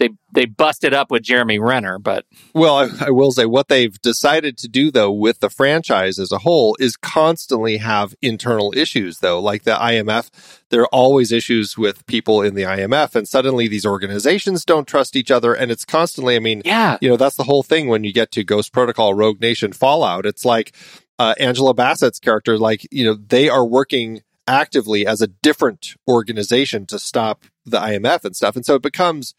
they 0.00 0.08
they 0.32 0.46
busted 0.46 0.94
up 0.94 1.10
with 1.10 1.22
Jeremy 1.22 1.58
Renner, 1.58 1.98
but 1.98 2.24
well, 2.54 2.76
I, 2.76 2.88
I, 3.06 3.10
will 3.10 3.30
say 3.30 3.44
what 3.44 3.68
they've 3.68 4.00
decided 4.00 4.56
to 4.58 4.68
do 4.68 4.90
though 4.90 5.12
with 5.12 5.40
the 5.40 5.50
franchise 5.50 6.18
as 6.18 6.32
a 6.32 6.38
whole 6.38 6.74
is 6.80 6.96
constantly 6.96 7.76
have 7.76 8.14
internal 8.22 8.72
issues 8.74 9.18
though, 9.18 9.40
like 9.40 9.64
the 9.64 9.74
IMF. 9.74 10.30
There 10.70 10.82
are 10.82 10.88
always 10.94 11.30
issues 11.30 11.76
with 11.76 12.06
people 12.06 12.42
in 12.42 12.54
the 12.54 12.62
IMF, 12.62 13.14
and 13.14 13.28
suddenly 13.28 13.68
these 13.68 13.84
organizations 13.84 14.64
don't 14.64 14.88
trust 14.88 15.16
each 15.16 15.30
other, 15.30 15.52
and 15.52 15.70
it's 15.70 15.84
constantly. 15.84 16.34
I 16.34 16.40
mean, 16.40 16.62
yeah, 16.64 16.96
you 17.00 17.08
know 17.08 17.16
that's 17.16 17.36
the 17.36 17.44
whole 17.44 17.62
thing 17.62 17.88
when 17.88 18.02
you 18.02 18.12
get 18.12 18.32
to 18.32 18.42
Ghost 18.42 18.72
Protocol, 18.72 19.14
Rogue 19.14 19.40
Nation, 19.40 19.72
Fallout. 19.72 20.24
It's 20.24 20.46
like 20.46 20.74
uh, 21.18 21.34
Angela 21.38 21.74
Bassett's 21.74 22.18
character, 22.18 22.56
like 22.56 22.88
you 22.90 23.04
know 23.04 23.14
they 23.14 23.50
are 23.50 23.66
working 23.66 24.22
actively 24.48 25.06
as 25.06 25.20
a 25.20 25.26
different 25.28 25.94
organization 26.08 26.86
to 26.86 26.98
stop 26.98 27.44
the 27.66 27.78
IMF 27.78 28.24
and 28.24 28.34
stuff, 28.34 28.56
and 28.56 28.64
so 28.64 28.76
it 28.76 28.82
becomes 28.82 29.34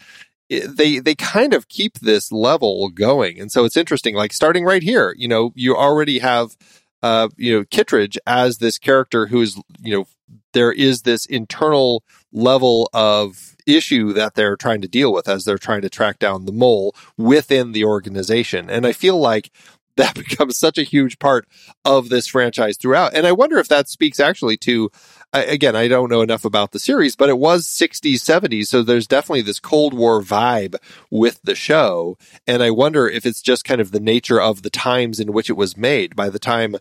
they 0.52 1.00
they 1.00 1.16
kind 1.16 1.54
of 1.54 1.70
keep 1.70 2.00
this 2.00 2.32
level 2.32 2.90
going, 2.90 3.40
and 3.40 3.52
so 3.52 3.64
it's 3.64 3.78
interesting. 3.78 4.16
Like 4.16 4.34
starting 4.34 4.66
right 4.66 4.84
here, 4.84 5.16
you 5.18 5.28
know, 5.28 5.52
you 5.56 5.76
already 5.76 6.20
have 6.20 6.58
uh, 7.02 7.30
you 7.38 7.58
know 7.58 7.66
Kittredge 7.66 8.18
as 8.28 8.58
this 8.58 8.78
character 8.78 9.28
who 9.28 9.42
is 9.42 9.60
you 9.82 9.96
know 9.96 10.06
there 10.54 10.72
is 10.72 11.04
this 11.04 11.26
internal 11.26 12.04
level 12.34 12.90
of 12.94 13.56
issue 13.66 14.12
that 14.14 14.36
they're 14.36 14.58
trying 14.58 14.82
to 14.82 14.88
deal 14.88 15.14
with 15.14 15.30
as 15.30 15.46
they're 15.46 15.58
trying 15.58 15.82
to 15.82 15.90
track 15.90 16.20
down 16.20 16.46
the 16.46 16.52
mole 16.52 16.96
within 17.18 17.72
the 17.72 17.86
organization, 17.86 18.70
and 18.70 18.86
I 18.86 18.92
feel 18.92 19.18
like 19.18 19.52
that 19.98 20.16
becomes 20.16 20.58
such 20.58 20.78
a 20.78 20.84
huge 20.84 21.20
part 21.20 21.48
of 21.84 22.10
this 22.10 22.26
franchise 22.26 22.78
throughout. 22.78 23.14
And 23.14 23.28
I 23.28 23.34
wonder 23.34 23.58
if 23.58 23.68
that 23.68 23.90
speaks 23.90 24.20
actually 24.22 24.56
to 24.58 24.90
again, 25.34 25.76
I 25.76 25.88
don't 25.88 26.10
know 26.10 26.22
enough 26.22 26.46
about 26.46 26.72
the 26.72 26.80
series, 26.80 27.16
but 27.16 27.30
it 27.30 27.38
was 27.38 27.66
60s, 27.66 28.16
70s. 28.16 28.68
So 28.68 28.84
there's 28.84 29.08
definitely 29.08 29.42
this 29.42 29.60
Cold 29.60 29.94
War 29.94 30.22
vibe 30.22 30.76
with 31.10 31.40
the 31.44 31.56
show. 31.56 32.18
And 32.48 32.62
I 32.62 32.72
wonder 32.72 33.08
if 33.08 33.26
it's 33.26 33.42
just 33.42 33.64
kind 33.64 33.82
of 33.82 33.92
the 33.92 34.00
nature 34.00 34.42
of 34.42 34.62
the 34.62 34.70
times 34.70 35.20
in 35.20 35.34
which 35.34 35.50
it 35.50 35.58
was 35.58 35.78
made. 35.78 36.16
By 36.16 36.30
the 36.30 36.40
time 36.40 36.76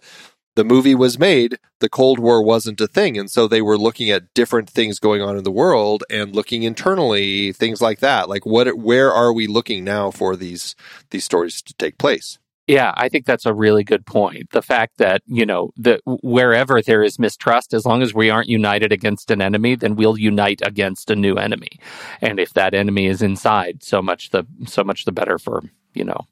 the 0.56 0.64
movie 0.64 0.94
was 0.94 1.18
made, 1.18 1.58
the 1.78 1.88
Cold 1.88 2.18
War 2.18 2.42
wasn't 2.42 2.80
a 2.80 2.88
thing. 2.88 3.16
And 3.16 3.30
so 3.30 3.46
they 3.46 3.62
were 3.62 3.78
looking 3.78 4.10
at 4.10 4.34
different 4.34 4.68
things 4.68 4.98
going 4.98 5.22
on 5.22 5.36
in 5.36 5.44
the 5.44 5.50
world 5.50 6.02
and 6.10 6.34
looking 6.34 6.64
internally, 6.64 7.52
things 7.52 7.80
like 7.80 8.00
that. 8.00 8.28
Like 8.28 8.44
what, 8.44 8.76
where 8.76 9.12
are 9.12 9.32
we 9.32 9.46
looking 9.46 9.84
now 9.84 10.10
for 10.10 10.36
these, 10.36 10.74
these 11.10 11.24
stories 11.24 11.62
to 11.62 11.74
take 11.74 11.98
place? 11.98 12.38
Yeah, 12.66 12.92
I 12.96 13.08
think 13.08 13.26
that's 13.26 13.46
a 13.46 13.54
really 13.54 13.82
good 13.84 14.06
point. 14.06 14.50
The 14.52 14.62
fact 14.62 14.98
that, 14.98 15.22
you 15.26 15.44
know, 15.44 15.72
that 15.76 16.00
wherever 16.06 16.80
there 16.80 17.02
is 17.02 17.18
mistrust, 17.18 17.74
as 17.74 17.84
long 17.84 18.00
as 18.02 18.14
we 18.14 18.30
aren't 18.30 18.48
united 18.48 18.92
against 18.92 19.30
an 19.32 19.42
enemy, 19.42 19.74
then 19.74 19.96
we'll 19.96 20.18
unite 20.18 20.60
against 20.64 21.10
a 21.10 21.16
new 21.16 21.34
enemy. 21.34 21.80
And 22.20 22.38
if 22.38 22.54
that 22.54 22.74
enemy 22.74 23.06
is 23.06 23.22
inside, 23.22 23.82
so 23.82 24.00
much 24.00 24.30
the 24.30 24.46
so 24.66 24.84
much 24.84 25.04
the 25.04 25.12
better 25.12 25.38
for, 25.38 25.62
you 25.94 26.04
know, 26.04 26.26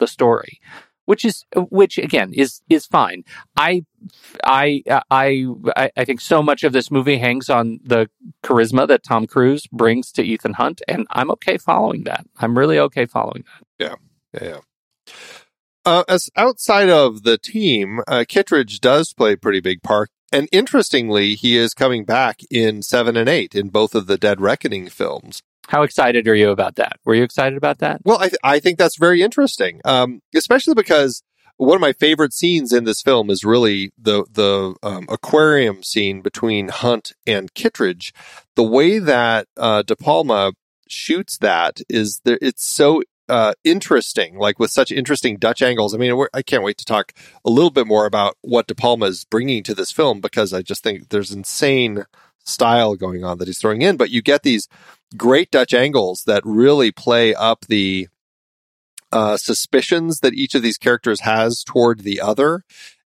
the 0.00 0.08
story. 0.08 0.60
which 1.06 1.24
is 1.24 1.44
which 1.70 1.98
again 1.98 2.32
is 2.32 2.62
is 2.68 2.86
fine. 2.86 3.24
I 3.56 3.84
I 4.44 4.82
I 5.10 5.46
I 5.96 6.04
think 6.04 6.20
so 6.20 6.42
much 6.42 6.64
of 6.64 6.72
this 6.72 6.90
movie 6.90 7.18
hangs 7.18 7.50
on 7.50 7.80
the 7.84 8.08
charisma 8.42 8.88
that 8.88 9.02
Tom 9.04 9.26
Cruise 9.26 9.66
brings 9.68 10.12
to 10.12 10.22
Ethan 10.22 10.54
Hunt, 10.54 10.82
and 10.88 11.06
I'm 11.10 11.30
okay 11.32 11.58
following 11.58 12.04
that. 12.04 12.26
I'm 12.38 12.56
really 12.58 12.78
okay 12.78 13.06
following 13.06 13.44
that. 13.78 13.96
Yeah, 14.32 14.40
yeah. 14.42 14.48
yeah. 14.48 14.60
Uh, 15.84 16.04
as 16.08 16.30
outside 16.36 16.88
of 16.88 17.24
the 17.24 17.36
team, 17.36 18.00
uh, 18.08 18.24
Kittredge 18.26 18.80
does 18.80 19.12
play 19.12 19.32
a 19.32 19.36
pretty 19.36 19.60
big 19.60 19.82
part. 19.82 20.10
And 20.32 20.48
interestingly, 20.50 21.34
he 21.34 21.56
is 21.56 21.74
coming 21.74 22.04
back 22.04 22.40
in 22.50 22.82
seven 22.82 23.16
and 23.16 23.28
eight 23.28 23.54
in 23.54 23.68
both 23.68 23.94
of 23.94 24.06
the 24.06 24.18
Dead 24.18 24.40
Reckoning 24.40 24.88
films. 24.88 25.42
How 25.68 25.82
excited 25.82 26.26
are 26.26 26.34
you 26.34 26.50
about 26.50 26.74
that? 26.76 26.98
Were 27.04 27.14
you 27.14 27.22
excited 27.22 27.56
about 27.56 27.78
that? 27.78 28.00
Well, 28.04 28.18
I, 28.18 28.28
th- 28.28 28.40
I 28.42 28.60
think 28.60 28.78
that's 28.78 28.98
very 28.98 29.22
interesting, 29.22 29.80
um, 29.84 30.20
especially 30.34 30.74
because 30.74 31.22
one 31.56 31.76
of 31.76 31.80
my 31.80 31.92
favorite 31.92 32.32
scenes 32.32 32.72
in 32.72 32.84
this 32.84 33.00
film 33.00 33.30
is 33.30 33.44
really 33.44 33.92
the 33.96 34.24
the 34.30 34.74
um, 34.82 35.06
aquarium 35.08 35.82
scene 35.82 36.20
between 36.20 36.68
Hunt 36.68 37.12
and 37.26 37.54
Kittredge. 37.54 38.12
The 38.56 38.64
way 38.64 38.98
that 38.98 39.46
uh, 39.56 39.82
De 39.82 39.96
Palma 39.96 40.52
shoots 40.88 41.38
that 41.38 41.80
is 41.88 42.20
there. 42.24 42.38
It's 42.42 42.66
so 42.66 43.02
uh, 43.28 43.54
interesting, 43.64 44.36
like 44.36 44.58
with 44.58 44.70
such 44.70 44.92
interesting 44.92 45.36
Dutch 45.36 45.62
angles. 45.62 45.94
I 45.94 45.98
mean, 45.98 46.26
I 46.32 46.42
can't 46.42 46.62
wait 46.62 46.78
to 46.78 46.84
talk 46.84 47.12
a 47.44 47.50
little 47.50 47.70
bit 47.70 47.86
more 47.86 48.06
about 48.06 48.36
what 48.42 48.66
De 48.66 48.74
Palma 48.74 49.06
is 49.06 49.24
bringing 49.24 49.62
to 49.64 49.74
this 49.74 49.90
film 49.90 50.20
because 50.20 50.52
I 50.52 50.62
just 50.62 50.82
think 50.82 51.08
there's 51.08 51.30
insane 51.30 52.04
style 52.44 52.94
going 52.96 53.24
on 53.24 53.38
that 53.38 53.48
he's 53.48 53.58
throwing 53.58 53.82
in. 53.82 53.96
But 53.96 54.10
you 54.10 54.22
get 54.22 54.42
these 54.42 54.68
great 55.16 55.50
Dutch 55.50 55.72
angles 55.72 56.24
that 56.26 56.42
really 56.44 56.92
play 56.92 57.34
up 57.34 57.66
the 57.66 58.08
uh, 59.12 59.36
suspicions 59.36 60.20
that 60.20 60.34
each 60.34 60.54
of 60.54 60.62
these 60.62 60.76
characters 60.76 61.20
has 61.20 61.62
toward 61.64 62.00
the 62.00 62.20
other 62.20 62.64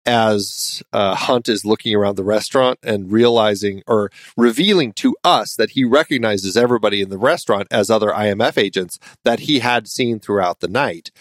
as 0.05 0.83
uh, 0.93 1.15
Hunt 1.15 1.49
is 1.49 1.65
looking 1.65 1.95
around 1.95 2.15
the 2.15 2.23
restaurant 2.23 2.79
and 2.83 3.11
realizing 3.11 3.81
or 3.87 4.11
revealing 4.37 4.93
to 4.93 5.15
us 5.23 5.55
that 5.55 5.71
he 5.71 5.83
recognizes 5.83 6.55
everybody 6.55 7.01
in 7.01 7.09
the 7.09 7.17
restaurant 7.17 7.67
as 7.71 7.89
other 7.89 8.09
IMF 8.09 8.57
agents 8.57 8.99
that 9.23 9.41
he 9.41 9.59
had 9.59 9.87
seen 9.87 10.19
throughout 10.19 10.59
the 10.59 10.67
night. 10.67 11.11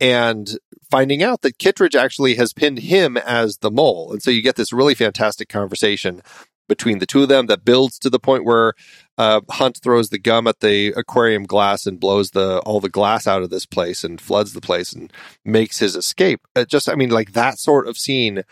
And 0.00 0.58
finding 0.90 1.22
out 1.22 1.42
that 1.42 1.58
Kittredge 1.58 1.94
actually 1.94 2.36
has 2.36 2.54
pinned 2.54 2.78
him 2.78 3.18
as 3.18 3.58
the 3.58 3.70
mole. 3.70 4.12
And 4.12 4.22
so 4.22 4.30
you 4.30 4.42
get 4.42 4.56
this 4.56 4.72
really 4.72 4.94
fantastic 4.94 5.48
conversation 5.48 6.22
between 6.68 7.00
the 7.00 7.06
two 7.06 7.22
of 7.22 7.28
them 7.28 7.46
that 7.46 7.64
builds 7.64 7.98
to 7.98 8.08
the 8.08 8.20
point 8.20 8.44
where 8.44 8.74
uh, 9.20 9.42
Hunt 9.50 9.78
throws 9.82 10.08
the 10.08 10.18
gum 10.18 10.46
at 10.46 10.60
the 10.60 10.94
aquarium 10.96 11.44
glass 11.44 11.84
and 11.84 12.00
blows 12.00 12.30
the 12.30 12.60
all 12.60 12.80
the 12.80 12.88
glass 12.88 13.26
out 13.26 13.42
of 13.42 13.50
this 13.50 13.66
place 13.66 14.02
and 14.02 14.18
floods 14.18 14.54
the 14.54 14.62
place 14.62 14.94
and 14.94 15.12
makes 15.44 15.78
his 15.78 15.94
escape. 15.94 16.40
It 16.56 16.70
just, 16.70 16.88
I 16.88 16.94
mean, 16.94 17.10
like 17.10 17.32
that 17.32 17.58
sort 17.58 17.86
of 17.86 17.98
scene 17.98 18.44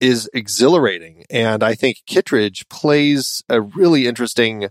is 0.00 0.30
exhilarating, 0.32 1.24
and 1.28 1.62
I 1.62 1.74
think 1.74 1.98
Kittredge 2.06 2.66
plays 2.70 3.44
a 3.50 3.60
really 3.60 4.06
interesting 4.06 4.68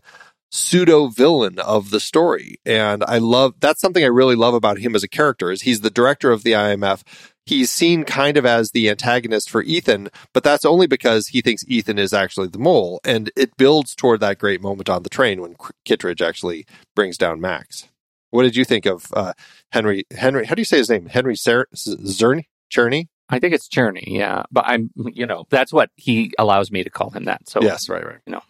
pseudo 0.52 1.10
villain 1.10 1.60
of 1.60 1.92
the 1.92 2.00
story. 2.00 2.56
And 2.66 3.04
I 3.04 3.20
love 3.20 3.54
that's 3.60 3.82
something 3.82 4.04
I 4.04 4.08
really 4.08 4.36
love 4.36 4.56
about 4.56 4.80
him 4.80 4.96
as 4.96 5.04
a 5.04 5.08
character 5.08 5.52
is 5.52 5.62
he's 5.62 5.82
the 5.82 5.92
director 5.92 6.32
of 6.32 6.42
the 6.42 6.54
IMF 6.54 7.04
he's 7.50 7.72
seen 7.72 8.04
kind 8.04 8.38
of 8.38 8.46
as 8.46 8.72
the 8.72 8.90
antagonist 8.90 9.50
for 9.50 9.64
Ethan, 9.64 10.10
but 10.34 10.44
that's 10.44 10.66
only 10.66 10.86
because 10.86 11.28
he 11.28 11.42
thinks 11.42 11.66
Ethan 11.68 11.98
is 11.98 12.14
actually 12.14 12.48
the 12.48 12.60
mole. 12.60 13.02
And 13.04 13.32
it 13.36 13.58
builds 13.58 13.96
toward 13.96 14.20
that 14.20 14.38
great 14.38 14.62
moment 14.62 14.90
on 14.90 15.04
the 15.04 15.10
train 15.10 15.42
when 15.42 15.56
Kittredge 15.84 16.22
actually 16.22 16.66
brings 16.96 17.18
down 17.18 17.42
Max. 17.42 17.88
What 18.30 18.44
did 18.44 18.56
you 18.56 18.64
think 18.64 18.86
of 18.86 19.08
uh, 19.14 19.34
Henry? 19.72 20.06
Henry, 20.16 20.46
how 20.46 20.54
do 20.54 20.62
you 20.62 20.66
say 20.66 20.78
his 20.78 20.90
name? 20.90 21.08
Henry 21.08 21.36
Ser- 21.36 21.68
Zerny? 21.74 22.44
Cherney? 22.72 23.08
I 23.30 23.40
think 23.40 23.56
it's 23.56 23.68
Cherney, 23.68 24.04
yeah. 24.06 24.44
But 24.52 24.66
I'm, 24.68 24.92
you 24.96 25.26
know, 25.26 25.46
that's 25.50 25.74
what 25.74 25.90
he 25.96 26.32
allows 26.38 26.72
me 26.72 26.84
to 26.84 26.90
call 26.92 27.10
him 27.10 27.26
that. 27.26 27.50
So, 27.50 27.62
yes, 27.64 27.90
right, 27.90 28.06
right. 28.06 28.20
You 28.28 28.34
know, 28.34 28.44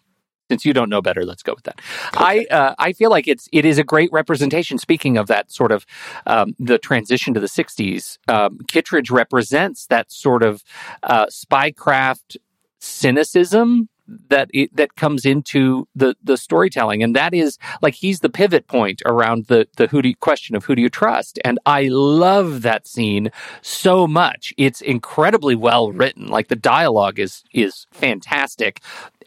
since 0.50 0.64
you 0.64 0.72
don't 0.72 0.90
know 0.90 1.00
better, 1.00 1.24
let's 1.24 1.44
go 1.44 1.54
with 1.54 1.62
that. 1.62 1.80
Okay. 2.08 2.46
I 2.50 2.54
uh, 2.54 2.74
I 2.76 2.92
feel 2.92 3.08
like 3.08 3.28
it's 3.28 3.48
it 3.52 3.64
is 3.64 3.78
a 3.78 3.84
great 3.84 4.10
representation. 4.10 4.78
Speaking 4.78 5.16
of 5.16 5.28
that 5.28 5.52
sort 5.52 5.70
of 5.70 5.86
um, 6.26 6.56
the 6.58 6.76
transition 6.76 7.34
to 7.34 7.40
the 7.40 7.46
'60s, 7.46 8.18
um, 8.26 8.58
Kittredge 8.66 9.10
represents 9.10 9.86
that 9.86 10.10
sort 10.10 10.42
of 10.42 10.64
uh, 11.04 11.26
spycraft 11.26 12.36
cynicism 12.80 13.88
that 14.28 14.50
it, 14.52 14.74
that 14.74 14.96
comes 14.96 15.24
into 15.24 15.86
the 15.94 16.16
the 16.20 16.36
storytelling, 16.36 17.00
and 17.00 17.14
that 17.14 17.32
is 17.32 17.56
like 17.80 17.94
he's 17.94 18.18
the 18.18 18.28
pivot 18.28 18.66
point 18.66 19.02
around 19.06 19.46
the 19.46 19.68
the 19.76 19.86
who 19.86 20.02
do 20.02 20.08
you, 20.08 20.16
question 20.16 20.56
of 20.56 20.64
who 20.64 20.74
do 20.74 20.82
you 20.82 20.88
trust, 20.88 21.38
and 21.44 21.60
I 21.64 21.86
love 21.92 22.62
that 22.62 22.88
scene 22.88 23.30
so 23.62 24.08
much. 24.08 24.52
It's 24.56 24.80
incredibly 24.80 25.54
well 25.54 25.92
written. 25.92 26.26
Like 26.26 26.48
the 26.48 26.56
dialogue 26.56 27.20
is 27.20 27.44
is 27.52 27.86
fantastic 27.92 28.80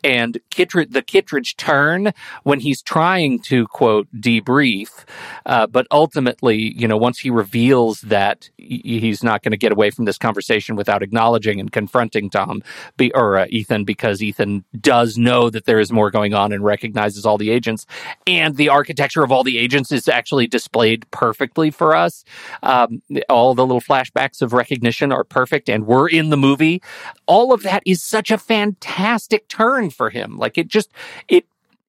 and 0.03 0.39
Kittredge, 0.49 0.91
the 0.91 1.01
Kittredge 1.01 1.55
turn 1.55 2.13
when 2.43 2.59
he's 2.59 2.81
trying 2.81 3.39
to 3.43 3.67
quote 3.67 4.07
debrief, 4.13 5.05
uh, 5.45 5.67
but 5.67 5.87
ultimately, 5.91 6.73
you 6.77 6.87
know, 6.87 6.97
once 6.97 7.19
he 7.19 7.29
reveals 7.29 8.01
that 8.01 8.49
he's 8.57 9.23
not 9.23 9.43
going 9.43 9.51
to 9.51 9.57
get 9.57 9.71
away 9.71 9.89
from 9.89 10.05
this 10.05 10.17
conversation 10.17 10.75
without 10.75 11.03
acknowledging 11.03 11.59
and 11.59 11.71
confronting 11.71 12.29
Tom 12.29 12.61
be, 12.97 13.11
or 13.13 13.37
uh, 13.37 13.45
Ethan, 13.49 13.85
because 13.85 14.21
Ethan 14.21 14.63
does 14.79 15.17
know 15.17 15.49
that 15.49 15.65
there 15.65 15.79
is 15.79 15.91
more 15.91 16.11
going 16.11 16.33
on 16.33 16.51
and 16.51 16.63
recognizes 16.63 17.25
all 17.25 17.37
the 17.37 17.49
agents, 17.49 17.85
and 18.27 18.57
the 18.57 18.69
architecture 18.69 19.23
of 19.23 19.31
all 19.31 19.43
the 19.43 19.57
agents 19.57 19.91
is 19.91 20.07
actually 20.07 20.47
displayed 20.47 21.09
perfectly 21.11 21.71
for 21.71 21.95
us. 21.95 22.23
Um, 22.61 23.01
all 23.29 23.55
the 23.55 23.65
little 23.65 23.81
flashbacks 23.81 24.41
of 24.41 24.53
recognition 24.53 25.11
are 25.11 25.23
perfect, 25.23 25.69
and 25.69 25.85
we're 25.85 26.09
in 26.09 26.29
the 26.29 26.37
movie. 26.37 26.81
All 27.25 27.53
of 27.53 27.63
that 27.63 27.83
is 27.85 28.01
such 28.01 28.31
a 28.31 28.37
fantastic 28.37 29.47
turn 29.47 29.89
for 29.93 30.09
him. 30.09 30.37
Like 30.37 30.57
it 30.57 30.67
just, 30.67 30.91
it, 31.27 31.45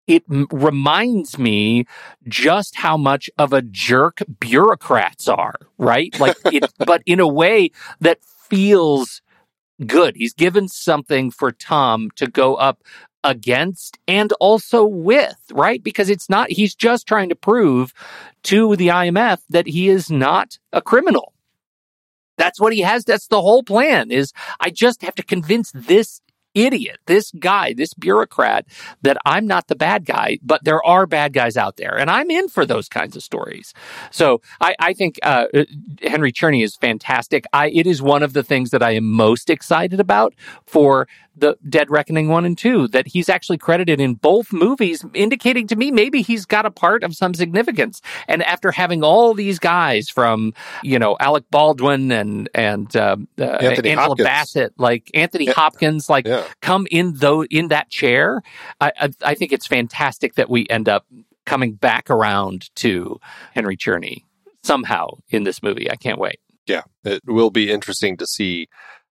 it 0.07 0.23
reminds 0.29 1.39
me 1.39 1.87
just 2.29 2.77
how 2.77 2.97
much 2.97 3.31
of 3.39 3.53
a 3.53 3.63
jerk 3.63 4.23
bureaucrats 4.39 5.29
are, 5.29 5.57
right? 5.79 6.19
Like 6.21 6.37
it, 6.47 6.71
but 6.79 7.03
in 7.07 7.21
a 7.21 7.29
way 7.29 7.71
that 8.01 8.19
feels 8.23 9.23
good. 9.87 10.17
He's 10.17 10.35
given 10.35 10.69
something 10.69 11.31
for 11.31 11.53
Tom 11.53 12.11
to 12.17 12.27
go 12.27 12.55
up 12.55 12.83
against 13.23 13.99
and 14.07 14.33
also 14.35 14.85
with, 14.85 15.41
right? 15.53 15.83
Because 15.83 16.11
it's 16.11 16.29
not, 16.29 16.51
he's 16.51 16.75
just 16.75 17.07
trying 17.07 17.31
to 17.31 17.35
prove 17.35 17.95
to 18.45 18.77
the 18.77 18.89
IMF 18.89 19.39
that 19.49 19.67
he 19.67 19.89
is 19.89 20.11
not 20.11 20.59
a 20.73 20.83
criminal. 20.83 21.33
That's 22.37 22.61
what 22.61 22.73
he 22.73 22.81
has. 22.81 23.05
That's 23.05 23.29
the 23.29 23.41
whole 23.41 23.63
plan 23.63 24.11
is 24.11 24.33
I 24.61 24.71
just 24.71 25.03
have 25.03 25.15
to 25.15 25.23
convince 25.23 25.71
this 25.73 26.21
idiot, 26.55 26.99
this 27.07 27.33
guy, 27.33 27.75
this 27.75 27.95
bureaucrat, 27.95 28.67
that 29.03 29.17
I'm 29.25 29.47
not 29.47 29.69
the 29.69 29.75
bad 29.75 30.05
guy, 30.05 30.39
but 30.43 30.65
there 30.65 30.85
are 30.85 31.07
bad 31.07 31.33
guys 31.33 31.57
out 31.57 31.77
there. 31.77 31.99
And 31.99 32.11
I'm 32.11 32.31
in 32.31 32.49
for 32.49 32.65
those 32.65 32.89
kinds 32.89 33.17
of 33.17 33.23
stories. 33.23 33.75
So 34.11 34.41
I, 34.61 34.75
I 34.79 34.93
think 34.95 35.19
uh, 35.23 35.47
Henry 36.03 36.33
Czerny 36.33 36.63
is 36.63 36.77
fantastic. 36.77 37.45
I, 37.53 37.71
it 37.71 37.87
is 37.87 38.01
one 38.01 38.23
of 38.23 38.33
the 38.33 38.43
things 38.43 38.71
that 38.71 38.83
I 38.83 38.93
am 38.93 39.11
most 39.11 39.51
excited 39.51 40.01
about 40.01 40.35
for 40.67 41.09
the 41.37 41.57
Dead 41.69 41.91
Reckoning 41.91 42.29
1 42.29 42.45
and 42.45 42.57
2 42.57 42.89
that 42.89 43.09
he's 43.09 43.29
actually 43.29 43.59
credited 43.59 44.01
in 44.01 44.15
both 44.15 44.53
movies, 44.53 45.05
indicating 45.15 45.67
to 45.67 45.75
me 45.77 45.91
maybe 45.91 46.23
he's 46.23 46.47
got 46.47 46.65
a 46.65 46.71
part 46.71 47.03
of 47.03 47.17
some 47.17 47.35
significance. 47.35 48.01
And 48.29 48.43
after 48.45 48.71
having 48.71 49.03
all 49.03 49.35
these 49.35 49.59
guys 49.59 50.09
from, 50.09 50.55
you 50.85 50.97
know, 50.99 51.17
Alec 51.19 51.45
Baldwin 51.51 52.13
and, 52.13 52.49
and, 52.55 52.95
uh, 52.95 53.17
uh, 53.41 53.45
Anthony 53.45 53.91
Angela 53.91 54.09
Hopkins. 54.11 54.27
Bassett, 54.29 54.75
like 54.79 55.11
Anthony 55.13 55.47
Yeah. 55.47 55.55
Hopkins, 55.55 56.09
like 56.09 56.27
Yeah. 56.27 56.44
Come 56.61 56.87
in 56.91 57.15
though, 57.15 57.45
in 57.45 57.69
that 57.69 57.91
chair. 57.91 58.43
I, 58.81 58.93
I, 59.01 59.11
I 59.23 59.35
think 59.35 59.53
it's 59.53 59.67
fantastic 59.67 60.35
that 60.35 60.51
we 60.51 60.67
end 60.69 60.89
up 60.89 61.07
coming 61.47 61.75
back 61.75 62.11
around 62.11 62.75
to 62.77 63.19
Henry 63.55 63.77
Czerny 63.77 64.25
somehow 64.63 65.09
in 65.29 65.45
this 65.45 65.63
movie. 65.63 65.91
I 65.91 65.97
can't 65.97 66.19
wait. 66.19 66.39
Yeah, 66.67 66.83
it 67.05 67.21
will 67.27 67.51
be 67.51 67.71
interesting 67.71 68.17
to 68.17 68.27
see 68.27 68.69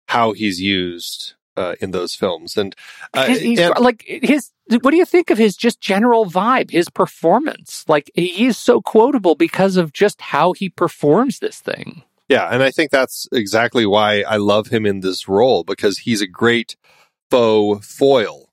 how 0.08 0.34
he's 0.34 0.60
used 0.60 1.34
uh, 1.56 1.76
in 1.80 1.92
those 1.92 2.16
films. 2.16 2.58
And, 2.58 2.76
uh, 3.14 3.28
he's 3.28 3.60
and- 3.60 3.78
like 3.80 4.04
his 4.08 4.52
what 4.82 4.92
do 4.92 4.98
you 4.98 5.06
think 5.06 5.30
of 5.30 5.38
his 5.38 5.56
just 5.58 5.82
general 5.82 6.26
vibe 6.26 6.72
his 6.72 6.90
performance 6.90 7.84
like 7.90 8.10
he 8.16 8.46
is 8.46 8.58
so 8.58 8.82
quotable 8.82 9.36
because 9.36 9.76
of 9.76 9.92
just 9.92 10.22
how 10.22 10.54
he 10.54 10.70
performs 10.70 11.40
this 11.40 11.60
thing 11.60 12.02
Yeah, 12.30 12.48
and 12.48 12.64
I 12.64 12.72
think 12.72 12.90
that's 12.90 13.28
exactly 13.34 13.86
why 13.86 14.22
I 14.22 14.38
love 14.38 14.68
him 14.68 14.86
in 14.86 15.02
this 15.02 15.28
role 15.28 15.66
because 15.66 16.00
he's 16.00 16.22
a 16.22 16.28
great 16.28 16.78
faux 17.34 17.88
foil 17.88 18.50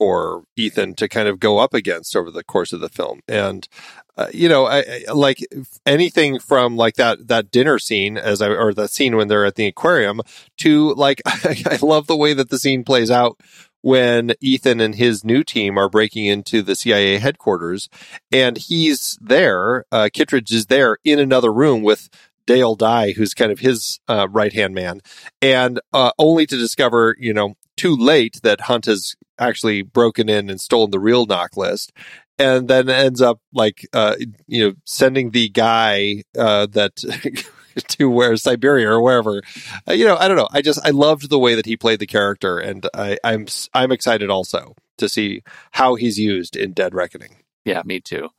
for 0.00 0.42
Ethan 0.56 0.94
to 0.94 1.08
kind 1.08 1.28
of 1.28 1.38
go 1.38 1.58
up 1.58 1.72
against 1.72 2.16
over 2.16 2.32
the 2.32 2.42
course 2.42 2.72
of 2.72 2.80
the 2.80 2.88
film. 2.88 3.20
And 3.28 3.68
uh, 4.16 4.26
you 4.32 4.48
know, 4.48 4.66
I, 4.66 5.04
I 5.08 5.12
like 5.12 5.38
anything 5.86 6.40
from 6.40 6.76
like 6.76 6.96
that 6.96 7.28
that 7.28 7.52
dinner 7.52 7.78
scene 7.78 8.16
as 8.16 8.42
I 8.42 8.48
or 8.48 8.74
that 8.74 8.90
scene 8.90 9.14
when 9.14 9.28
they're 9.28 9.44
at 9.44 9.54
the 9.54 9.66
aquarium 9.66 10.20
to 10.58 10.94
like 10.94 11.22
I 11.26 11.78
love 11.80 12.08
the 12.08 12.16
way 12.16 12.34
that 12.34 12.50
the 12.50 12.58
scene 12.58 12.82
plays 12.82 13.10
out 13.10 13.38
when 13.82 14.32
Ethan 14.40 14.80
and 14.80 14.96
his 14.96 15.24
new 15.24 15.44
team 15.44 15.78
are 15.78 15.88
breaking 15.88 16.26
into 16.26 16.60
the 16.60 16.74
CIA 16.74 17.18
headquarters 17.18 17.88
and 18.32 18.56
he's 18.56 19.16
there, 19.20 19.84
uh, 19.92 20.08
Kittredge 20.12 20.50
is 20.50 20.66
there 20.66 20.98
in 21.04 21.20
another 21.20 21.52
room 21.52 21.82
with 21.82 22.08
Dale 22.46 22.74
Dye, 22.74 23.12
who's 23.12 23.34
kind 23.34 23.52
of 23.52 23.60
his 23.60 24.00
uh, 24.08 24.28
right 24.30 24.52
hand 24.52 24.74
man, 24.74 25.00
and 25.40 25.80
uh, 25.92 26.10
only 26.18 26.46
to 26.46 26.56
discover, 26.56 27.16
you 27.18 27.32
know, 27.32 27.54
too 27.76 27.96
late 27.96 28.40
that 28.42 28.62
Hunt 28.62 28.86
has 28.86 29.16
actually 29.38 29.82
broken 29.82 30.28
in 30.28 30.50
and 30.50 30.60
stolen 30.60 30.90
the 30.90 31.00
real 31.00 31.26
NOC 31.26 31.56
list. 31.56 31.92
And 32.36 32.66
then 32.66 32.88
ends 32.88 33.20
up 33.20 33.40
like, 33.52 33.86
uh, 33.92 34.16
you 34.48 34.64
know, 34.64 34.74
sending 34.84 35.30
the 35.30 35.48
guy 35.48 36.24
uh, 36.36 36.66
that 36.72 36.96
to 37.88 38.10
where 38.10 38.36
Siberia 38.36 38.90
or 38.90 39.00
wherever. 39.00 39.42
Uh, 39.88 39.92
you 39.92 40.04
know, 40.04 40.16
I 40.16 40.28
don't 40.28 40.36
know. 40.36 40.48
I 40.50 40.62
just 40.62 40.84
I 40.84 40.90
loved 40.90 41.30
the 41.30 41.38
way 41.38 41.54
that 41.54 41.66
he 41.66 41.76
played 41.76 42.00
the 42.00 42.06
character, 42.06 42.58
and 42.58 42.88
I, 42.94 43.18
I'm 43.22 43.46
I'm 43.72 43.92
excited 43.92 44.30
also 44.30 44.74
to 44.98 45.08
see 45.08 45.42
how 45.72 45.94
he's 45.94 46.18
used 46.18 46.56
in 46.56 46.72
Dead 46.72 46.94
Reckoning. 46.94 47.36
Yeah, 47.64 47.82
me 47.84 48.00
too. 48.00 48.30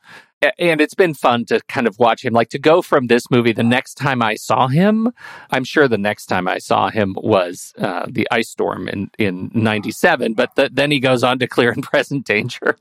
And 0.59 0.79
it's 0.79 0.93
been 0.93 1.13
fun 1.13 1.45
to 1.45 1.59
kind 1.67 1.87
of 1.87 1.97
watch 1.97 2.23
him. 2.23 2.33
Like 2.33 2.49
to 2.49 2.59
go 2.59 2.81
from 2.81 3.07
this 3.07 3.31
movie, 3.31 3.51
the 3.51 3.63
next 3.63 3.95
time 3.95 4.21
I 4.21 4.35
saw 4.35 4.67
him, 4.67 5.11
I'm 5.49 5.63
sure 5.63 5.87
the 5.87 5.97
next 5.97 6.27
time 6.27 6.47
I 6.47 6.59
saw 6.59 6.89
him 6.89 7.15
was 7.17 7.73
uh, 7.77 8.05
the 8.07 8.27
ice 8.29 8.49
storm 8.49 8.87
in, 8.87 9.09
in 9.17 9.49
97. 9.53 10.33
But 10.33 10.55
the, 10.55 10.69
then 10.71 10.91
he 10.91 10.99
goes 10.99 11.23
on 11.23 11.39
to 11.39 11.47
Clear 11.47 11.71
and 11.71 11.83
Present 11.91 12.25
Danger. 12.25 12.77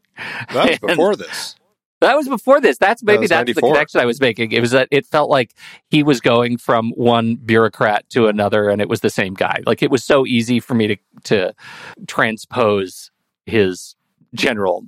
That 0.53 0.71
was 0.71 0.79
before 0.91 1.17
this. 1.17 1.57
That 2.01 2.17
was 2.17 2.29
before 2.29 2.61
this. 2.61 2.77
That's 2.77 3.03
maybe 3.03 3.27
That 3.27 3.47
that's 3.47 3.55
the 3.55 3.63
connection 3.63 4.01
I 4.01 4.05
was 4.05 4.21
making. 4.21 4.53
It 4.53 4.61
was 4.61 4.73
that 4.73 4.89
it 4.91 5.07
felt 5.07 5.31
like 5.31 5.55
he 5.89 6.03
was 6.03 6.21
going 6.21 6.59
from 6.59 6.91
one 6.91 7.37
bureaucrat 7.37 8.11
to 8.11 8.27
another, 8.27 8.69
and 8.69 8.83
it 8.83 8.91
was 8.91 9.01
the 9.01 9.09
same 9.09 9.33
guy. 9.33 9.63
Like 9.65 9.83
it 9.83 9.91
was 9.91 10.05
so 10.05 10.27
easy 10.27 10.61
for 10.61 10.75
me 10.75 10.89
to 10.89 10.97
to 11.25 11.55
transpose 12.07 13.11
his 13.47 13.97
general 14.35 14.85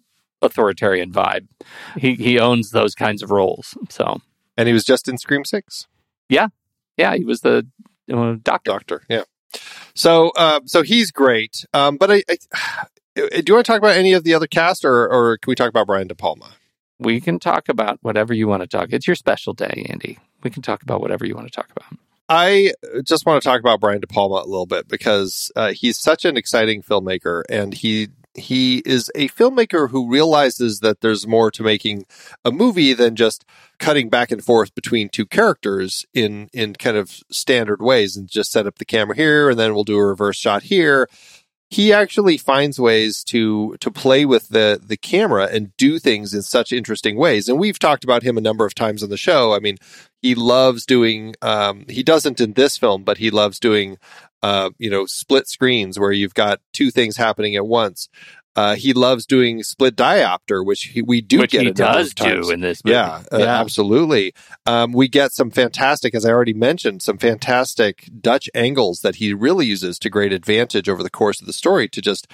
authoritarian 0.47 1.13
vibe. 1.13 1.47
He 1.97 2.15
he 2.15 2.39
owns 2.39 2.71
those 2.71 2.95
kinds 2.95 3.23
of 3.23 3.31
roles. 3.31 3.77
So 3.91 4.23
And 4.57 4.67
he 4.67 4.73
was 4.73 4.85
just 4.85 5.09
in 5.09 5.19
Scream 5.19 5.45
Six. 5.45 5.87
yeah, 6.29 6.49
yeah, 6.97 7.15
he 7.15 7.25
was 7.25 7.41
the 7.43 7.67
uh, 8.13 8.37
doctor. 8.43 8.71
Doctor, 8.71 9.03
yeah. 9.09 9.25
So, 9.95 10.31
uh, 10.37 10.61
so 10.67 10.83
he's 10.83 11.11
great. 11.11 11.65
Um, 11.73 11.97
but 11.97 12.11
I, 12.11 12.23
I, 12.29 12.87
do 13.15 13.43
you 13.47 13.55
want 13.55 13.67
to 13.67 13.73
talk 13.73 13.79
about 13.79 13.97
any 13.97 14.13
of 14.13 14.25
the 14.25 14.35
other 14.35 14.47
cast, 14.47 14.85
or, 14.85 15.09
or 15.09 15.39
can 15.39 15.51
we 15.51 15.55
talk 15.55 15.69
about 15.69 15.87
Brian 15.87 16.09
De 16.09 16.15
Palma? 16.15 16.51
We 16.99 17.21
can 17.21 17.39
talk 17.39 17.69
about 17.69 17.99
whatever 18.03 18.33
you 18.33 18.49
want 18.49 18.63
to 18.63 18.67
talk. 18.67 18.89
It's 18.91 19.07
your 19.07 19.17
special 19.17 19.53
day, 19.53 19.87
Andy. 19.89 20.19
We 20.43 20.51
can 20.51 20.63
talk 20.63 20.83
about 20.83 21.01
whatever 21.01 21.27
you 21.27 21.35
want 21.35 21.47
to 21.47 21.53
talk 21.53 21.71
about. 21.71 21.99
I 22.29 22.73
just 23.05 23.25
want 23.25 23.43
to 23.43 23.49
talk 23.49 23.61
about 23.61 23.81
Brian 23.81 24.01
De 24.01 24.07
Palma 24.07 24.37
a 24.37 24.49
little 24.49 24.67
bit 24.67 24.89
because 24.89 25.53
uh, 25.57 25.73
he's 25.73 25.99
such 25.99 26.25
an 26.25 26.37
exciting 26.37 26.83
filmmaker, 26.83 27.43
and 27.49 27.73
he 27.73 28.09
he 28.37 28.79
is 28.85 29.11
a 29.15 29.29
filmmaker 29.29 29.91
who 29.91 30.09
realizes 30.09 30.81
that 30.81 31.01
there's 31.01 31.27
more 31.27 31.51
to 31.51 31.63
making 31.63 32.07
a 32.45 32.53
movie 32.53 32.93
than 32.93 33.17
just 33.17 33.45
cutting 33.79 34.09
back 34.09 34.31
and 34.31 34.43
forth 34.45 34.75
between 34.75 35.09
two 35.09 35.27
characters 35.27 36.07
in 36.15 36.49
in 36.53 36.75
kind 36.75 36.97
of 36.97 37.23
standard 37.31 37.81
ways 37.81 38.17
and 38.17 38.29
just 38.29 38.51
set 38.51 38.67
up 38.67 38.79
the 38.79 38.85
camera 38.85 39.15
here 39.15 39.51
and 39.51 39.59
then 39.59 39.75
we'll 39.75 39.85
do 39.85 39.99
a 39.99 40.07
reverse 40.07 40.37
shot 40.37 40.63
here 40.63 41.09
he 41.69 41.93
actually 41.93 42.37
finds 42.37 42.79
ways 42.79 43.25
to 43.25 43.77
to 43.81 43.91
play 43.91 44.25
with 44.25 44.49
the 44.49 44.81
the 44.83 44.97
camera 44.97 45.49
and 45.51 45.77
do 45.77 45.99
things 45.99 46.33
in 46.33 46.43
such 46.43 46.73
interesting 46.73 47.17
ways. 47.17 47.49
And 47.49 47.59
we've 47.59 47.79
talked 47.79 48.05
about 48.05 48.23
him 48.23 48.39
a 48.39 48.41
number 48.43 48.65
of 48.65 48.75
times 48.75 49.03
on 49.03 49.11
the 49.11 49.17
show. 49.17 49.53
I 49.53 49.59
mean 49.59 49.79
he 50.23 50.35
loves 50.35 50.85
doing 50.87 51.35
um 51.43 51.85
he 51.89 52.03
doesn't 52.03 52.41
in 52.41 52.55
this 52.55 52.77
film 52.77 53.05
but 53.05 53.19
he 53.19 53.31
loves 53.31 53.61
doing 53.61 53.97
uh 54.43 54.71
you 54.79 54.91
know 54.91 55.07
split 55.07 55.49
screens 55.49 55.99
where 55.99 56.13
you've 56.13 56.35
got 56.35 56.61
two 56.73 56.91
things 56.91 57.17
happening 57.17 57.55
at 57.55 57.67
once 57.67 58.09
uh, 58.57 58.75
he 58.75 58.95
loves 58.95 59.27
doing 59.27 59.63
split 59.63 59.95
diopter, 59.95 60.65
which 60.65 60.85
he, 60.85 61.03
we 61.03 61.21
do 61.21 61.41
Which 61.41 61.51
get 61.53 61.63
he 61.63 61.73
does 61.73 62.15
do 62.15 62.51
in 62.51 62.61
this 62.61 62.83
movie. 62.83 62.95
Yeah, 62.95 63.23
uh, 63.31 63.43
absolutely. 63.43 64.33
Um, 64.65 64.93
we 64.93 65.09
get 65.09 65.33
some 65.33 65.51
fantastic, 65.51 66.15
as 66.15 66.25
I 66.25 66.31
already 66.31 66.55
mentioned, 66.55 67.03
some 67.03 67.19
fantastic 67.19 68.09
Dutch 68.19 68.49
angles 68.55 69.01
that 69.01 69.17
he 69.17 69.35
really 69.35 69.67
uses 69.67 69.99
to 69.99 70.11
great 70.11 70.33
advantage 70.33 70.89
over 70.89 71.03
the 71.03 71.11
course 71.11 71.39
of 71.41 71.47
the 71.47 71.53
story 71.53 71.87
to 71.89 72.01
just 72.01 72.27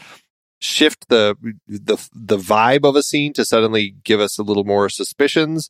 shift 0.61 1.09
the 1.09 1.37
the 1.67 1.97
the 2.15 2.39
vibe 2.39 2.89
of 2.89 2.95
a 2.95 3.03
scene 3.03 3.33
to 3.33 3.45
suddenly 3.45 3.97
give 4.05 4.21
us 4.21 4.39
a 4.39 4.45
little 4.45 4.65
more 4.65 4.89
suspicions. 4.89 5.69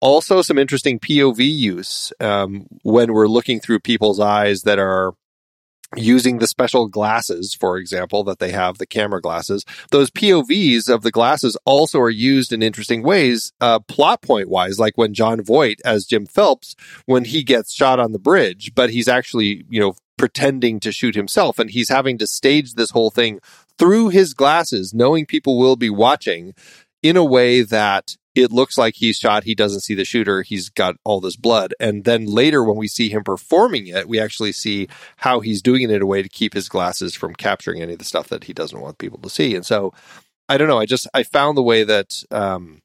Also, 0.00 0.42
some 0.42 0.58
interesting 0.58 0.98
POV 0.98 1.38
use 1.38 2.12
um, 2.18 2.66
when 2.82 3.12
we're 3.12 3.28
looking 3.28 3.60
through 3.60 3.78
people's 3.78 4.18
eyes 4.18 4.62
that 4.62 4.80
are 4.80 5.14
using 5.96 6.38
the 6.38 6.46
special 6.46 6.88
glasses, 6.88 7.54
for 7.54 7.76
example, 7.76 8.24
that 8.24 8.38
they 8.38 8.50
have, 8.52 8.78
the 8.78 8.86
camera 8.86 9.20
glasses. 9.20 9.64
Those 9.90 10.10
POVs 10.10 10.88
of 10.88 11.02
the 11.02 11.10
glasses 11.10 11.56
also 11.64 12.00
are 12.00 12.10
used 12.10 12.52
in 12.52 12.62
interesting 12.62 13.02
ways, 13.02 13.52
uh, 13.60 13.80
plot 13.80 14.22
point 14.22 14.48
wise, 14.48 14.78
like 14.78 14.96
when 14.96 15.14
Jon 15.14 15.42
Voight 15.42 15.80
as 15.84 16.06
Jim 16.06 16.26
Phelps, 16.26 16.74
when 17.06 17.24
he 17.24 17.42
gets 17.42 17.74
shot 17.74 18.00
on 18.00 18.12
the 18.12 18.18
bridge, 18.18 18.72
but 18.74 18.90
he's 18.90 19.08
actually, 19.08 19.64
you 19.68 19.80
know, 19.80 19.94
pretending 20.16 20.78
to 20.80 20.92
shoot 20.92 21.14
himself 21.14 21.58
and 21.58 21.70
he's 21.70 21.88
having 21.88 22.18
to 22.18 22.26
stage 22.26 22.74
this 22.74 22.90
whole 22.90 23.10
thing 23.10 23.40
through 23.78 24.08
his 24.08 24.34
glasses, 24.34 24.94
knowing 24.94 25.26
people 25.26 25.58
will 25.58 25.76
be 25.76 25.90
watching 25.90 26.54
in 27.02 27.16
a 27.16 27.24
way 27.24 27.62
that 27.62 28.16
it 28.34 28.50
looks 28.50 28.78
like 28.78 28.94
he's 28.96 29.16
shot. 29.16 29.44
He 29.44 29.54
doesn't 29.54 29.80
see 29.80 29.94
the 29.94 30.04
shooter. 30.04 30.42
He's 30.42 30.70
got 30.70 30.96
all 31.04 31.20
this 31.20 31.36
blood. 31.36 31.74
And 31.78 32.04
then 32.04 32.26
later, 32.26 32.64
when 32.64 32.76
we 32.76 32.88
see 32.88 33.08
him 33.08 33.24
performing 33.24 33.88
it, 33.88 34.08
we 34.08 34.18
actually 34.18 34.52
see 34.52 34.88
how 35.18 35.40
he's 35.40 35.62
doing 35.62 35.82
it 35.82 35.90
in 35.90 36.02
a 36.02 36.06
way 36.06 36.22
to 36.22 36.28
keep 36.28 36.54
his 36.54 36.68
glasses 36.68 37.14
from 37.14 37.34
capturing 37.34 37.82
any 37.82 37.92
of 37.92 37.98
the 37.98 38.04
stuff 38.04 38.28
that 38.28 38.44
he 38.44 38.52
doesn't 38.52 38.80
want 38.80 38.98
people 38.98 39.18
to 39.20 39.30
see. 39.30 39.54
And 39.54 39.66
so, 39.66 39.92
I 40.48 40.56
don't 40.56 40.68
know. 40.68 40.78
I 40.78 40.86
just 40.86 41.06
I 41.14 41.22
found 41.22 41.56
the 41.56 41.62
way 41.62 41.84
that 41.84 42.22
um, 42.30 42.80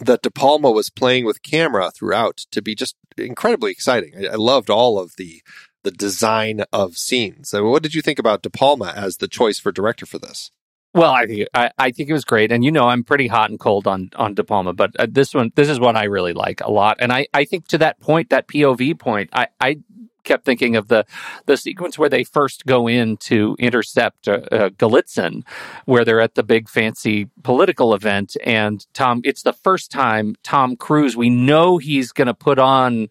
that 0.00 0.22
De 0.22 0.30
Palma 0.30 0.70
was 0.70 0.90
playing 0.90 1.24
with 1.24 1.42
camera 1.42 1.90
throughout 1.90 2.38
to 2.52 2.62
be 2.62 2.74
just 2.74 2.96
incredibly 3.18 3.72
exciting. 3.72 4.12
I, 4.16 4.32
I 4.32 4.36
loved 4.36 4.70
all 4.70 4.98
of 4.98 5.12
the 5.16 5.42
the 5.82 5.90
design 5.90 6.64
of 6.72 6.96
scenes. 6.96 7.50
So, 7.50 7.68
what 7.68 7.82
did 7.82 7.94
you 7.94 8.02
think 8.02 8.18
about 8.18 8.42
De 8.42 8.50
Palma 8.50 8.92
as 8.94 9.16
the 9.16 9.28
choice 9.28 9.58
for 9.58 9.72
director 9.72 10.06
for 10.06 10.18
this? 10.18 10.50
Well, 10.92 11.12
I 11.12 11.26
think 11.26 11.48
I, 11.54 11.70
I 11.78 11.90
think 11.92 12.08
it 12.10 12.12
was 12.12 12.24
great, 12.24 12.50
and 12.50 12.64
you 12.64 12.72
know 12.72 12.88
I'm 12.88 13.04
pretty 13.04 13.28
hot 13.28 13.50
and 13.50 13.60
cold 13.60 13.86
on 13.86 14.10
on 14.16 14.34
De 14.34 14.42
Palma, 14.42 14.72
but 14.72 14.90
uh, 14.98 15.06
this 15.08 15.32
one 15.34 15.52
this 15.54 15.68
is 15.68 15.78
one 15.78 15.96
I 15.96 16.04
really 16.04 16.32
like 16.32 16.60
a 16.62 16.70
lot, 16.70 16.96
and 17.00 17.12
I 17.12 17.28
I 17.32 17.44
think 17.44 17.68
to 17.68 17.78
that 17.78 18.00
point 18.00 18.30
that 18.30 18.48
POV 18.48 18.98
point 18.98 19.30
I 19.32 19.48
I 19.60 19.78
kept 20.24 20.44
thinking 20.44 20.76
of 20.76 20.88
the 20.88 21.04
the 21.46 21.56
sequence 21.56 21.98
where 21.98 22.08
they 22.08 22.24
first 22.24 22.66
go 22.66 22.86
in 22.88 23.16
to 23.18 23.56
intercept 23.58 24.28
uh, 24.28 24.40
uh, 24.52 24.68
Golitsyn, 24.70 25.42
where 25.86 26.04
they're 26.04 26.20
at 26.20 26.34
the 26.34 26.42
big 26.42 26.68
fancy 26.68 27.28
political 27.42 27.94
event, 27.94 28.36
and 28.44 28.86
Tom. 28.94 29.20
It's 29.24 29.42
the 29.42 29.52
first 29.52 29.90
time 29.90 30.36
Tom 30.42 30.76
Cruise. 30.76 31.16
We 31.16 31.30
know 31.30 31.78
he's 31.78 32.12
going 32.12 32.26
to 32.26 32.34
put 32.34 32.58
on 32.58 33.08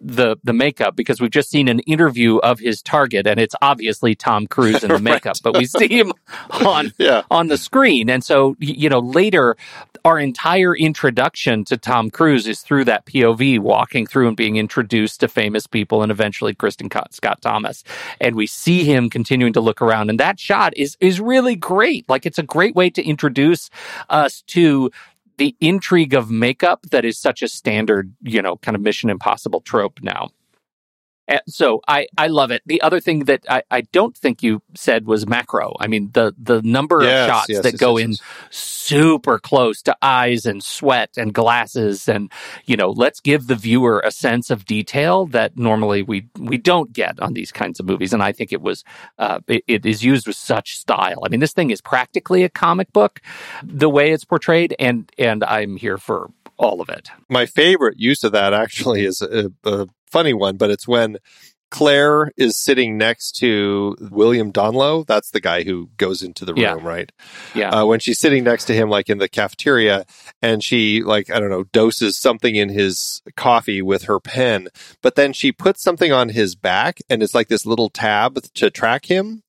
the 0.00 0.36
the 0.44 0.52
makeup 0.52 0.96
because 0.96 1.20
we've 1.20 1.30
just 1.30 1.50
seen 1.50 1.68
an 1.68 1.80
interview 1.80 2.36
of 2.38 2.58
his 2.58 2.82
target, 2.82 3.26
and 3.26 3.38
it's 3.40 3.54
obviously 3.62 4.14
Tom 4.14 4.46
Cruise 4.46 4.82
in 4.84 4.90
the 4.90 4.98
makeup, 5.12 5.36
but 5.42 5.56
we 5.56 5.66
see 5.78 5.88
him 5.88 6.12
on 6.64 6.92
Yeah. 6.98 7.22
on 7.30 7.48
the 7.48 7.58
screen, 7.58 8.10
and 8.10 8.22
so 8.24 8.56
you 8.58 8.88
know 8.88 8.98
later 9.00 9.56
our 10.04 10.18
entire 10.20 10.74
introduction 10.76 11.64
to 11.64 11.76
Tom 11.76 12.10
Cruise 12.10 12.46
is 12.46 12.60
through 12.60 12.84
that 12.84 13.06
POV, 13.06 13.58
walking 13.58 14.06
through 14.06 14.28
and 14.28 14.36
being 14.36 14.56
introduced 14.56 15.20
to 15.20 15.28
famous 15.28 15.66
people, 15.66 16.02
and 16.02 16.12
eventually 16.12 16.35
Kristin 16.54 16.90
Scott 17.12 17.42
Thomas, 17.42 17.84
and 18.20 18.34
we 18.34 18.46
see 18.46 18.84
him 18.84 19.10
continuing 19.10 19.52
to 19.52 19.60
look 19.60 19.82
around, 19.82 20.10
and 20.10 20.20
that 20.20 20.38
shot 20.38 20.76
is 20.76 20.96
is 21.00 21.20
really 21.20 21.56
great. 21.56 22.08
Like 22.08 22.26
it's 22.26 22.38
a 22.38 22.42
great 22.42 22.74
way 22.74 22.90
to 22.90 23.02
introduce 23.02 23.70
us 24.08 24.42
to 24.42 24.90
the 25.38 25.54
intrigue 25.60 26.14
of 26.14 26.30
makeup 26.30 26.86
that 26.90 27.04
is 27.04 27.18
such 27.18 27.42
a 27.42 27.48
standard, 27.48 28.12
you 28.22 28.40
know, 28.40 28.56
kind 28.56 28.74
of 28.74 28.80
Mission 28.80 29.10
Impossible 29.10 29.60
trope 29.60 30.00
now. 30.02 30.30
So 31.48 31.82
I, 31.88 32.08
I 32.18 32.28
love 32.28 32.50
it. 32.52 32.62
The 32.66 32.82
other 32.82 33.00
thing 33.00 33.26
that 33.26 33.44
I, 33.50 33.62
I 33.70 33.82
don't 33.82 34.16
think 34.16 34.42
you 34.42 34.62
said 34.74 35.06
was 35.06 35.26
macro. 35.26 35.74
I 35.80 35.88
mean 35.88 36.10
the 36.14 36.34
the 36.38 36.62
number 36.62 37.02
Yes, 37.02 37.08
of 37.08 37.16
shots 37.16 37.48
yes, 37.48 37.60
that 37.60 37.72
yes, 37.72 37.78
go 37.78 37.98
in 37.98 38.18
super 38.50 39.38
close 39.38 39.82
to 39.82 39.96
eyes 40.02 40.46
and 40.46 40.64
sweat 40.64 41.10
and 41.18 41.34
glasses 41.34 42.08
and 42.08 42.32
you 42.66 42.76
know 42.76 42.90
let's 42.90 43.20
give 43.20 43.48
the 43.48 43.56
viewer 43.56 44.00
a 44.04 44.12
sense 44.12 44.50
of 44.50 44.66
detail 44.66 45.26
that 45.28 45.56
normally 45.58 46.02
we 46.02 46.28
we 46.38 46.58
don't 46.58 46.92
get 46.92 47.20
on 47.20 47.34
these 47.34 47.52
kinds 47.52 47.80
of 47.80 47.86
movies 47.86 48.12
and 48.14 48.22
I 48.22 48.32
think 48.32 48.52
it 48.52 48.62
was 48.62 48.84
uh, 49.18 49.40
it, 49.48 49.64
it 49.68 49.86
is 49.86 50.04
used 50.04 50.26
with 50.28 50.36
such 50.36 50.78
style. 50.78 51.22
I 51.24 51.30
mean 51.30 51.40
this 51.40 51.54
thing 51.54 51.70
is 51.70 51.80
practically 51.82 52.44
a 52.44 52.50
comic 52.50 52.92
book 52.92 53.20
the 53.64 53.90
way 53.90 54.12
it's 54.12 54.24
portrayed 54.24 54.76
and 54.78 55.10
and 55.18 55.44
I'm 55.44 55.76
here 55.76 55.98
for 55.98 56.30
all 56.58 56.80
of 56.80 56.88
it. 56.88 57.10
my 57.28 57.46
favorite 57.46 57.98
use 57.98 58.24
of 58.24 58.32
that 58.32 58.52
actually 58.54 59.04
is 59.04 59.20
a, 59.22 59.50
a 59.64 59.86
funny 60.10 60.32
one, 60.32 60.56
but 60.56 60.70
it's 60.70 60.86
when 60.88 61.18
Claire 61.70 62.30
is 62.36 62.56
sitting 62.56 62.96
next 62.96 63.32
to 63.38 63.96
William 64.10 64.52
Donloe. 64.52 65.04
That's 65.04 65.30
the 65.32 65.40
guy 65.40 65.64
who 65.64 65.90
goes 65.96 66.22
into 66.22 66.44
the 66.44 66.54
room, 66.54 66.62
Yeah. 66.62 66.76
right? 66.80 67.10
Yeah. 67.56 67.70
Uh, 67.70 67.84
when 67.86 67.98
she's 67.98 68.20
sitting 68.20 68.44
next 68.44 68.66
to 68.66 68.72
him, 68.74 68.88
like 68.88 69.10
in 69.10 69.18
the 69.18 69.28
cafeteria, 69.28 70.06
and 70.40 70.62
she, 70.62 71.02
like, 71.02 71.28
I 71.28 71.40
don't 71.40 71.50
know, 71.50 71.64
doses 71.64 72.16
something 72.18 72.54
in 72.54 72.68
his 72.68 73.20
coffee 73.36 73.82
with 73.82 74.04
her 74.04 74.20
pen, 74.20 74.68
but 75.02 75.16
then 75.16 75.32
she 75.32 75.50
puts 75.50 75.82
something 75.82 76.12
on 76.12 76.28
his 76.28 76.54
back, 76.54 77.00
and 77.10 77.20
it's 77.22 77.34
like 77.34 77.48
this 77.48 77.66
little 77.66 77.90
tab 77.90 78.40
to 78.54 78.70
track 78.70 79.06
him. 79.06 79.42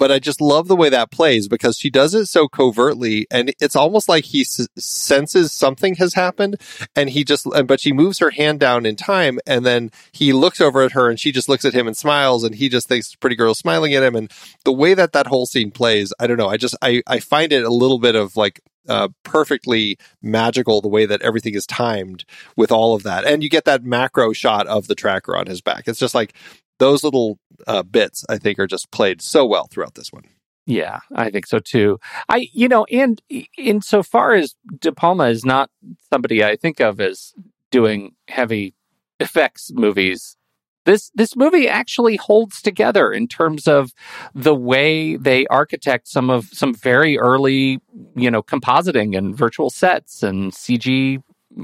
But 0.00 0.10
I 0.10 0.18
just 0.18 0.40
love 0.40 0.66
the 0.66 0.76
way 0.76 0.88
that 0.88 1.10
plays 1.10 1.46
because 1.46 1.76
she 1.76 1.90
does 1.90 2.14
it 2.14 2.24
so 2.24 2.48
covertly 2.48 3.26
and 3.30 3.52
it's 3.60 3.76
almost 3.76 4.08
like 4.08 4.24
he 4.24 4.40
s- 4.40 4.66
senses 4.78 5.52
something 5.52 5.96
has 5.96 6.14
happened 6.14 6.58
and 6.96 7.10
he 7.10 7.22
just, 7.22 7.46
but 7.66 7.80
she 7.80 7.92
moves 7.92 8.18
her 8.18 8.30
hand 8.30 8.60
down 8.60 8.86
in 8.86 8.96
time 8.96 9.38
and 9.46 9.66
then 9.66 9.90
he 10.12 10.32
looks 10.32 10.58
over 10.58 10.80
at 10.80 10.92
her 10.92 11.10
and 11.10 11.20
she 11.20 11.30
just 11.30 11.50
looks 11.50 11.66
at 11.66 11.74
him 11.74 11.86
and 11.86 11.98
smiles 11.98 12.44
and 12.44 12.54
he 12.54 12.70
just 12.70 12.88
thinks 12.88 13.14
pretty 13.14 13.36
girl 13.36 13.52
smiling 13.54 13.92
at 13.92 14.02
him. 14.02 14.16
And 14.16 14.32
the 14.64 14.72
way 14.72 14.94
that 14.94 15.12
that 15.12 15.26
whole 15.26 15.44
scene 15.44 15.70
plays, 15.70 16.14
I 16.18 16.26
don't 16.26 16.38
know. 16.38 16.48
I 16.48 16.56
just, 16.56 16.74
I, 16.80 17.02
I 17.06 17.20
find 17.20 17.52
it 17.52 17.62
a 17.62 17.68
little 17.68 17.98
bit 17.98 18.14
of 18.14 18.38
like, 18.38 18.62
uh, 18.88 19.08
perfectly 19.22 19.98
magical 20.22 20.80
the 20.80 20.88
way 20.88 21.04
that 21.04 21.20
everything 21.20 21.54
is 21.54 21.66
timed 21.66 22.24
with 22.56 22.72
all 22.72 22.94
of 22.94 23.02
that. 23.02 23.26
And 23.26 23.42
you 23.42 23.50
get 23.50 23.66
that 23.66 23.84
macro 23.84 24.32
shot 24.32 24.66
of 24.66 24.86
the 24.86 24.94
tracker 24.94 25.36
on 25.36 25.46
his 25.46 25.60
back. 25.60 25.86
It's 25.86 25.98
just 25.98 26.14
like 26.14 26.34
those 26.80 27.04
little 27.04 27.38
uh, 27.68 27.84
bits 27.84 28.24
I 28.28 28.38
think 28.38 28.58
are 28.58 28.66
just 28.66 28.90
played 28.90 29.22
so 29.22 29.46
well 29.46 29.68
throughout 29.68 29.94
this 29.94 30.12
one. 30.12 30.24
Yeah, 30.66 31.00
I 31.14 31.30
think 31.30 31.46
so 31.46 31.58
too. 31.58 31.98
I, 32.28 32.48
you 32.52 32.68
know, 32.68 32.84
and 32.84 33.20
insofar 33.56 34.34
as 34.34 34.54
De 34.78 34.92
Palma 34.92 35.24
is 35.24 35.44
not 35.44 35.70
somebody 36.12 36.44
I 36.44 36.56
think 36.56 36.80
of 36.80 37.00
as 37.00 37.32
doing 37.70 38.14
heavy 38.28 38.74
effects 39.18 39.70
movies, 39.72 40.36
this 40.84 41.10
this 41.14 41.36
movie 41.36 41.68
actually 41.68 42.16
holds 42.16 42.62
together 42.62 43.12
in 43.12 43.28
terms 43.28 43.68
of 43.68 43.92
the 44.34 44.54
way 44.54 45.16
they 45.16 45.46
architect 45.48 46.08
some 46.08 46.30
of 46.30 46.46
some 46.46 46.74
very 46.74 47.18
early, 47.18 47.80
you 48.14 48.30
know, 48.30 48.42
compositing 48.42 49.16
and 49.16 49.36
virtual 49.36 49.70
sets 49.70 50.22
and 50.22 50.52
CG 50.52 51.22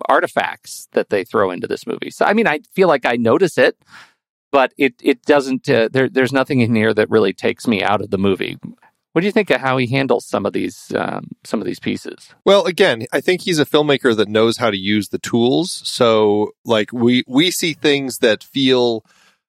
artifacts 0.08 0.88
that 0.92 1.10
they 1.10 1.24
throw 1.24 1.50
into 1.50 1.66
this 1.66 1.86
movie. 1.86 2.10
So, 2.10 2.24
I 2.24 2.32
mean, 2.32 2.46
I 2.46 2.60
feel 2.74 2.88
like 2.88 3.06
I 3.06 3.16
notice 3.16 3.56
it 3.56 3.76
but 4.52 4.72
it 4.76 4.94
it 5.02 5.22
doesn't. 5.22 5.68
Uh, 5.68 5.88
there, 5.92 6.08
there's 6.08 6.32
nothing 6.32 6.60
in 6.60 6.74
here 6.74 6.94
that 6.94 7.10
really 7.10 7.32
takes 7.32 7.66
me 7.66 7.82
out 7.82 8.00
of 8.00 8.10
the 8.10 8.18
movie. 8.18 8.58
What 9.12 9.22
do 9.22 9.26
you 9.26 9.32
think 9.32 9.48
of 9.48 9.62
how 9.62 9.78
he 9.78 9.86
handles 9.86 10.26
some 10.26 10.44
of 10.44 10.52
these 10.52 10.92
um, 10.94 11.30
some 11.44 11.60
of 11.60 11.66
these 11.66 11.80
pieces? 11.80 12.34
Well, 12.44 12.66
again, 12.66 13.06
I 13.12 13.20
think 13.20 13.40
he's 13.40 13.58
a 13.58 13.64
filmmaker 13.64 14.14
that 14.16 14.28
knows 14.28 14.58
how 14.58 14.70
to 14.70 14.76
use 14.76 15.08
the 15.08 15.18
tools. 15.18 15.72
So, 15.86 16.52
like 16.64 16.92
we 16.92 17.24
we 17.26 17.50
see 17.50 17.72
things 17.72 18.18
that 18.18 18.44
feel 18.44 19.04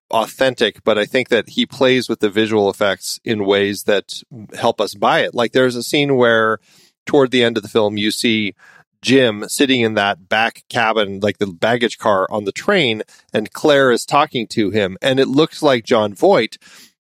authentic, 0.10 0.84
but 0.86 0.98
I 0.98 1.06
think 1.06 1.28
that 1.30 1.50
he 1.50 1.66
plays 1.66 2.08
with 2.08 2.22
the 2.22 2.30
visual 2.30 2.70
effects 2.70 3.20
in 3.26 3.46
ways 3.46 3.84
that 3.84 4.24
help 4.58 4.80
us 4.80 4.94
buy 4.94 5.20
it. 5.20 5.36
Like 5.36 5.52
there's 5.52 5.76
a 5.76 5.84
scene 5.84 6.16
where 6.16 6.60
toward 7.06 7.32
the 7.32 7.44
end 7.44 7.58
of 7.58 7.64
the 7.64 7.70
film 7.70 7.98
you 7.98 8.12
see 8.12 8.54
Jim 9.02 9.48
sitting 9.48 9.82
in 9.82 9.94
that 9.96 10.30
back 10.30 10.64
cabin, 10.70 11.20
like 11.20 11.38
the 11.38 11.48
baggage 11.48 11.98
car 11.98 12.28
on 12.30 12.46
the 12.46 12.52
train, 12.52 13.04
and 13.34 13.54
Claire 13.54 13.92
is 13.92 14.06
talking 14.06 14.48
to 14.48 14.70
him, 14.70 14.98
and 15.02 15.20
it 15.20 15.28
looks 15.28 15.62
like 15.62 15.86
Jon 15.86 16.14
Voight, 16.14 16.58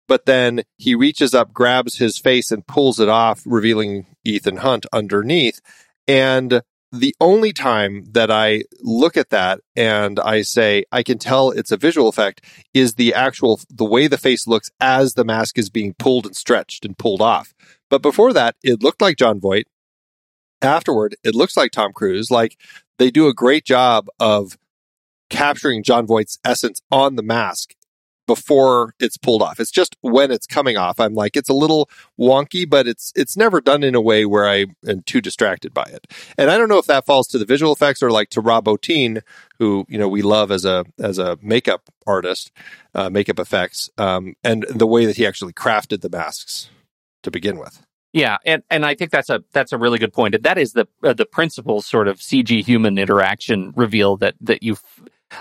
but 0.07 0.25
then 0.25 0.63
he 0.77 0.95
reaches 0.95 1.33
up, 1.33 1.53
grabs 1.53 1.97
his 1.97 2.17
face, 2.17 2.51
and 2.51 2.65
pulls 2.65 2.99
it 2.99 3.09
off, 3.09 3.41
revealing 3.45 4.07
Ethan 4.23 4.57
Hunt 4.57 4.85
underneath. 4.93 5.59
And 6.07 6.61
the 6.91 7.15
only 7.19 7.51
time 7.51 8.05
that 8.11 8.31
I 8.31 8.63
look 8.81 9.17
at 9.17 9.29
that 9.29 9.59
and 9.75 10.19
I 10.19 10.41
say 10.41 10.85
I 10.91 11.03
can 11.03 11.17
tell 11.17 11.51
it's 11.51 11.71
a 11.71 11.77
visual 11.77 12.07
effect 12.07 12.41
is 12.73 12.93
the 12.93 13.13
actual 13.13 13.59
the 13.69 13.85
way 13.85 14.07
the 14.07 14.17
face 14.17 14.47
looks 14.47 14.69
as 14.79 15.13
the 15.13 15.25
mask 15.25 15.57
is 15.57 15.69
being 15.69 15.93
pulled 15.93 16.25
and 16.25 16.35
stretched 16.35 16.85
and 16.85 16.97
pulled 16.97 17.21
off. 17.21 17.53
But 17.89 18.01
before 18.01 18.31
that, 18.33 18.55
it 18.63 18.81
looked 18.81 19.01
like 19.01 19.17
Jon 19.17 19.39
Voight 19.39 19.67
afterward, 20.61 21.15
it 21.23 21.35
looks 21.35 21.57
like 21.57 21.71
Tom 21.71 21.93
Cruise. 21.93 22.31
Like 22.31 22.57
they 22.97 23.11
do 23.11 23.27
a 23.27 23.33
great 23.33 23.65
job 23.65 24.07
of 24.19 24.57
capturing 25.29 25.83
Jon 25.83 26.07
Voight's 26.07 26.37
essence 26.45 26.81
on 26.91 27.15
the 27.15 27.23
mask 27.23 27.73
before 28.27 28.93
it's 28.99 29.17
pulled 29.17 29.41
off. 29.41 29.59
It's 29.59 29.71
just 29.71 29.95
when 30.01 30.31
it's 30.31 30.45
coming 30.45 30.75
off. 30.75 30.99
I'm 30.99 31.13
like, 31.13 31.37
it's 31.37 31.49
a 31.49 31.53
little 31.53 31.89
wonky, 32.19 32.69
but 32.69 32.85
it's 32.85 33.13
it's 33.15 33.37
never 33.37 33.61
done 33.61 33.83
in 33.83 33.95
a 33.95 34.01
way 34.01 34.25
where 34.25 34.47
I 34.47 34.65
am 34.85 35.01
too 35.03 35.21
distracted 35.21 35.73
by 35.73 35.83
it. 35.83 36.05
And 36.37 36.51
I 36.51 36.57
don't 36.57 36.69
know 36.69 36.77
if 36.77 36.85
that 36.87 37.05
falls 37.05 37.27
to 37.29 37.37
the 37.37 37.45
visual 37.45 37.71
effects 37.71 38.03
or 38.03 38.11
like 38.11 38.29
to 38.31 38.41
Rob 38.41 38.65
Bottin, 38.65 39.21
who 39.57 39.85
you 39.87 39.97
know 39.97 40.09
we 40.09 40.21
love 40.21 40.51
as 40.51 40.65
a 40.65 40.85
as 40.99 41.17
a 41.17 41.37
makeup 41.41 41.89
artist, 42.05 42.51
uh, 42.93 43.09
makeup 43.09 43.39
effects, 43.39 43.89
um, 43.97 44.35
and 44.43 44.65
the 44.69 44.87
way 44.87 45.05
that 45.05 45.15
he 45.15 45.25
actually 45.25 45.53
crafted 45.53 46.01
the 46.01 46.09
masks 46.09 46.69
to 47.23 47.31
begin 47.31 47.57
with. 47.57 47.86
Yeah, 48.17 48.37
and, 48.47 48.63
and 48.71 48.83
I 48.83 48.95
think 48.95 49.11
that's 49.11 49.29
a 49.29 49.43
that's 49.53 49.71
a 49.71 49.77
really 49.77 49.99
good 49.99 50.11
point. 50.11 50.33
And 50.33 50.43
that 50.43 50.57
is 50.57 50.73
the 50.73 50.87
uh, 51.03 51.13
the 51.13 51.25
principal 51.25 51.83
sort 51.83 52.07
of 52.07 52.17
CG 52.17 52.65
human 52.65 52.97
interaction 52.97 53.73
reveal 53.75 54.17
that 54.17 54.33
that 54.41 54.63
you 54.63 54.77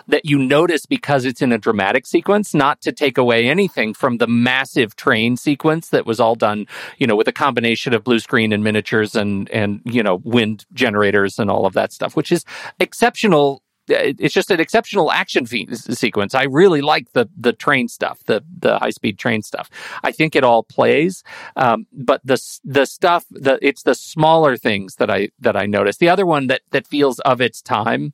that 0.09 0.27
you 0.27 0.39
notice 0.39 0.85
because 0.85 1.24
it's 1.24 1.41
in 1.41 1.53
a 1.53 1.59
dramatic 1.59 2.07
sequence, 2.07 2.53
not 2.53 2.83
to 2.83 2.93
take 2.93 3.16
away 3.16 3.49
anything 3.49 3.95
from 3.95 4.18
the 4.18 4.27
massive 4.27 4.95
train 4.95 5.39
sequence 5.39 5.89
that 5.89 6.05
was 6.05 6.20
all 6.20 6.35
done, 6.35 6.66
you 6.99 7.07
know, 7.07 7.16
with 7.16 7.29
a 7.29 7.33
combination 7.33 7.95
of 7.95 8.05
blue 8.05 8.18
screen 8.18 8.53
and 8.53 8.62
miniatures 8.62 9.14
and 9.14 9.49
and 9.49 9.81
you 9.87 10.03
know 10.03 10.20
wind 10.24 10.66
generators 10.74 11.39
and 11.39 11.51
all 11.51 11.64
of 11.64 11.72
that 11.72 11.95
stuff, 11.95 12.14
which 12.14 12.31
is 12.31 12.45
exceptional 12.79 13.62
it's 13.89 14.34
just 14.34 14.51
an 14.51 14.61
exceptional 14.61 15.12
action 15.12 15.47
fe- 15.47 15.66
sequence. 15.72 16.34
I 16.34 16.45
really 16.45 16.80
like 16.82 17.12
the 17.12 17.28
the 17.37 17.53
train 17.53 17.89
stuff, 17.89 18.20
the 18.26 18.45
the 18.59 18.78
high 18.78 18.91
speed 18.91 19.18
train 19.18 19.43
stuff. 19.43 19.70
I 20.03 20.12
think 20.12 20.37
it 20.37 20.45
all 20.45 20.62
plays, 20.62 21.22
um, 21.57 21.87
but 21.93 22.20
the 22.24 22.34
the 22.64 22.87
stuff 22.87 23.24
the 23.30 23.59
it's 23.62 23.82
the 23.82 23.95
smaller 23.95 24.57
things 24.57 24.97
that 24.97 25.11
I 25.11 25.28
that 25.41 25.57
I 25.57 25.66
notice. 25.66 25.99
The 25.99 26.09
other 26.09 26.26
one 26.26 26.49
that 26.49 26.62
that 26.70 26.87
feels 26.87 27.20
of 27.20 27.41
its 27.41 27.62
time 27.62 28.12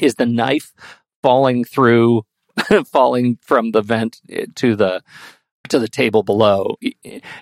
is 0.00 0.16
the 0.16 0.26
knife 0.26 0.72
falling 1.22 1.64
through, 1.64 2.22
falling 2.86 3.38
from 3.42 3.72
the 3.72 3.82
vent 3.82 4.20
eh, 4.30 4.46
to 4.56 4.76
the 4.76 5.02
to 5.70 5.78
the 5.78 5.88
table 5.88 6.22
below. 6.22 6.76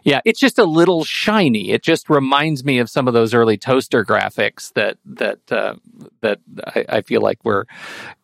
Yeah, 0.04 0.20
it's 0.24 0.38
just 0.38 0.58
a 0.58 0.64
little 0.64 1.04
shiny. 1.04 1.70
It 1.70 1.82
just 1.82 2.08
reminds 2.08 2.64
me 2.64 2.78
of 2.78 2.88
some 2.88 3.08
of 3.08 3.14
those 3.14 3.34
early 3.34 3.56
toaster 3.56 4.04
graphics 4.04 4.72
that 4.74 4.98
that 5.04 5.40
uh, 5.50 5.74
that 6.20 6.38
I, 6.66 6.84
I, 6.88 7.02
feel 7.02 7.20
like 7.20 7.44
were 7.44 7.66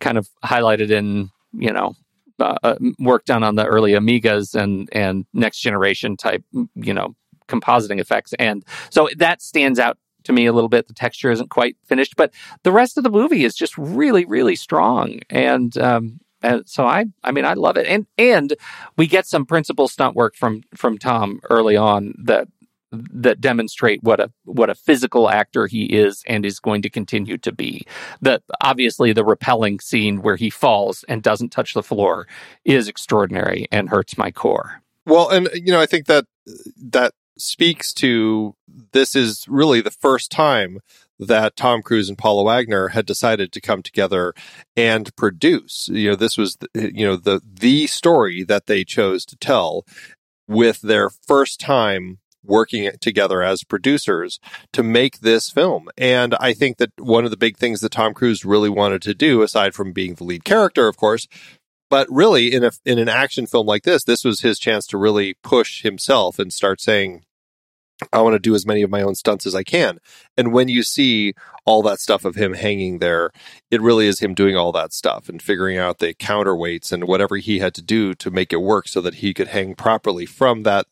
kind 0.00 0.18
of 0.18 0.28
highlighted 0.44 0.90
in 0.90 1.30
you 1.52 1.72
know 1.72 1.94
uh, 2.38 2.57
uh, 2.62 2.76
work 2.98 3.24
done 3.24 3.42
on 3.42 3.57
the 3.57 3.66
early 3.66 3.92
Amigas 3.92 4.55
and 4.55 4.88
and 4.92 5.26
next 5.32 5.61
generation 5.61 6.16
type 6.16 6.44
you 6.74 6.94
know 6.94 7.14
compositing 7.48 8.00
effects, 8.00 8.32
and 8.38 8.64
so 8.90 9.09
that 9.16 9.42
stands 9.42 9.78
out 9.78 9.98
to 10.24 10.32
me 10.32 10.46
a 10.46 10.52
little 10.52 10.68
bit. 10.68 10.88
The 10.88 10.94
texture 10.94 11.30
isn't 11.30 11.50
quite 11.50 11.76
finished, 11.86 12.16
but 12.16 12.32
the 12.62 12.72
rest 12.72 12.96
of 12.96 13.05
the 13.05 13.11
movie 13.11 13.44
is 13.44 13.55
just 13.55 13.76
really, 13.78 14.24
really 14.24 14.57
strong. 14.57 15.20
And 15.30 15.76
um, 15.78 16.20
and 16.45 16.68
so 16.68 16.86
I, 16.86 17.07
I 17.22 17.32
mean, 17.32 17.45
I 17.45 17.55
love 17.55 17.76
it. 17.76 17.86
And 17.86 18.07
and 18.18 18.55
we 18.97 19.07
get 19.07 19.26
some 19.26 19.47
principal 19.47 19.88
stunt 19.88 20.14
work 20.14 20.36
from 20.36 20.62
from 20.74 20.99
Tom 20.99 21.40
early 21.51 21.76
on 21.76 22.14
that 22.24 22.49
that 23.12 23.40
demonstrate 23.40 24.03
what 24.03 24.20
a 24.20 24.30
what 24.45 24.70
a 24.70 24.74
physical 24.74 25.28
actor 25.28 25.66
he 25.66 25.84
is 25.84 26.22
and 26.26 26.47
is 26.47 26.61
going 26.61 26.82
to 26.82 26.90
continue 26.90 27.38
to 27.38 27.53
be. 27.53 27.86
That 28.20 28.42
obviously 28.61 29.12
the 29.12 29.24
repelling 29.24 29.80
scene 29.80 30.22
where 30.22 30.36
he 30.36 30.51
falls 30.51 31.05
and 31.09 31.22
doesn't 31.22 31.51
touch 31.51 31.74
the 31.74 31.82
floor 31.82 32.26
is 32.64 32.88
extraordinary 32.88 33.66
and 33.72 33.88
hurts 33.88 34.16
my 34.16 34.30
core. 34.30 34.82
Well, 35.07 35.28
and 35.30 35.49
you 35.55 35.72
know, 35.72 35.80
I 35.80 35.86
think 35.86 36.07
that 36.07 36.26
that 36.76 37.14
speaks 37.36 37.92
to 37.92 38.55
this 38.92 39.16
is 39.16 39.45
really 39.49 39.80
the 39.80 39.90
first 39.90 40.30
time 40.30 40.78
that 41.18 41.56
Tom 41.56 41.82
Cruise 41.82 42.08
and 42.08 42.18
Paula 42.18 42.44
Wagner 42.44 42.88
had 42.88 43.06
decided 43.06 43.52
to 43.52 43.60
come 43.60 43.82
together 43.82 44.34
and 44.76 45.14
produce. 45.16 45.88
You 45.92 46.10
know, 46.10 46.16
this 46.16 46.36
was 46.36 46.56
you 46.74 47.06
know 47.06 47.16
the 47.16 47.40
the 47.44 47.86
story 47.86 48.44
that 48.44 48.66
they 48.66 48.84
chose 48.84 49.24
to 49.26 49.36
tell 49.36 49.84
with 50.46 50.80
their 50.82 51.10
first 51.10 51.60
time 51.60 52.18
working 52.44 52.90
together 53.00 53.42
as 53.42 53.64
producers 53.64 54.38
to 54.72 54.82
make 54.82 55.20
this 55.20 55.50
film. 55.50 55.88
And 55.96 56.34
I 56.40 56.52
think 56.52 56.76
that 56.76 56.92
one 56.98 57.24
of 57.24 57.30
the 57.30 57.38
big 57.38 57.56
things 57.56 57.80
that 57.80 57.92
Tom 57.92 58.12
Cruise 58.12 58.44
really 58.44 58.68
wanted 58.68 59.00
to 59.02 59.14
do 59.14 59.40
aside 59.42 59.74
from 59.74 59.92
being 59.92 60.14
the 60.14 60.24
lead 60.24 60.44
character 60.44 60.86
of 60.86 60.96
course 60.96 61.26
but 61.90 62.08
really 62.10 62.52
in 62.52 62.64
a 62.64 62.72
in 62.84 62.98
an 62.98 63.08
action 63.08 63.46
film 63.46 63.66
like 63.66 63.84
this 63.84 64.04
this 64.04 64.24
was 64.24 64.40
his 64.40 64.58
chance 64.58 64.86
to 64.86 64.98
really 64.98 65.34
push 65.42 65.82
himself 65.82 66.38
and 66.38 66.52
start 66.52 66.80
saying 66.80 67.22
I 68.12 68.20
want 68.22 68.34
to 68.34 68.40
do 68.40 68.55
as 68.55 68.66
many 68.66 68.82
of 68.82 68.90
my 68.90 69.03
own 69.03 69.14
stunts 69.14 69.47
as 69.47 69.55
I 69.55 69.62
can. 69.62 69.99
And 70.36 70.53
when 70.53 70.68
you 70.68 70.82
see 70.82 71.34
all 71.64 71.82
that 71.82 72.01
stuff 72.01 72.24
of 72.24 72.34
him 72.34 72.55
hanging 72.55 72.99
there, 72.99 73.30
it 73.70 73.80
really 73.80 74.07
is 74.07 74.20
him 74.20 74.34
doing 74.34 74.57
all 74.57 74.72
that 74.72 74.92
stuff 74.92 75.28
and 75.28 75.40
figuring 75.40 75.78
out 75.78 75.99
the 75.99 76.14
counterweights 76.14 76.92
and 76.92 77.05
whatever 77.05 77.36
he 77.36 77.61
had 77.61 77.74
to 77.74 77.82
do 77.82 78.14
to 78.14 78.30
make 78.30 78.53
it 78.53 78.57
work 78.57 78.88
so 78.88 79.01
that 79.01 79.16
he 79.16 79.32
could 79.32 79.49
hang 79.49 79.74
properly 79.74 80.26
from 80.26 80.64
that 80.64 80.86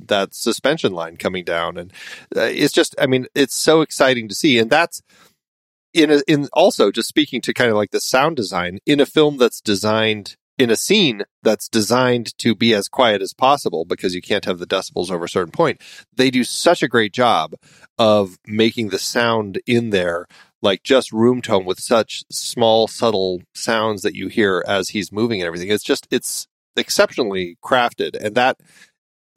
that 0.00 0.34
suspension 0.34 0.92
line 0.92 1.16
coming 1.16 1.44
down. 1.44 1.76
And 1.76 1.92
uh, 2.34 2.42
it's 2.42 2.72
just, 2.72 2.94
I 2.98 3.06
mean, 3.06 3.26
it's 3.34 3.56
so 3.56 3.82
exciting 3.82 4.28
to 4.28 4.34
see. 4.34 4.58
And 4.58 4.70
that's 4.70 5.02
in 5.92 6.10
a, 6.10 6.22
in 6.26 6.48
also 6.52 6.90
just 6.90 7.08
speaking 7.08 7.40
to 7.42 7.54
kind 7.54 7.70
of 7.70 7.76
like 7.76 7.90
the 7.90 8.00
sound 8.00 8.36
design 8.36 8.78
in 8.86 9.00
a 9.00 9.06
film 9.06 9.36
that's 9.36 9.60
designed 9.60 10.36
in 10.58 10.70
a 10.70 10.76
scene 10.76 11.22
that's 11.42 11.68
designed 11.68 12.36
to 12.38 12.54
be 12.54 12.74
as 12.74 12.88
quiet 12.88 13.22
as 13.22 13.32
possible 13.32 13.84
because 13.84 14.14
you 14.14 14.20
can't 14.20 14.44
have 14.44 14.58
the 14.58 14.66
decibels 14.66 15.10
over 15.10 15.24
a 15.24 15.28
certain 15.28 15.52
point, 15.52 15.80
they 16.14 16.30
do 16.30 16.44
such 16.44 16.82
a 16.82 16.88
great 16.88 17.12
job 17.12 17.54
of 17.96 18.38
making 18.46 18.88
the 18.88 18.98
sound 18.98 19.60
in 19.66 19.90
there 19.90 20.26
like 20.60 20.82
just 20.82 21.12
room 21.12 21.40
tone 21.40 21.64
with 21.64 21.78
such 21.78 22.24
small, 22.30 22.88
subtle 22.88 23.40
sounds 23.54 24.02
that 24.02 24.16
you 24.16 24.26
hear 24.26 24.64
as 24.66 24.88
he's 24.88 25.12
moving 25.12 25.40
and 25.40 25.46
everything. 25.46 25.70
It's 25.70 25.84
just, 25.84 26.08
it's 26.10 26.48
exceptionally 26.76 27.56
crafted. 27.64 28.16
And 28.20 28.34
that 28.34 28.58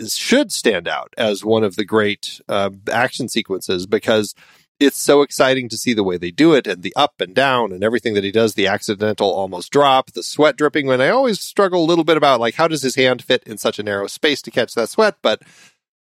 should 0.07 0.51
stand 0.51 0.88
out 0.88 1.13
as 1.17 1.45
one 1.45 1.63
of 1.63 1.76
the 1.76 1.86
great 1.86 2.41
uh, 2.49 2.72
action 2.91 3.30
sequences 3.30 3.86
because 3.86 4.34
it's 4.82 4.97
so 4.97 5.21
exciting 5.21 5.69
to 5.69 5.77
see 5.77 5.93
the 5.93 6.03
way 6.03 6.17
they 6.17 6.32
do 6.32 6.53
it 6.53 6.65
and 6.65 6.82
the 6.82 6.93
up 6.95 7.21
and 7.21 7.36
down 7.36 7.71
and 7.71 7.84
everything 7.84 8.15
that 8.15 8.23
he 8.23 8.32
does 8.32 8.55
the 8.55 8.67
accidental 8.67 9.29
almost 9.29 9.71
drop 9.71 10.11
the 10.11 10.23
sweat 10.23 10.57
dripping 10.57 10.88
when 10.88 10.99
i 10.99 11.09
always 11.09 11.39
struggle 11.39 11.84
a 11.84 11.86
little 11.86 12.03
bit 12.03 12.17
about 12.17 12.39
like 12.39 12.55
how 12.55 12.67
does 12.67 12.82
his 12.82 12.95
hand 12.95 13.23
fit 13.23 13.43
in 13.43 13.57
such 13.57 13.79
a 13.79 13.84
narrow 13.84 14.07
space 14.07 14.41
to 14.41 14.51
catch 14.51 14.73
that 14.73 14.89
sweat 14.89 15.15
but 15.21 15.41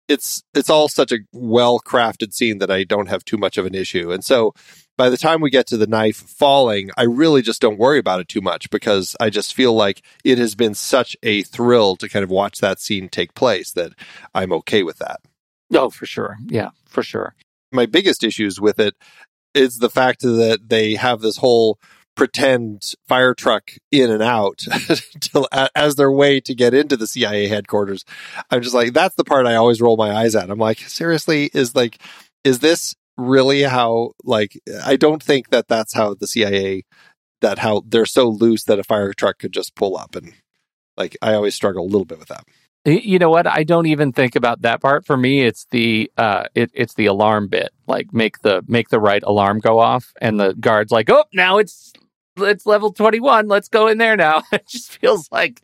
it's 0.06 0.42
it's 0.54 0.70
all 0.70 0.88
such 0.88 1.12
a 1.12 1.18
well 1.32 1.80
crafted 1.80 2.32
scene 2.32 2.58
that 2.58 2.70
i 2.70 2.84
don't 2.84 3.08
have 3.08 3.24
too 3.24 3.38
much 3.38 3.56
of 3.56 3.66
an 3.66 3.74
issue 3.74 4.12
and 4.12 4.24
so 4.24 4.52
by 4.96 5.08
the 5.08 5.16
time 5.16 5.40
we 5.40 5.50
get 5.50 5.66
to 5.66 5.76
the 5.76 5.86
knife 5.86 6.16
falling 6.16 6.90
i 6.96 7.02
really 7.02 7.40
just 7.40 7.62
don't 7.62 7.78
worry 7.78 7.98
about 7.98 8.20
it 8.20 8.28
too 8.28 8.40
much 8.40 8.68
because 8.70 9.16
i 9.18 9.30
just 9.30 9.54
feel 9.54 9.72
like 9.72 10.02
it 10.24 10.38
has 10.38 10.54
been 10.54 10.74
such 10.74 11.16
a 11.22 11.42
thrill 11.42 11.96
to 11.96 12.08
kind 12.08 12.22
of 12.22 12.30
watch 12.30 12.58
that 12.58 12.80
scene 12.80 13.08
take 13.08 13.34
place 13.34 13.70
that 13.72 13.92
i'm 14.34 14.52
okay 14.52 14.82
with 14.82 14.98
that 14.98 15.20
Oh, 15.74 15.90
for 15.90 16.06
sure. 16.06 16.38
Yeah, 16.46 16.70
for 16.86 17.02
sure. 17.02 17.34
My 17.72 17.86
biggest 17.86 18.24
issues 18.24 18.60
with 18.60 18.78
it 18.78 18.94
is 19.54 19.78
the 19.78 19.90
fact 19.90 20.20
that 20.22 20.68
they 20.68 20.94
have 20.94 21.20
this 21.20 21.38
whole 21.38 21.78
pretend 22.18 22.94
fire 23.06 23.32
truck 23.32 23.70
in 23.92 24.10
and 24.10 24.22
out 24.22 24.58
to, 25.20 25.48
as 25.74 25.94
their 25.94 26.10
way 26.10 26.40
to 26.40 26.54
get 26.54 26.74
into 26.74 26.96
the 26.96 27.06
CIA 27.06 27.46
headquarters. 27.46 28.04
I'm 28.50 28.60
just 28.60 28.74
like, 28.74 28.92
that's 28.92 29.14
the 29.14 29.24
part 29.24 29.46
I 29.46 29.54
always 29.54 29.80
roll 29.80 29.96
my 29.96 30.10
eyes 30.10 30.34
at. 30.34 30.50
I'm 30.50 30.58
like, 30.58 30.80
seriously, 30.80 31.48
is 31.54 31.76
like, 31.76 31.98
is 32.42 32.58
this 32.58 32.96
really 33.16 33.62
how, 33.62 34.12
like, 34.24 34.58
I 34.84 34.96
don't 34.96 35.22
think 35.22 35.50
that 35.50 35.68
that's 35.68 35.94
how 35.94 36.14
the 36.14 36.26
CIA, 36.26 36.82
that 37.40 37.60
how 37.60 37.82
they're 37.86 38.04
so 38.04 38.28
loose 38.28 38.64
that 38.64 38.80
a 38.80 38.84
fire 38.84 39.12
truck 39.12 39.38
could 39.38 39.52
just 39.52 39.76
pull 39.76 39.96
up. 39.96 40.16
And 40.16 40.32
like, 40.96 41.16
I 41.22 41.34
always 41.34 41.54
struggle 41.54 41.84
a 41.84 41.90
little 41.90 42.04
bit 42.04 42.18
with 42.18 42.28
that. 42.28 42.42
You 42.88 43.18
know 43.18 43.30
what? 43.30 43.46
I 43.46 43.64
don't 43.64 43.86
even 43.86 44.12
think 44.12 44.36
about 44.36 44.62
that 44.62 44.80
part. 44.80 45.04
For 45.04 45.16
me, 45.16 45.42
it's 45.42 45.66
the 45.70 46.10
uh, 46.16 46.44
it, 46.54 46.70
it's 46.74 46.94
the 46.94 47.06
alarm 47.06 47.48
bit. 47.48 47.70
Like 47.86 48.12
make 48.12 48.40
the 48.42 48.62
make 48.68 48.88
the 48.88 49.00
right 49.00 49.22
alarm 49.22 49.58
go 49.60 49.78
off, 49.78 50.12
and 50.20 50.38
the 50.40 50.54
guard's 50.54 50.90
like, 50.92 51.10
"Oh, 51.10 51.24
now 51.34 51.58
it's 51.58 51.92
it's 52.38 52.66
level 52.66 52.92
twenty 52.92 53.20
one. 53.20 53.48
Let's 53.48 53.68
go 53.68 53.88
in 53.88 53.98
there 53.98 54.16
now." 54.16 54.42
It 54.52 54.66
just 54.68 54.92
feels 54.98 55.28
like, 55.32 55.60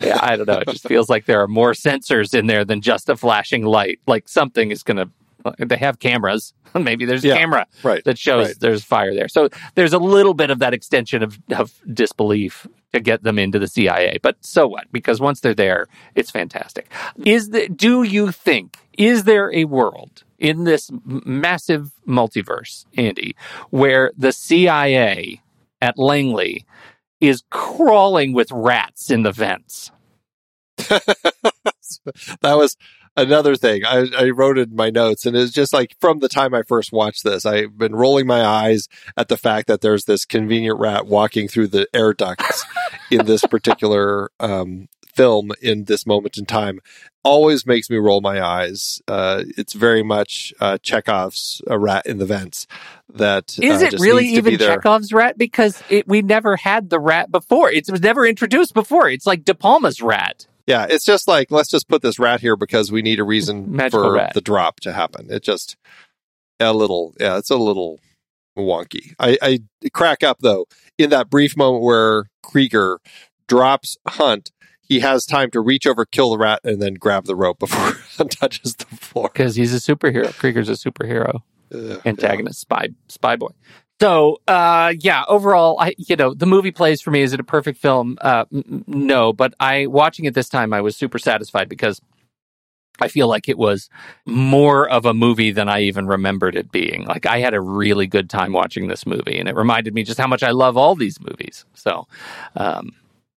yeah, 0.00 0.18
I 0.20 0.36
don't 0.36 0.46
know. 0.46 0.58
It 0.58 0.68
just 0.68 0.86
feels 0.86 1.08
like 1.08 1.24
there 1.26 1.40
are 1.42 1.48
more 1.48 1.72
sensors 1.72 2.38
in 2.38 2.46
there 2.46 2.64
than 2.64 2.80
just 2.82 3.08
a 3.08 3.16
flashing 3.16 3.64
light. 3.64 4.00
Like 4.06 4.28
something 4.28 4.70
is 4.70 4.82
gonna. 4.82 5.06
They 5.58 5.76
have 5.78 5.98
cameras. 5.98 6.52
Maybe 6.74 7.06
there's 7.06 7.24
a 7.24 7.28
Yeah, 7.28 7.36
camera 7.38 7.66
right, 7.82 8.04
that 8.04 8.18
shows 8.18 8.46
right. 8.48 8.60
there's 8.60 8.84
fire 8.84 9.14
there. 9.14 9.28
So 9.28 9.48
there's 9.74 9.94
a 9.94 9.98
little 9.98 10.34
bit 10.34 10.50
of 10.50 10.58
that 10.58 10.74
extension 10.74 11.22
of, 11.22 11.38
of 11.56 11.72
disbelief 11.94 12.66
to 12.92 13.00
get 13.00 13.22
them 13.22 13.38
into 13.38 13.58
the 13.58 13.68
CIA. 13.68 14.18
But 14.22 14.36
so 14.44 14.66
what? 14.66 14.90
Because 14.92 15.20
once 15.20 15.40
they're 15.40 15.54
there, 15.54 15.86
it's 16.14 16.30
fantastic. 16.30 16.90
Is 17.24 17.50
the, 17.50 17.68
do 17.68 18.02
you 18.02 18.32
think 18.32 18.76
is 18.98 19.24
there 19.24 19.52
a 19.54 19.64
world 19.64 20.24
in 20.38 20.64
this 20.64 20.90
massive 21.04 21.92
multiverse, 22.06 22.86
Andy, 22.96 23.36
where 23.70 24.12
the 24.16 24.32
CIA 24.32 25.40
at 25.80 25.98
Langley 25.98 26.66
is 27.20 27.44
crawling 27.50 28.32
with 28.32 28.50
rats 28.50 29.10
in 29.10 29.22
the 29.22 29.32
vents? 29.32 29.90
that 30.78 32.54
was 32.56 32.76
another 33.20 33.56
thing 33.56 33.84
I, 33.84 34.06
I 34.16 34.30
wrote 34.30 34.58
in 34.58 34.74
my 34.74 34.90
notes 34.90 35.26
and 35.26 35.36
it's 35.36 35.52
just 35.52 35.72
like 35.72 35.94
from 36.00 36.20
the 36.20 36.28
time 36.28 36.54
i 36.54 36.62
first 36.62 36.92
watched 36.92 37.24
this 37.24 37.44
i've 37.44 37.76
been 37.76 37.94
rolling 37.94 38.26
my 38.26 38.44
eyes 38.44 38.88
at 39.16 39.28
the 39.28 39.36
fact 39.36 39.68
that 39.68 39.80
there's 39.80 40.04
this 40.04 40.24
convenient 40.24 40.78
rat 40.78 41.06
walking 41.06 41.48
through 41.48 41.68
the 41.68 41.86
air 41.94 42.12
ducts 42.12 42.64
in 43.10 43.26
this 43.26 43.42
particular 43.42 44.30
um, 44.40 44.88
film 45.06 45.52
in 45.60 45.84
this 45.84 46.06
moment 46.06 46.38
in 46.38 46.46
time 46.46 46.80
always 47.22 47.66
makes 47.66 47.90
me 47.90 47.96
roll 47.96 48.20
my 48.20 48.42
eyes 48.42 49.02
uh, 49.08 49.42
it's 49.58 49.74
very 49.74 50.02
much 50.02 50.54
uh, 50.60 50.78
chekhov's 50.78 51.60
a 51.66 51.78
rat 51.78 52.06
in 52.06 52.18
the 52.18 52.26
vents 52.26 52.66
that 53.14 53.58
Is 53.60 53.82
uh, 53.82 53.86
it 53.86 54.00
really 54.00 54.24
needs 54.24 54.36
to 54.36 54.42
be 54.42 54.52
even. 54.52 54.66
Chekhov's 54.66 55.12
rat? 55.12 55.36
Because 55.36 55.82
it, 55.88 56.06
we 56.06 56.22
never 56.22 56.56
had 56.56 56.90
the 56.90 57.00
rat 57.00 57.30
before. 57.30 57.70
It 57.70 57.90
was 57.90 58.00
never 58.00 58.26
introduced 58.26 58.74
before. 58.74 59.08
It's 59.08 59.26
like 59.26 59.44
De 59.44 59.54
Palma's 59.54 60.00
rat. 60.00 60.46
Yeah, 60.66 60.86
it's 60.88 61.04
just 61.04 61.26
like 61.28 61.50
let's 61.50 61.70
just 61.70 61.88
put 61.88 62.02
this 62.02 62.18
rat 62.18 62.40
here 62.40 62.56
because 62.56 62.92
we 62.92 63.02
need 63.02 63.18
a 63.18 63.24
reason 63.24 63.74
Magical 63.74 64.04
for 64.04 64.12
rat. 64.14 64.34
the 64.34 64.40
drop 64.40 64.80
to 64.80 64.92
happen. 64.92 65.26
It 65.30 65.42
just 65.42 65.76
a 66.60 66.72
little, 66.72 67.14
yeah, 67.18 67.38
it's 67.38 67.50
a 67.50 67.56
little 67.56 67.98
wonky. 68.56 69.14
I, 69.18 69.38
I 69.40 69.58
crack 69.92 70.22
up 70.22 70.38
though 70.40 70.66
in 70.98 71.10
that 71.10 71.30
brief 71.30 71.56
moment 71.56 71.82
where 71.82 72.24
Krieger 72.42 72.98
drops 73.48 73.96
Hunt. 74.06 74.52
He 74.82 75.00
has 75.00 75.24
time 75.24 75.50
to 75.52 75.60
reach 75.60 75.86
over, 75.86 76.04
kill 76.04 76.30
the 76.30 76.38
rat, 76.38 76.60
and 76.64 76.82
then 76.82 76.94
grab 76.94 77.24
the 77.24 77.36
rope 77.36 77.60
before 77.60 77.92
Hunt 78.18 78.32
touches 78.32 78.74
the 78.74 78.86
floor. 78.86 79.30
because 79.32 79.54
he's 79.56 79.72
a 79.72 79.76
superhero. 79.94 80.36
Krieger's 80.36 80.68
a 80.68 80.72
superhero 80.72 81.40
Ugh, 81.72 82.00
antagonist, 82.04 82.60
spy, 82.60 82.88
spy 83.08 83.36
boy. 83.36 83.50
So, 84.00 84.38
uh, 84.48 84.94
yeah, 85.00 85.24
overall, 85.28 85.78
I, 85.80 85.94
you 85.98 86.16
know, 86.16 86.32
the 86.34 86.46
movie 86.46 86.70
plays 86.72 87.02
for 87.02 87.10
me. 87.10 87.20
Is 87.22 87.32
it 87.34 87.40
a 87.40 87.44
perfect 87.44 87.78
film? 87.78 88.16
Uh, 88.20 88.46
no, 88.86 89.32
but 89.32 89.54
I, 89.60 89.86
watching 89.86 90.24
it 90.24 90.34
this 90.34 90.48
time, 90.48 90.72
I 90.72 90.80
was 90.80 90.96
super 90.96 91.18
satisfied 91.18 91.68
because 91.68 92.00
I 93.00 93.08
feel 93.08 93.28
like 93.28 93.48
it 93.48 93.58
was 93.58 93.90
more 94.26 94.88
of 94.88 95.06
a 95.06 95.14
movie 95.14 95.52
than 95.52 95.68
I 95.68 95.82
even 95.82 96.06
remembered 96.06 96.56
it 96.56 96.72
being. 96.72 97.04
Like, 97.06 97.26
I 97.26 97.40
had 97.40 97.54
a 97.54 97.60
really 97.60 98.06
good 98.06 98.30
time 98.30 98.52
watching 98.52 98.88
this 98.88 99.06
movie, 99.06 99.38
and 99.38 99.48
it 99.48 99.56
reminded 99.56 99.94
me 99.94 100.02
just 100.04 100.18
how 100.20 100.26
much 100.28 100.42
I 100.42 100.50
love 100.52 100.76
all 100.78 100.94
these 100.94 101.20
movies. 101.20 101.64
So, 101.74 102.06
um, 102.56 102.92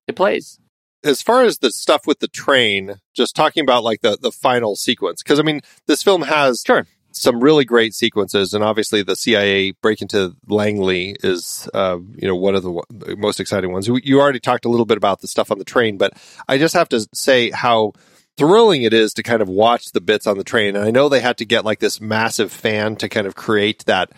it 0.07 0.15
plays. 0.15 0.59
as 1.03 1.21
far 1.21 1.43
as 1.43 1.59
the 1.59 1.71
stuff 1.71 2.07
with 2.07 2.19
the 2.19 2.27
train, 2.29 2.95
just 3.13 3.35
talking 3.35 3.63
about 3.63 3.83
like 3.83 4.01
the 4.01 4.17
the 4.21 4.31
final 4.31 4.75
sequence, 4.75 5.23
because 5.23 5.39
I 5.39 5.43
mean, 5.43 5.61
this 5.87 6.03
film 6.03 6.23
has 6.23 6.63
Sure. 6.65 6.87
Some 7.13 7.39
really 7.39 7.65
great 7.65 7.93
sequences, 7.93 8.53
and 8.53 8.63
obviously 8.63 9.03
the 9.03 9.15
CIA 9.15 9.71
break 9.71 10.01
into 10.01 10.35
Langley 10.47 11.15
is 11.23 11.69
uh, 11.73 11.97
you 12.15 12.27
know 12.27 12.35
one 12.35 12.55
of 12.55 12.63
the, 12.63 12.83
the 12.89 13.15
most 13.15 13.39
exciting 13.39 13.71
ones. 13.71 13.87
You 13.87 14.19
already 14.19 14.39
talked 14.39 14.65
a 14.65 14.69
little 14.69 14.85
bit 14.85 14.97
about 14.97 15.21
the 15.21 15.27
stuff 15.27 15.51
on 15.51 15.59
the 15.59 15.65
train, 15.65 15.97
but 15.97 16.13
I 16.47 16.57
just 16.57 16.73
have 16.73 16.89
to 16.89 17.07
say 17.13 17.51
how 17.51 17.93
thrilling 18.37 18.83
it 18.83 18.93
is 18.93 19.13
to 19.13 19.23
kind 19.23 19.41
of 19.41 19.49
watch 19.49 19.91
the 19.91 20.01
bits 20.01 20.27
on 20.27 20.37
the 20.37 20.43
train. 20.43 20.75
And 20.75 20.85
I 20.85 20.91
know 20.91 21.07
they 21.07 21.19
had 21.19 21.37
to 21.37 21.45
get 21.45 21.65
like 21.65 21.79
this 21.79 22.01
massive 22.01 22.51
fan 22.51 22.95
to 22.97 23.09
kind 23.09 23.27
of 23.27 23.35
create 23.35 23.85
that. 23.85 24.11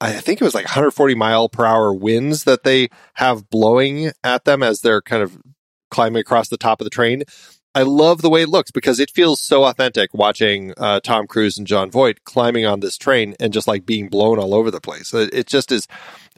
I 0.00 0.12
think 0.12 0.40
it 0.40 0.44
was 0.44 0.54
like 0.54 0.64
140 0.64 1.14
mile 1.14 1.48
per 1.48 1.64
hour 1.64 1.92
winds 1.92 2.44
that 2.44 2.64
they 2.64 2.88
have 3.14 3.48
blowing 3.48 4.12
at 4.24 4.44
them 4.44 4.62
as 4.62 4.80
they're 4.80 5.02
kind 5.02 5.22
of 5.22 5.38
climbing 5.90 6.20
across 6.20 6.48
the 6.48 6.56
top 6.56 6.80
of 6.80 6.84
the 6.84 6.90
train. 6.90 7.22
I 7.74 7.82
love 7.82 8.22
the 8.22 8.30
way 8.30 8.42
it 8.42 8.48
looks 8.48 8.70
because 8.70 8.98
it 8.98 9.10
feels 9.10 9.40
so 9.40 9.64
authentic 9.64 10.12
watching 10.14 10.72
uh, 10.76 11.00
Tom 11.00 11.26
Cruise 11.26 11.58
and 11.58 11.66
Jon 11.66 11.90
Voight 11.90 12.24
climbing 12.24 12.66
on 12.66 12.80
this 12.80 12.96
train 12.96 13.34
and 13.38 13.52
just 13.52 13.68
like 13.68 13.86
being 13.86 14.08
blown 14.08 14.38
all 14.38 14.54
over 14.54 14.70
the 14.70 14.80
place. 14.80 15.12
It, 15.14 15.32
it 15.32 15.46
just 15.46 15.70
is 15.70 15.86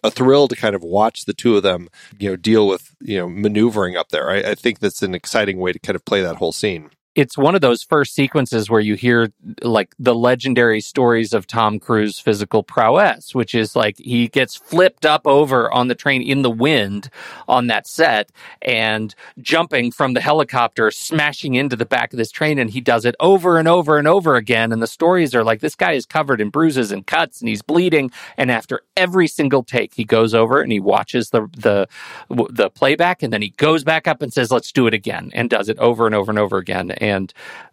a 0.02 0.10
thrill 0.10 0.48
to 0.48 0.56
kind 0.56 0.74
of 0.74 0.82
watch 0.82 1.24
the 1.24 1.32
two 1.32 1.56
of 1.56 1.62
them, 1.62 1.88
you 2.18 2.30
know, 2.30 2.36
deal 2.36 2.66
with 2.66 2.94
you 3.00 3.18
know 3.18 3.28
maneuvering 3.28 3.96
up 3.96 4.08
there. 4.10 4.30
I, 4.30 4.50
I 4.50 4.54
think 4.54 4.80
that's 4.80 5.02
an 5.02 5.14
exciting 5.14 5.58
way 5.58 5.72
to 5.72 5.78
kind 5.78 5.96
of 5.96 6.04
play 6.04 6.22
that 6.22 6.36
whole 6.36 6.52
scene. 6.52 6.90
It's 7.20 7.36
one 7.36 7.54
of 7.54 7.60
those 7.60 7.82
first 7.82 8.14
sequences 8.14 8.70
where 8.70 8.80
you 8.80 8.94
hear 8.94 9.30
like 9.60 9.94
the 9.98 10.14
legendary 10.14 10.80
stories 10.80 11.34
of 11.34 11.46
Tom 11.46 11.78
Cruise 11.78 12.18
physical 12.18 12.62
prowess, 12.62 13.34
which 13.34 13.54
is 13.54 13.76
like 13.76 13.98
he 13.98 14.26
gets 14.28 14.56
flipped 14.56 15.04
up 15.04 15.26
over 15.26 15.70
on 15.70 15.88
the 15.88 15.94
train 15.94 16.22
in 16.22 16.40
the 16.40 16.50
wind 16.50 17.10
on 17.46 17.66
that 17.66 17.86
set 17.86 18.32
and 18.62 19.14
jumping 19.38 19.92
from 19.92 20.14
the 20.14 20.22
helicopter, 20.22 20.90
smashing 20.90 21.56
into 21.56 21.76
the 21.76 21.84
back 21.84 22.14
of 22.14 22.16
this 22.16 22.30
train. 22.30 22.58
And 22.58 22.70
he 22.70 22.80
does 22.80 23.04
it 23.04 23.14
over 23.20 23.58
and 23.58 23.68
over 23.68 23.98
and 23.98 24.08
over 24.08 24.36
again. 24.36 24.72
And 24.72 24.82
the 24.82 24.86
stories 24.86 25.34
are 25.34 25.44
like 25.44 25.60
this 25.60 25.76
guy 25.76 25.92
is 25.92 26.06
covered 26.06 26.40
in 26.40 26.48
bruises 26.48 26.90
and 26.90 27.06
cuts 27.06 27.42
and 27.42 27.50
he's 27.50 27.60
bleeding. 27.60 28.10
And 28.38 28.50
after 28.50 28.80
every 28.96 29.28
single 29.28 29.62
take, 29.62 29.92
he 29.92 30.04
goes 30.04 30.32
over 30.32 30.62
and 30.62 30.72
he 30.72 30.80
watches 30.80 31.28
the, 31.28 31.42
the, 31.54 31.86
the 32.30 32.70
playback 32.70 33.22
and 33.22 33.30
then 33.30 33.42
he 33.42 33.50
goes 33.50 33.84
back 33.84 34.08
up 34.08 34.22
and 34.22 34.32
says, 34.32 34.50
let's 34.50 34.72
do 34.72 34.86
it 34.86 34.94
again 34.94 35.30
and 35.34 35.50
does 35.50 35.68
it 35.68 35.78
over 35.78 36.06
and 36.06 36.14
over 36.14 36.32
and 36.32 36.38
over 36.38 36.56
again. 36.56 36.92
And 36.92 37.09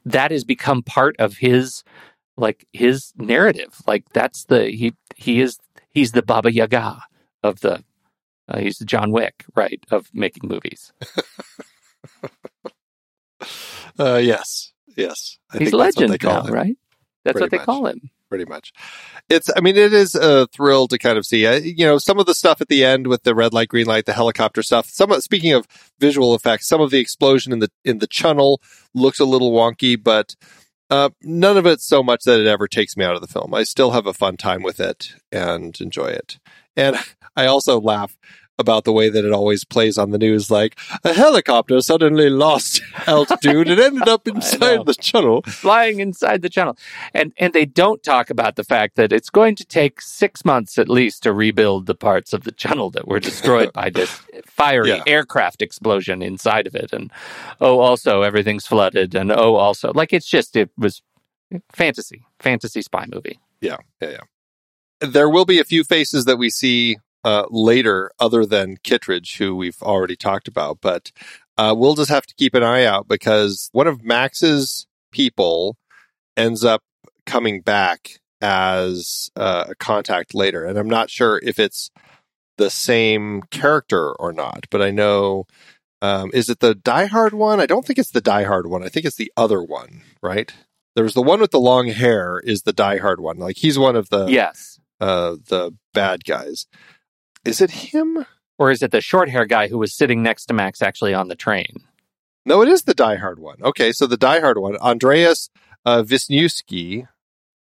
that 0.05 0.31
has 0.31 0.43
become 0.43 0.81
part 0.83 1.15
of 1.19 1.38
his, 1.38 1.83
like 2.38 2.65
his 2.73 3.13
narrative. 3.17 3.81
Like 3.88 4.09
that's 4.13 4.45
the, 4.45 4.69
he, 4.69 4.93
he 5.15 5.41
is, 5.41 5.57
he's 5.89 6.11
the 6.11 6.21
Baba 6.21 6.51
Yaga 6.51 7.01
of 7.43 7.59
the, 7.61 7.83
uh, 8.49 8.59
he's 8.59 8.77
the 8.77 8.85
John 8.85 9.11
Wick, 9.11 9.43
right, 9.55 9.83
of 9.91 10.09
making 10.13 10.49
movies. 10.49 10.93
Uh, 13.99 14.17
yes, 14.17 14.73
yes, 14.95 15.38
I 15.51 15.57
he's 15.57 15.69
think 15.69 15.79
that's 15.79 15.95
what 15.95 16.09
legend 16.09 16.13
they 16.13 16.17
call 16.17 16.43
now, 16.43 16.47
him. 16.47 16.53
right? 16.53 16.77
That's 17.23 17.39
what 17.39 17.51
they 17.51 17.57
much. 17.57 17.65
call 17.65 17.88
him. 17.88 18.09
Pretty 18.30 18.45
much. 18.45 18.71
It's, 19.30 19.49
I 19.55 19.61
mean, 19.61 19.78
it 19.78 19.93
is 19.93 20.15
a 20.15 20.47
thrill 20.47 20.88
to 20.88 20.97
kind 20.97 21.17
of 21.17 21.25
see, 21.25 21.45
uh, 21.45 21.55
you 21.55 21.86
know, 21.86 21.97
some 21.97 22.19
of 22.19 22.25
the 22.25 22.36
stuff 22.36 22.61
at 22.61 22.67
the 22.67 22.84
end 22.84 23.07
with 23.07 23.23
the 23.23 23.36
red 23.36 23.53
light, 23.53 23.69
green 23.69 23.86
light, 23.88 24.05
the 24.05 24.13
helicopter 24.13 24.63
stuff. 24.63 24.88
Some, 24.89 25.11
speaking 25.21 25.53
of 25.53 25.67
visual 25.99 26.36
effects, 26.36 26.67
some 26.67 26.82
of 26.82 26.91
the 26.91 26.99
explosion 26.99 27.53
in 27.53 27.59
the, 27.59 27.69
in 27.84 27.99
the 27.99 28.07
channel 28.07 28.61
looks 28.93 29.19
a 29.19 29.25
little 29.25 29.51
wonky, 29.51 30.01
but, 30.01 30.36
uh, 30.89 31.09
none 31.21 31.57
of 31.57 31.65
it 31.65 31.82
so 31.82 32.01
much 32.01 32.23
that 32.23 32.39
it 32.39 32.47
ever 32.47 32.67
takes 32.67 32.95
me 32.95 33.03
out 33.03 33.15
of 33.15 33.21
the 33.21 33.28
film. 33.28 33.53
I 33.53 33.63
still 33.63 33.91
have 33.91 34.07
a 34.07 34.13
fun 34.13 34.38
time 34.38 34.63
with 34.63 34.80
it 34.80 35.15
and 35.32 35.80
enjoy 35.82 36.07
it. 36.07 36.39
And 36.75 36.95
I 37.36 37.45
also 37.45 37.80
laugh 37.80 38.17
about 38.60 38.84
the 38.86 38.91
way 38.91 39.10
that 39.10 39.24
it 39.26 39.32
always 39.32 39.64
plays 39.64 39.97
on 39.97 40.12
the 40.12 40.18
news, 40.18 40.49
like 40.49 40.78
a 41.03 41.14
helicopter 41.14 41.80
suddenly 41.82 42.30
lost 42.30 42.82
altitude 43.08 43.68
and 43.68 43.80
ended 43.80 44.08
up 44.08 44.28
inside 44.34 44.86
the 44.86 44.93
tunnel. 44.93 45.41
flying 45.43 45.99
inside 45.99 46.41
the 46.41 46.49
channel. 46.49 46.78
And 47.14 47.34
and 47.38 47.53
they 47.53 47.66
don't 47.66 48.01
talk 48.03 48.30
about 48.30 48.55
the 48.55 48.64
fact 48.64 48.95
that 48.95 49.12
it's 49.12 49.30
going 49.30 49.55
to 49.58 49.66
take 49.66 50.01
six 50.01 50.43
months 50.43 50.78
at 50.78 50.89
least 50.89 51.24
to 51.24 51.34
rebuild 51.34 51.86
the 51.86 51.95
parts 51.95 52.34
of 52.34 52.43
the 52.43 52.51
channel 52.51 52.89
that 52.91 53.08
were 53.08 53.20
destroyed 53.20 53.72
by 53.74 53.89
this 53.89 54.10
fiery 54.47 54.89
Yeah. 54.89 55.03
aircraft 55.08 55.62
explosion 55.62 56.22
inside 56.22 56.68
of 56.68 56.76
it. 56.76 56.91
And 56.93 57.12
oh, 57.62 57.80
also 57.80 58.22
everything's 58.24 58.66
flooded. 58.68 59.14
And 59.16 59.32
oh, 59.32 59.55
also 59.55 59.91
like 59.93 60.14
it's 60.14 60.28
just 60.28 60.55
it 60.55 60.70
was 60.78 61.01
fantasy, 61.74 62.24
fantasy 62.39 62.82
spy 62.82 63.05
movie. 63.08 63.39
Yeah, 63.62 63.78
yeah, 64.01 64.10
yeah. 64.10 64.20
There 65.10 65.30
will 65.30 65.45
be 65.45 65.60
a 65.60 65.64
few 65.64 65.84
faces 65.84 66.26
that 66.26 66.38
we 66.38 66.49
see 66.49 66.97
uh, 67.24 67.45
later, 67.49 68.11
other 68.20 68.45
than 68.45 68.78
Kittredge, 68.84 69.38
who 69.38 69.55
we've 69.55 69.82
already 69.82 70.15
talked 70.15 70.47
about, 70.47 70.80
but 70.82 71.11
uh, 71.57 71.74
we'll 71.78 71.95
just 71.95 72.09
have 72.09 72.26
to 72.26 72.36
keep 72.36 72.53
an 72.53 72.63
eye 72.63 72.86
out 72.86 73.07
because 73.07 73.70
one 73.72 73.88
of 73.88 74.03
Max's 74.03 74.88
people 75.11 75.78
ends 76.36 76.63
up 76.63 76.84
coming 77.26 77.61
back 77.61 78.20
as 78.41 79.32
uh, 79.36 79.65
a 79.70 79.76
contact 79.76 80.36
later, 80.36 80.65
and 80.65 80.78
I'm 80.78 80.89
not 80.89 81.09
sure 81.09 81.39
if 81.43 81.59
it's 81.59 81.89
the 82.57 82.70
same 82.70 83.43
character 83.51 84.11
or 84.13 84.34
not, 84.34 84.65
but 84.70 84.82
I 84.82 84.91
know. 84.91 85.45
Um, 85.99 86.30
is 86.32 86.47
it 86.47 86.59
the 86.59 86.76
Die 86.76 87.05
Hard 87.07 87.34
one? 87.34 87.59
I 87.59 87.65
don't 87.65 87.84
think 87.84 87.97
it's 87.97 88.11
the 88.11 88.22
Die 88.22 88.43
Hard 88.43 88.68
one. 88.68 88.84
I 88.84 88.89
think 88.89 89.05
it's 89.05 89.15
the 89.15 89.32
other 89.36 89.63
one, 89.63 90.03
right? 90.22 90.53
There's 90.95 91.15
the 91.15 91.24
one 91.24 91.39
with 91.39 91.51
the 91.51 91.59
long 91.59 91.88
hair 91.88 92.39
is 92.39 92.63
the 92.63 92.74
Die 92.74 92.97
Hard 92.97 93.20
one. 93.20 93.38
Like 93.38 93.57
he's 93.57 93.80
one 93.80 93.95
of 93.95 94.09
the 94.09 94.28
yes. 94.28 94.80
uh 94.99 95.38
the 95.47 95.72
bad 95.93 96.24
guys. 96.24 96.68
Is 97.48 97.62
it 97.62 97.72
him? 97.72 98.26
Or 98.60 98.72
is 98.72 98.82
it 98.82 98.91
the 98.91 99.02
short 99.02 99.30
hair 99.30 99.45
guy 99.45 99.68
who 99.68 99.78
was 99.78 99.93
sitting 99.93 100.24
next 100.24 100.48
to 100.48 100.54
Max 100.54 100.82
actually 100.82 101.14
on 101.14 101.28
the 101.28 101.36
train? 101.36 101.84
No, 102.45 102.62
it 102.62 102.68
is 102.68 102.84
the 102.84 102.93
Die 102.93 103.16
Hard 103.18 103.39
one. 103.39 103.58
Okay, 103.62 103.91
so 103.91 104.08
the 104.08 104.18
Die 104.18 104.39
Hard 104.39 104.58
one, 104.58 104.78
Andreas 104.78 105.50
uh, 105.86 106.04
Wisniewski, 106.04 107.08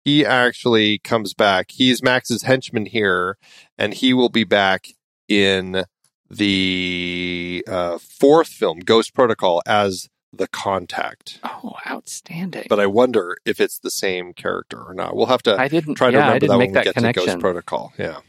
he 0.05 0.25
actually 0.25 0.99
comes 0.99 1.35
back. 1.35 1.71
He's 1.71 2.03
Max's 2.03 2.43
henchman 2.43 2.87
here, 2.87 3.37
and 3.77 3.95
he 3.95 4.15
will 4.15 4.29
be 4.29 4.45
back 4.45 4.89
in 5.27 5.85
the 6.31 7.65
uh, 7.67 7.99
fourth 7.99 8.49
film, 8.49 8.81
Ghost 8.81 9.15
Protocol, 9.15 9.63
as 9.67 10.09
the 10.33 10.49
contact. 10.49 11.41
Oh, 11.43 11.75
outstanding. 11.87 12.67
But 12.69 12.81
I 12.81 12.87
wonder 12.87 13.37
if 13.45 13.61
it's 13.61 13.79
the 13.79 13.91
same 13.91 14.33
character 14.33 14.81
or 14.83 14.95
not. 14.95 15.17
We'll 15.17 15.27
have 15.27 15.43
to 15.45 15.59
I 15.59 15.69
didn't 15.69 15.97
try 15.97 16.11
to 16.11 16.17
yeah, 16.17 16.27
remember 16.27 16.47
that 16.47 16.59
make 16.59 16.59
when 16.59 16.69
we 16.69 16.75
that 16.75 16.95
get 16.95 17.17
to 17.17 17.27
Ghost. 17.27 17.41
Protocol. 17.41 17.93
Yeah, 17.99 18.21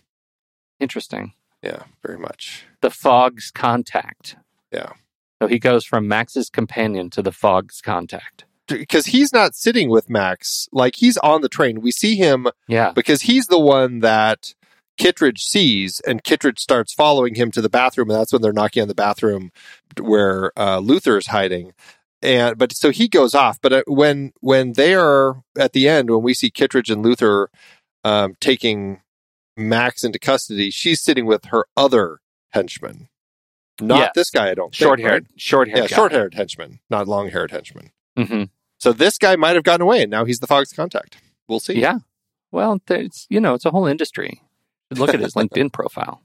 Interesting. 0.79 1.33
yeah, 1.61 1.83
very 2.05 2.17
much. 2.17 2.65
The 2.81 2.89
fog's 2.89 3.51
contact. 3.51 4.35
Yeah. 4.71 4.93
So 5.41 5.47
he 5.47 5.59
goes 5.59 5.85
from 5.85 6.07
Max's 6.07 6.49
companion 6.49 7.09
to 7.11 7.21
the 7.21 7.31
fog's 7.31 7.81
contact. 7.81 8.45
Because 8.67 9.07
he's 9.07 9.33
not 9.33 9.55
sitting 9.55 9.89
with 9.89 10.09
Max, 10.09 10.67
like 10.71 10.95
he's 10.97 11.17
on 11.17 11.41
the 11.41 11.49
train. 11.49 11.81
We 11.81 11.91
see 11.91 12.15
him 12.15 12.47
Yeah. 12.67 12.91
because 12.91 13.23
he's 13.23 13.47
the 13.47 13.59
one 13.59 13.99
that 13.99 14.53
Kittredge 14.97 15.41
sees, 15.43 16.01
and 16.01 16.23
Kittredge 16.23 16.59
starts 16.59 16.93
following 16.93 17.35
him 17.35 17.51
to 17.51 17.61
the 17.61 17.69
bathroom, 17.69 18.09
and 18.09 18.19
that's 18.19 18.31
when 18.33 18.41
they're 18.41 18.51
knocking 18.53 18.81
on 18.81 18.87
the 18.89 18.93
bathroom 18.95 19.51
where 19.99 20.51
uh, 20.59 20.81
is 20.85 21.27
hiding. 21.27 21.71
And 22.21 22.57
but 22.57 22.73
so 22.73 22.89
he 22.91 23.07
goes 23.07 23.33
off. 23.33 23.59
But 23.61 23.73
uh, 23.73 23.83
when 23.87 24.33
when 24.41 24.73
they 24.73 24.93
are 24.93 25.41
at 25.57 25.71
the 25.71 25.87
end, 25.87 26.09
when 26.09 26.21
we 26.21 26.33
see 26.33 26.49
Kittredge 26.51 26.89
and 26.91 27.01
Luther 27.01 27.49
um, 28.03 28.35
taking 28.41 28.99
Max 29.59 30.03
into 30.03 30.19
custody, 30.19 30.69
she's 30.71 31.01
sitting 31.01 31.25
with 31.25 31.45
her 31.45 31.65
other 31.77 32.19
henchman, 32.49 33.09
not 33.81 34.13
this 34.13 34.29
guy. 34.31 34.49
I 34.49 34.53
don't 34.55 34.73
Short 34.73 34.99
haired. 34.99 35.25
right? 35.27 35.39
Short 35.39 35.67
haired. 35.69 35.89
yeah, 35.89 35.95
short 35.95 36.11
haired 36.11 36.33
henchman, 36.33 36.79
not 36.89 37.07
long 37.07 37.29
haired 37.29 37.51
henchman. 37.51 37.91
hmm 38.17 38.43
So 38.77 38.93
this 38.93 39.17
guy 39.17 39.35
might 39.35 39.55
have 39.55 39.63
gotten 39.63 39.81
away, 39.81 40.01
and 40.01 40.11
now 40.11 40.25
he's 40.25 40.39
the 40.39 40.47
Fox 40.47 40.73
contact. 40.73 41.17
We'll 41.47 41.59
see. 41.59 41.79
Yeah. 41.79 41.99
Well, 42.51 42.79
it's 42.89 43.27
you 43.29 43.39
know, 43.39 43.53
it's 43.53 43.65
a 43.65 43.71
whole 43.71 43.85
industry. 43.85 44.41
Look 44.91 45.13
at 45.13 45.19
his 45.19 45.33
LinkedIn 45.35 45.71
profile. 45.71 46.21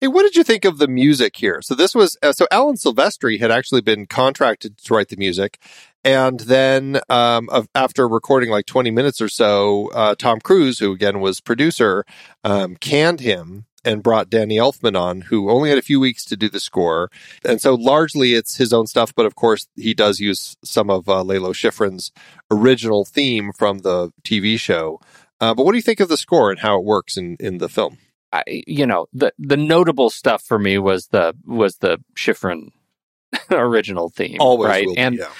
Hey, 0.00 0.06
what 0.06 0.22
did 0.22 0.36
you 0.36 0.44
think 0.44 0.64
of 0.64 0.78
the 0.78 0.86
music 0.86 1.34
here? 1.34 1.60
So 1.60 1.74
this 1.74 1.92
was 1.92 2.16
uh, 2.22 2.30
so 2.30 2.46
Alan 2.52 2.76
Silvestri 2.76 3.40
had 3.40 3.50
actually 3.50 3.80
been 3.80 4.06
contracted 4.06 4.78
to 4.78 4.94
write 4.94 5.08
the 5.08 5.16
music, 5.16 5.58
and 6.04 6.38
then 6.38 7.00
um, 7.08 7.48
of, 7.48 7.68
after 7.74 8.06
recording 8.06 8.48
like 8.48 8.66
twenty 8.66 8.92
minutes 8.92 9.20
or 9.20 9.28
so, 9.28 9.90
uh, 9.92 10.14
Tom 10.14 10.38
Cruise, 10.38 10.78
who 10.78 10.92
again 10.92 11.18
was 11.18 11.40
producer, 11.40 12.04
um, 12.44 12.76
canned 12.76 13.18
him 13.18 13.66
and 13.84 14.04
brought 14.04 14.30
Danny 14.30 14.56
Elfman 14.56 14.96
on, 14.96 15.22
who 15.22 15.50
only 15.50 15.68
had 15.68 15.78
a 15.78 15.82
few 15.82 15.98
weeks 15.98 16.24
to 16.26 16.36
do 16.36 16.48
the 16.48 16.60
score, 16.60 17.10
and 17.44 17.60
so 17.60 17.74
largely 17.74 18.34
it's 18.34 18.56
his 18.56 18.72
own 18.72 18.86
stuff. 18.86 19.12
But 19.16 19.26
of 19.26 19.34
course, 19.34 19.66
he 19.74 19.94
does 19.94 20.20
use 20.20 20.56
some 20.62 20.90
of 20.90 21.08
uh, 21.08 21.24
Lalo 21.24 21.52
Schifrin's 21.52 22.12
original 22.52 23.04
theme 23.04 23.50
from 23.52 23.78
the 23.78 24.12
TV 24.22 24.60
show. 24.60 25.00
Uh, 25.40 25.54
but 25.54 25.66
what 25.66 25.72
do 25.72 25.78
you 25.78 25.82
think 25.82 25.98
of 25.98 26.08
the 26.08 26.16
score 26.16 26.52
and 26.52 26.60
how 26.60 26.78
it 26.78 26.84
works 26.84 27.16
in 27.16 27.36
in 27.40 27.58
the 27.58 27.68
film? 27.68 27.98
I, 28.32 28.42
you 28.46 28.86
know, 28.86 29.06
the 29.12 29.32
the 29.38 29.56
notable 29.56 30.10
stuff 30.10 30.42
for 30.42 30.58
me 30.58 30.78
was 30.78 31.08
the 31.08 31.34
was 31.46 31.76
the 31.76 31.98
Schifrin 32.14 32.70
original 33.50 34.10
theme, 34.10 34.36
Always 34.40 34.68
right? 34.68 34.86
be, 34.86 34.98
and 34.98 35.16
yeah. 35.18 35.30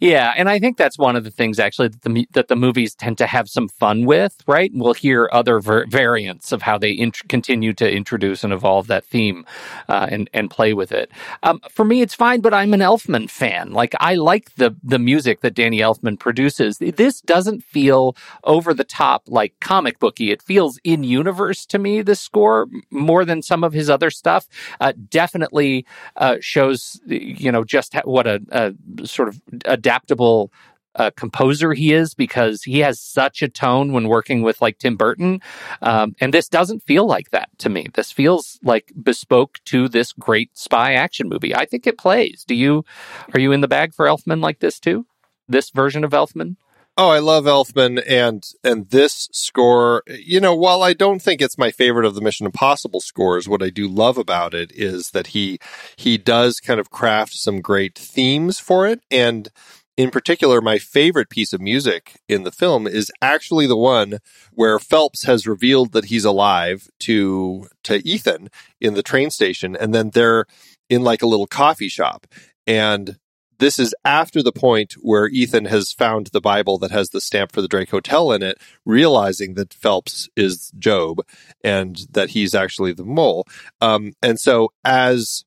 Yeah, 0.00 0.34
and 0.36 0.48
I 0.48 0.58
think 0.58 0.76
that's 0.76 0.98
one 0.98 1.16
of 1.16 1.24
the 1.24 1.30
things 1.30 1.58
actually 1.58 1.88
that 1.88 2.02
the 2.02 2.28
that 2.32 2.48
the 2.48 2.56
movies 2.56 2.94
tend 2.94 3.18
to 3.18 3.26
have 3.26 3.48
some 3.48 3.68
fun 3.68 4.04
with, 4.04 4.36
right? 4.46 4.70
We'll 4.74 4.94
hear 4.94 5.28
other 5.32 5.60
ver- 5.60 5.86
variants 5.86 6.52
of 6.52 6.62
how 6.62 6.78
they 6.78 6.92
int- 6.92 7.26
continue 7.28 7.72
to 7.74 7.90
introduce 7.90 8.44
and 8.44 8.52
evolve 8.52 8.86
that 8.88 9.04
theme 9.04 9.46
uh, 9.88 10.06
and 10.10 10.28
and 10.34 10.50
play 10.50 10.74
with 10.74 10.92
it. 10.92 11.10
Um, 11.42 11.60
for 11.70 11.84
me, 11.84 12.02
it's 12.02 12.14
fine, 12.14 12.40
but 12.40 12.52
I'm 12.54 12.74
an 12.74 12.80
Elfman 12.80 13.30
fan. 13.30 13.72
Like 13.72 13.94
I 14.00 14.14
like 14.16 14.54
the 14.56 14.76
the 14.82 14.98
music 14.98 15.40
that 15.40 15.54
Danny 15.54 15.78
Elfman 15.78 16.18
produces. 16.18 16.78
This 16.78 17.20
doesn't 17.22 17.62
feel 17.64 18.16
over 18.44 18.74
the 18.74 18.84
top 18.84 19.24
like 19.28 19.54
comic 19.60 19.98
booky. 19.98 20.30
It 20.30 20.42
feels 20.42 20.78
in 20.84 21.04
universe 21.04 21.64
to 21.66 21.78
me. 21.78 22.02
This 22.02 22.20
score 22.20 22.66
more 22.90 23.24
than 23.24 23.42
some 23.42 23.64
of 23.64 23.72
his 23.72 23.88
other 23.88 24.10
stuff. 24.10 24.46
Uh, 24.80 24.92
definitely 25.10 25.86
uh, 26.16 26.36
shows 26.40 27.00
you 27.06 27.50
know 27.52 27.64
just 27.64 27.94
ha- 27.94 28.02
what 28.04 28.26
a, 28.26 28.42
a 28.50 29.06
sort 29.06 29.28
of 29.28 29.40
adaptable 29.84 30.50
uh, 30.96 31.10
composer 31.16 31.74
he 31.74 31.92
is 31.92 32.14
because 32.14 32.62
he 32.62 32.78
has 32.78 33.00
such 33.00 33.42
a 33.42 33.48
tone 33.48 33.92
when 33.92 34.08
working 34.08 34.42
with 34.42 34.62
like 34.62 34.78
Tim 34.78 34.96
Burton, 34.96 35.40
um, 35.82 36.14
and 36.20 36.32
this 36.32 36.48
doesn't 36.48 36.84
feel 36.84 37.06
like 37.06 37.30
that 37.30 37.48
to 37.58 37.68
me. 37.68 37.88
This 37.94 38.12
feels 38.12 38.58
like 38.62 38.92
bespoke 39.02 39.58
to 39.66 39.88
this 39.88 40.12
great 40.12 40.56
spy 40.56 40.94
action 40.94 41.28
movie. 41.28 41.54
I 41.54 41.64
think 41.64 41.86
it 41.86 41.98
plays. 41.98 42.44
Do 42.46 42.54
you? 42.54 42.84
Are 43.32 43.40
you 43.40 43.52
in 43.52 43.60
the 43.60 43.68
bag 43.68 43.92
for 43.92 44.06
Elfman 44.06 44.40
like 44.40 44.60
this 44.60 44.78
too? 44.78 45.06
This 45.48 45.70
version 45.70 46.04
of 46.04 46.12
Elfman? 46.12 46.56
Oh, 46.96 47.08
I 47.08 47.18
love 47.18 47.44
Elfman 47.44 48.02
and 48.08 48.44
and 48.62 48.88
this 48.90 49.28
score. 49.32 50.04
You 50.06 50.38
know, 50.40 50.54
while 50.54 50.82
I 50.82 50.92
don't 50.92 51.20
think 51.20 51.42
it's 51.42 51.58
my 51.58 51.72
favorite 51.72 52.06
of 52.06 52.14
the 52.14 52.20
Mission 52.20 52.46
Impossible 52.46 53.00
scores, 53.00 53.48
what 53.48 53.62
I 53.64 53.70
do 53.70 53.88
love 53.88 54.16
about 54.16 54.54
it 54.54 54.70
is 54.72 55.10
that 55.10 55.28
he 55.28 55.58
he 55.96 56.16
does 56.18 56.60
kind 56.60 56.78
of 56.78 56.90
craft 56.90 57.34
some 57.34 57.60
great 57.60 57.98
themes 57.98 58.60
for 58.60 58.86
it. 58.86 59.00
And 59.10 59.48
in 59.96 60.10
particular, 60.12 60.60
my 60.60 60.78
favorite 60.78 61.30
piece 61.30 61.52
of 61.52 61.60
music 61.60 62.20
in 62.28 62.44
the 62.44 62.52
film 62.52 62.86
is 62.86 63.10
actually 63.20 63.66
the 63.66 63.76
one 63.76 64.18
where 64.52 64.78
Phelps 64.78 65.24
has 65.24 65.48
revealed 65.48 65.92
that 65.92 66.06
he's 66.06 66.24
alive 66.24 66.88
to 67.00 67.66
to 67.84 68.06
Ethan 68.06 68.50
in 68.80 68.94
the 68.94 69.02
train 69.02 69.30
station, 69.30 69.74
and 69.74 69.92
then 69.92 70.10
they're 70.10 70.46
in 70.88 71.02
like 71.02 71.22
a 71.22 71.26
little 71.26 71.48
coffee 71.48 71.88
shop 71.88 72.26
and 72.68 73.18
this 73.58 73.78
is 73.78 73.94
after 74.04 74.42
the 74.42 74.52
point 74.52 74.94
where 74.94 75.28
Ethan 75.28 75.66
has 75.66 75.92
found 75.92 76.28
the 76.28 76.40
Bible 76.40 76.78
that 76.78 76.90
has 76.90 77.10
the 77.10 77.20
stamp 77.20 77.52
for 77.52 77.62
the 77.62 77.68
Drake 77.68 77.90
Hotel 77.90 78.32
in 78.32 78.42
it, 78.42 78.58
realizing 78.84 79.54
that 79.54 79.74
Phelps 79.74 80.28
is 80.36 80.72
Job 80.78 81.20
and 81.62 82.06
that 82.10 82.30
he's 82.30 82.54
actually 82.54 82.92
the 82.92 83.04
mole. 83.04 83.46
Um, 83.80 84.12
and 84.22 84.38
so 84.38 84.72
as 84.84 85.44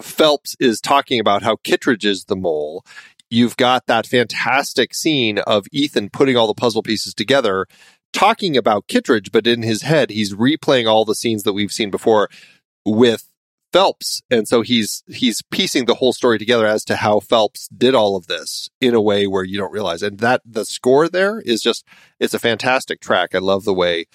Phelps 0.00 0.56
is 0.60 0.80
talking 0.80 1.20
about 1.20 1.42
how 1.42 1.56
Kittredge 1.56 2.04
is 2.04 2.24
the 2.24 2.36
mole, 2.36 2.84
you've 3.30 3.56
got 3.56 3.86
that 3.86 4.06
fantastic 4.06 4.94
scene 4.94 5.38
of 5.38 5.66
Ethan 5.72 6.10
putting 6.10 6.36
all 6.36 6.46
the 6.46 6.54
puzzle 6.54 6.82
pieces 6.82 7.14
together, 7.14 7.66
talking 8.12 8.56
about 8.56 8.86
Kittredge, 8.88 9.32
but 9.32 9.46
in 9.46 9.62
his 9.62 9.82
head, 9.82 10.10
he's 10.10 10.34
replaying 10.34 10.88
all 10.88 11.04
the 11.04 11.14
scenes 11.14 11.42
that 11.42 11.52
we've 11.52 11.72
seen 11.72 11.90
before 11.90 12.28
with 12.84 13.31
Phelps. 13.72 14.22
And 14.30 14.46
so 14.46 14.62
he's 14.62 15.02
he's 15.08 15.42
piecing 15.50 15.86
the 15.86 15.94
whole 15.94 16.12
story 16.12 16.38
together 16.38 16.66
as 16.66 16.84
to 16.84 16.96
how 16.96 17.20
Phelps 17.20 17.68
did 17.68 17.94
all 17.94 18.16
of 18.16 18.26
this 18.26 18.68
in 18.80 18.94
a 18.94 19.00
way 19.00 19.26
where 19.26 19.44
you 19.44 19.58
don't 19.58 19.72
realize. 19.72 20.02
And 20.02 20.18
that 20.18 20.42
the 20.44 20.64
score 20.64 21.08
there 21.08 21.40
is 21.40 21.62
just 21.62 21.84
it's 22.20 22.34
a 22.34 22.38
fantastic 22.38 23.00
track. 23.00 23.34
I 23.34 23.38
love 23.38 23.64
the 23.64 23.74
way 23.74 24.06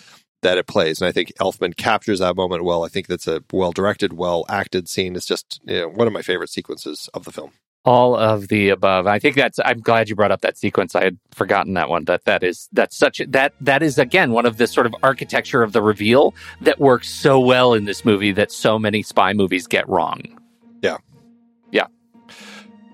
that 0.43 0.58
it 0.58 0.68
plays. 0.68 1.01
And 1.01 1.08
I 1.08 1.12
think 1.12 1.34
Elfman 1.39 1.76
captures 1.76 2.20
that 2.20 2.36
moment 2.36 2.64
well. 2.64 2.84
I 2.84 2.89
think 2.89 3.08
that's 3.08 3.28
a 3.28 3.43
well 3.51 3.72
directed, 3.72 4.14
well 4.14 4.45
acted 4.49 4.88
scene. 4.88 5.16
It's 5.16 5.26
just 5.26 5.60
you 5.66 5.82
know, 5.82 5.89
one 5.89 6.08
of 6.08 6.14
my 6.14 6.22
favorite 6.22 6.49
sequences 6.49 7.10
of 7.14 7.26
the 7.26 7.32
film. 7.32 7.51
All 7.88 8.17
of 8.17 8.49
the 8.49 8.69
above. 8.69 9.07
I 9.07 9.17
think 9.17 9.38
that's. 9.38 9.59
I'm 9.63 9.79
glad 9.79 10.09
you 10.09 10.15
brought 10.15 10.31
up 10.31 10.41
that 10.41 10.57
sequence. 10.57 10.93
I 10.93 11.05
had 11.05 11.17
forgotten 11.31 11.73
that 11.75 11.88
one. 11.89 12.03
That 12.03 12.25
that 12.25 12.43
is 12.43 12.67
that's 12.73 12.97
such 12.97 13.21
a, 13.21 13.27
that 13.27 13.53
that 13.61 13.81
is 13.81 13.97
again 13.97 14.33
one 14.33 14.45
of 14.45 14.57
the 14.57 14.67
sort 14.67 14.85
of 14.85 14.95
architecture 15.03 15.63
of 15.63 15.71
the 15.71 15.81
reveal 15.81 16.35
that 16.61 16.79
works 16.79 17.07
so 17.09 17.39
well 17.39 17.73
in 17.73 17.85
this 17.85 18.03
movie 18.03 18.33
that 18.33 18.51
so 18.51 18.77
many 18.77 19.03
spy 19.03 19.31
movies 19.31 19.67
get 19.67 19.88
wrong. 19.88 20.21
Yeah. 20.81 20.97
Yeah. 21.71 21.88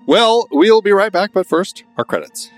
Well, 0.06 0.46
we'll 0.52 0.80
be 0.82 0.92
right 0.92 1.12
back, 1.12 1.32
but 1.32 1.46
first, 1.46 1.82
our 1.98 2.04
credits. 2.04 2.48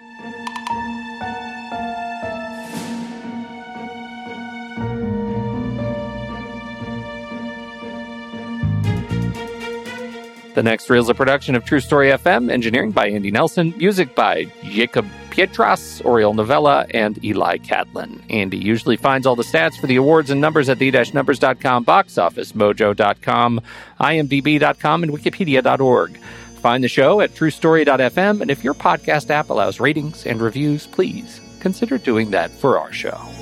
The 10.57 10.63
next 10.63 10.89
reel 10.89 11.03
is 11.03 11.11
a 11.11 11.15
production 11.15 11.55
of 11.55 11.67
True 11.67 11.81
Story 11.81 12.09
FM, 12.09 12.51
engineering 12.51 12.91
by 12.91 13.11
Andy 13.11 13.31
Nelson, 13.31 13.75
music 13.77 14.15
by 14.15 14.47
Jacob 14.65 15.07
Pietras, 15.29 16.01
Oriol 16.01 16.35
Novella, 16.35 16.87
and 16.95 17.23
Eli 17.23 17.59
Catlin. 17.59 18.23
Andy 18.31 18.57
usually 18.57 18.97
finds 18.97 19.27
all 19.27 19.37
the 19.37 19.43
stats 19.43 19.79
for 19.79 19.87
the 19.87 19.97
awards 19.97 20.31
and 20.31 20.41
numbers 20.41 20.71
at 20.71 20.79
the-numbers.com, 20.79 21.85
boxofficemojo.com, 21.85 23.61
imdb.com, 24.01 25.03
and 25.03 25.13
wikipedia.org. 25.13 26.17
Find 26.17 26.83
the 26.83 26.89
show 26.89 27.21
at 27.21 27.35
truestory.fm, 27.35 28.41
and 28.41 28.51
if 28.51 28.65
your 28.65 28.73
podcast 28.73 29.29
app 29.29 29.51
allows 29.51 29.79
ratings 29.79 30.25
and 30.25 30.41
reviews, 30.41 30.87
please 30.87 31.39
consider 31.61 31.99
doing 31.99 32.31
that 32.31 32.51
for 32.51 32.79
our 32.79 32.95
show. 32.95 33.36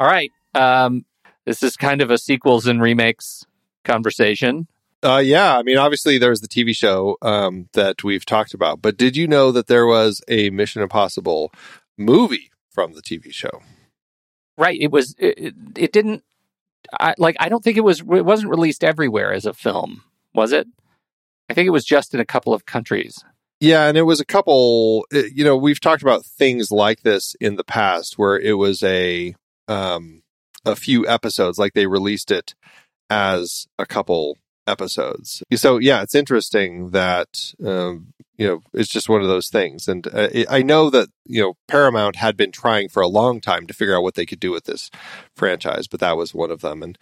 All 0.00 0.06
right. 0.06 0.32
Um, 0.54 1.04
this 1.44 1.62
is 1.62 1.76
kind 1.76 2.00
of 2.00 2.10
a 2.10 2.18
sequels 2.18 2.66
and 2.66 2.80
remakes 2.80 3.44
conversation. 3.84 4.68
Uh, 5.02 5.22
yeah, 5.24 5.56
I 5.56 5.62
mean, 5.62 5.78
obviously 5.78 6.18
there's 6.18 6.40
the 6.40 6.48
TV 6.48 6.74
show 6.74 7.16
um, 7.22 7.68
that 7.72 8.02
we've 8.02 8.26
talked 8.26 8.52
about, 8.52 8.82
but 8.82 8.96
did 8.96 9.16
you 9.16 9.28
know 9.28 9.52
that 9.52 9.68
there 9.68 9.86
was 9.86 10.20
a 10.26 10.50
Mission 10.50 10.82
Impossible 10.82 11.52
movie 11.96 12.50
from 12.68 12.94
the 12.94 13.02
TV 13.02 13.32
show? 13.32 13.62
Right. 14.56 14.78
It 14.80 14.90
was. 14.90 15.14
It, 15.18 15.54
it 15.76 15.92
didn't. 15.92 16.24
I, 16.92 17.14
like. 17.16 17.36
I 17.38 17.48
don't 17.48 17.62
think 17.62 17.76
it 17.76 17.84
was. 17.84 18.00
It 18.00 18.24
wasn't 18.24 18.50
released 18.50 18.82
everywhere 18.82 19.32
as 19.32 19.46
a 19.46 19.54
film. 19.54 20.02
Was 20.34 20.52
it? 20.52 20.66
I 21.48 21.54
think 21.54 21.68
it 21.68 21.70
was 21.70 21.84
just 21.84 22.12
in 22.12 22.18
a 22.18 22.24
couple 22.24 22.52
of 22.52 22.66
countries. 22.66 23.24
Yeah, 23.60 23.86
and 23.86 23.96
it 23.96 24.02
was 24.02 24.18
a 24.18 24.24
couple. 24.24 25.06
You 25.12 25.44
know, 25.44 25.56
we've 25.56 25.80
talked 25.80 26.02
about 26.02 26.24
things 26.24 26.72
like 26.72 27.02
this 27.02 27.36
in 27.40 27.54
the 27.54 27.62
past, 27.62 28.18
where 28.18 28.36
it 28.36 28.54
was 28.54 28.82
a 28.82 29.36
um, 29.68 30.22
a 30.64 30.74
few 30.74 31.06
episodes, 31.06 31.58
like 31.58 31.74
they 31.74 31.86
released 31.86 32.30
it 32.30 32.54
as 33.10 33.66
a 33.78 33.86
couple 33.86 34.36
episodes. 34.66 35.42
So 35.54 35.78
yeah, 35.78 36.02
it's 36.02 36.14
interesting 36.14 36.90
that 36.90 37.54
um, 37.64 38.12
you 38.36 38.46
know 38.46 38.60
it's 38.72 38.90
just 38.90 39.08
one 39.08 39.22
of 39.22 39.28
those 39.28 39.48
things, 39.48 39.88
and 39.88 40.06
uh, 40.08 40.28
I 40.48 40.62
know 40.62 40.90
that 40.90 41.08
you 41.24 41.42
know 41.42 41.54
Paramount 41.66 42.16
had 42.16 42.36
been 42.36 42.52
trying 42.52 42.88
for 42.88 43.02
a 43.02 43.08
long 43.08 43.40
time 43.40 43.66
to 43.66 43.74
figure 43.74 43.96
out 43.96 44.02
what 44.02 44.14
they 44.14 44.26
could 44.26 44.40
do 44.40 44.50
with 44.50 44.64
this 44.64 44.90
franchise, 45.36 45.86
but 45.88 46.00
that 46.00 46.16
was 46.16 46.34
one 46.34 46.50
of 46.50 46.60
them, 46.60 46.82
and 46.82 46.98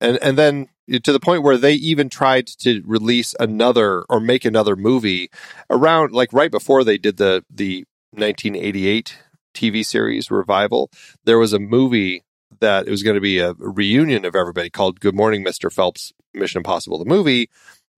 and 0.00 0.18
and 0.22 0.36
then 0.36 0.68
to 1.02 1.12
the 1.12 1.20
point 1.20 1.42
where 1.42 1.56
they 1.56 1.74
even 1.74 2.08
tried 2.10 2.46
to 2.46 2.82
release 2.84 3.34
another 3.40 4.02
or 4.10 4.20
make 4.20 4.44
another 4.44 4.76
movie 4.76 5.30
around 5.70 6.12
like 6.12 6.32
right 6.32 6.50
before 6.50 6.84
they 6.84 6.98
did 6.98 7.16
the 7.16 7.44
the 7.48 7.84
1988 8.10 9.16
TV 9.54 9.84
series 9.84 10.30
revival. 10.30 10.90
There 11.24 11.38
was 11.38 11.52
a 11.52 11.58
movie 11.58 12.22
that 12.60 12.86
it 12.86 12.90
was 12.90 13.02
going 13.02 13.14
to 13.14 13.20
be 13.20 13.38
a 13.38 13.54
reunion 13.58 14.24
of 14.24 14.34
everybody 14.34 14.70
called 14.70 15.00
Good 15.00 15.14
Morning 15.14 15.44
Mr. 15.44 15.72
Phelps 15.72 16.12
Mission 16.32 16.58
Impossible 16.58 16.98
the 16.98 17.04
movie, 17.04 17.48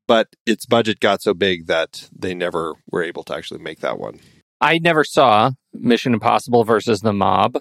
but 0.06 0.28
its 0.44 0.66
budget 0.66 1.00
got 1.00 1.22
so 1.22 1.34
big 1.34 1.66
that 1.66 2.08
they 2.16 2.34
never 2.34 2.74
were 2.90 3.02
able 3.02 3.24
to 3.24 3.34
actually 3.34 3.60
make 3.60 3.80
that 3.80 3.98
one. 3.98 4.20
I 4.60 4.78
never 4.78 5.04
saw 5.04 5.52
Mission 5.72 6.14
Impossible 6.14 6.64
versus 6.64 7.00
the 7.00 7.12
Mob. 7.12 7.58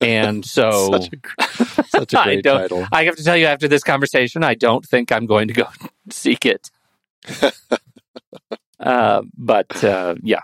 And 0.00 0.44
so 0.44 0.92
such 0.92 1.10
a, 1.12 1.54
such 1.84 2.14
a 2.14 2.16
great 2.22 2.38
I 2.38 2.40
don't, 2.40 2.58
title. 2.60 2.86
I 2.92 3.04
have 3.04 3.16
to 3.16 3.24
tell 3.24 3.36
you 3.36 3.46
after 3.46 3.68
this 3.68 3.82
conversation, 3.82 4.44
I 4.44 4.54
don't 4.54 4.84
think 4.84 5.12
I'm 5.12 5.26
going 5.26 5.48
to 5.48 5.54
go 5.54 5.66
seek 6.10 6.46
it. 6.46 6.70
uh, 8.80 9.22
but 9.36 9.84
uh, 9.84 10.14
yeah, 10.22 10.40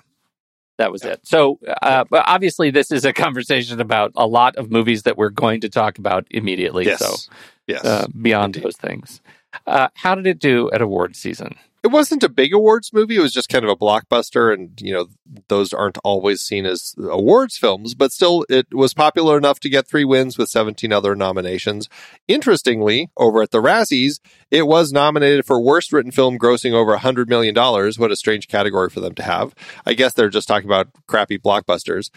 that 0.78 0.90
was 0.90 1.04
it. 1.04 1.20
So 1.24 1.58
uh, 1.82 2.04
obviously, 2.12 2.70
this 2.70 2.90
is 2.90 3.04
a 3.04 3.12
conversation 3.12 3.80
about 3.80 4.12
a 4.16 4.26
lot 4.26 4.56
of 4.56 4.70
movies 4.70 5.04
that 5.04 5.16
we're 5.16 5.30
going 5.30 5.60
to 5.62 5.68
talk 5.68 5.98
about 5.98 6.26
immediately. 6.30 6.86
Yes. 6.86 6.98
So 6.98 7.32
yes. 7.66 7.84
uh, 7.84 8.06
beyond 8.20 8.54
those 8.54 8.76
things, 8.76 9.20
uh, 9.66 9.88
how 9.94 10.14
did 10.14 10.26
it 10.26 10.38
do 10.38 10.70
at 10.72 10.82
award 10.82 11.16
season? 11.16 11.56
It 11.84 11.88
wasn't 11.88 12.22
a 12.22 12.30
big 12.30 12.54
awards 12.54 12.94
movie. 12.94 13.16
It 13.16 13.20
was 13.20 13.34
just 13.34 13.50
kind 13.50 13.62
of 13.62 13.70
a 13.70 13.76
blockbuster, 13.76 14.52
and 14.52 14.80
you 14.80 14.92
know 14.94 15.08
those 15.48 15.74
aren't 15.74 15.98
always 15.98 16.40
seen 16.40 16.64
as 16.64 16.94
awards 16.98 17.58
films, 17.58 17.94
but 17.94 18.10
still, 18.10 18.46
it 18.48 18.72
was 18.72 18.94
popular 18.94 19.36
enough 19.36 19.60
to 19.60 19.68
get 19.68 19.86
three 19.86 20.04
wins 20.04 20.38
with 20.38 20.48
17 20.48 20.92
other 20.92 21.14
nominations. 21.14 21.90
Interestingly, 22.26 23.10
over 23.18 23.42
at 23.42 23.50
the 23.50 23.60
Razzies, 23.60 24.18
it 24.50 24.66
was 24.66 24.92
nominated 24.92 25.44
for 25.44 25.60
worst 25.60 25.92
written 25.92 26.10
film, 26.10 26.38
grossing 26.38 26.72
over 26.72 26.92
100 26.92 27.28
million 27.28 27.54
dollars. 27.54 27.98
What 27.98 28.10
a 28.10 28.16
strange 28.16 28.48
category 28.48 28.88
for 28.88 29.00
them 29.00 29.14
to 29.16 29.22
have. 29.22 29.54
I 29.84 29.92
guess 29.92 30.14
they're 30.14 30.30
just 30.30 30.48
talking 30.48 30.68
about 30.68 30.88
crappy 31.06 31.38
blockbusters. 31.38 32.10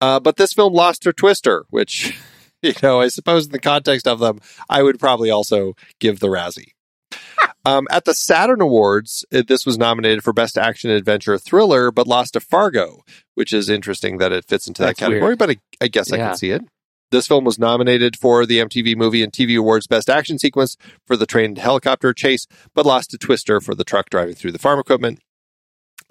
Uh, 0.00 0.18
but 0.18 0.36
this 0.36 0.54
film 0.54 0.72
lost 0.72 1.02
to 1.02 1.12
Twister, 1.12 1.66
which 1.68 2.18
you 2.62 2.72
know 2.82 3.02
I 3.02 3.08
suppose 3.08 3.44
in 3.44 3.52
the 3.52 3.58
context 3.58 4.08
of 4.08 4.18
them, 4.18 4.40
I 4.70 4.82
would 4.82 4.98
probably 4.98 5.28
also 5.28 5.74
give 5.98 6.20
the 6.20 6.28
Razzie. 6.28 6.72
Um, 7.64 7.86
at 7.90 8.06
the 8.06 8.14
Saturn 8.14 8.62
Awards, 8.62 9.24
it, 9.30 9.46
this 9.46 9.66
was 9.66 9.76
nominated 9.76 10.24
for 10.24 10.32
Best 10.32 10.56
Action 10.56 10.90
Adventure 10.90 11.36
Thriller, 11.36 11.90
but 11.90 12.06
lost 12.06 12.32
to 12.32 12.40
Fargo, 12.40 13.04
which 13.34 13.52
is 13.52 13.68
interesting 13.68 14.18
that 14.18 14.32
it 14.32 14.46
fits 14.46 14.66
into 14.66 14.82
that 14.82 14.88
That's 14.88 15.00
category. 15.00 15.20
weird. 15.20 15.38
But 15.38 15.50
I, 15.50 15.56
I 15.80 15.88
guess 15.88 16.10
I 16.10 16.16
can 16.16 16.36
see 16.36 16.50
it. 16.50 16.62
This 17.10 17.26
film 17.26 17.44
was 17.44 17.58
nominated 17.58 18.16
for 18.16 18.46
the 18.46 18.58
MTV 18.60 18.96
Movie 18.96 19.22
and 19.22 19.32
TV 19.32 19.58
Awards 19.58 19.86
Best 19.86 20.08
Action 20.08 20.38
Sequence 20.38 20.76
for 21.06 21.16
the 21.16 21.26
trained 21.26 21.58
helicopter 21.58 22.12
chase, 22.14 22.46
but 22.72 22.86
lost 22.86 23.10
to 23.10 23.18
Twister 23.18 23.60
for 23.60 23.74
the 23.74 23.84
truck 23.84 24.10
driving 24.10 24.36
through 24.36 24.52
the 24.52 24.58
farm 24.58 24.78
equipment. 24.78 25.20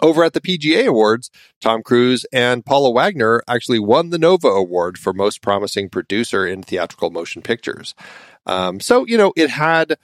Over 0.02 0.24
at 0.24 0.32
the 0.32 0.40
PGA 0.40 0.86
Awards, 0.86 1.30
Tom 1.60 1.82
Cruise 1.82 2.24
and 2.32 2.64
Paula 2.64 2.90
Wagner 2.90 3.42
actually 3.48 3.78
won 3.78 4.10
the 4.10 4.18
Nova 4.18 4.48
Award 4.48 4.98
for 4.98 5.12
Most 5.12 5.42
Promising 5.42 5.90
Producer 5.90 6.46
in 6.46 6.62
Theatrical 6.62 7.10
Motion 7.10 7.42
Pictures. 7.42 7.94
Um, 8.46 8.80
so, 8.80 9.06
you 9.06 9.18
know, 9.18 9.32
it 9.36 9.50
had 9.50 9.96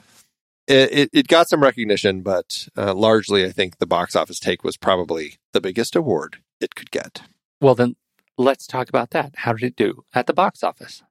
it, 0.66 0.92
it, 0.92 1.10
it 1.12 1.28
got 1.28 1.48
some 1.48 1.62
recognition, 1.62 2.22
but 2.22 2.68
uh, 2.76 2.94
largely, 2.94 3.44
I 3.44 3.52
think 3.52 3.78
the 3.78 3.86
box 3.86 4.16
office 4.16 4.38
take 4.38 4.64
was 4.64 4.76
probably 4.76 5.36
the 5.52 5.60
biggest 5.60 5.94
award 5.94 6.38
it 6.60 6.74
could 6.74 6.90
get. 6.90 7.22
Well, 7.60 7.74
then 7.74 7.96
let's 8.36 8.66
talk 8.66 8.88
about 8.88 9.10
that. 9.10 9.34
How 9.36 9.52
did 9.52 9.62
it 9.62 9.76
do 9.76 10.04
at 10.14 10.26
the 10.26 10.34
box 10.34 10.62
office? 10.62 11.02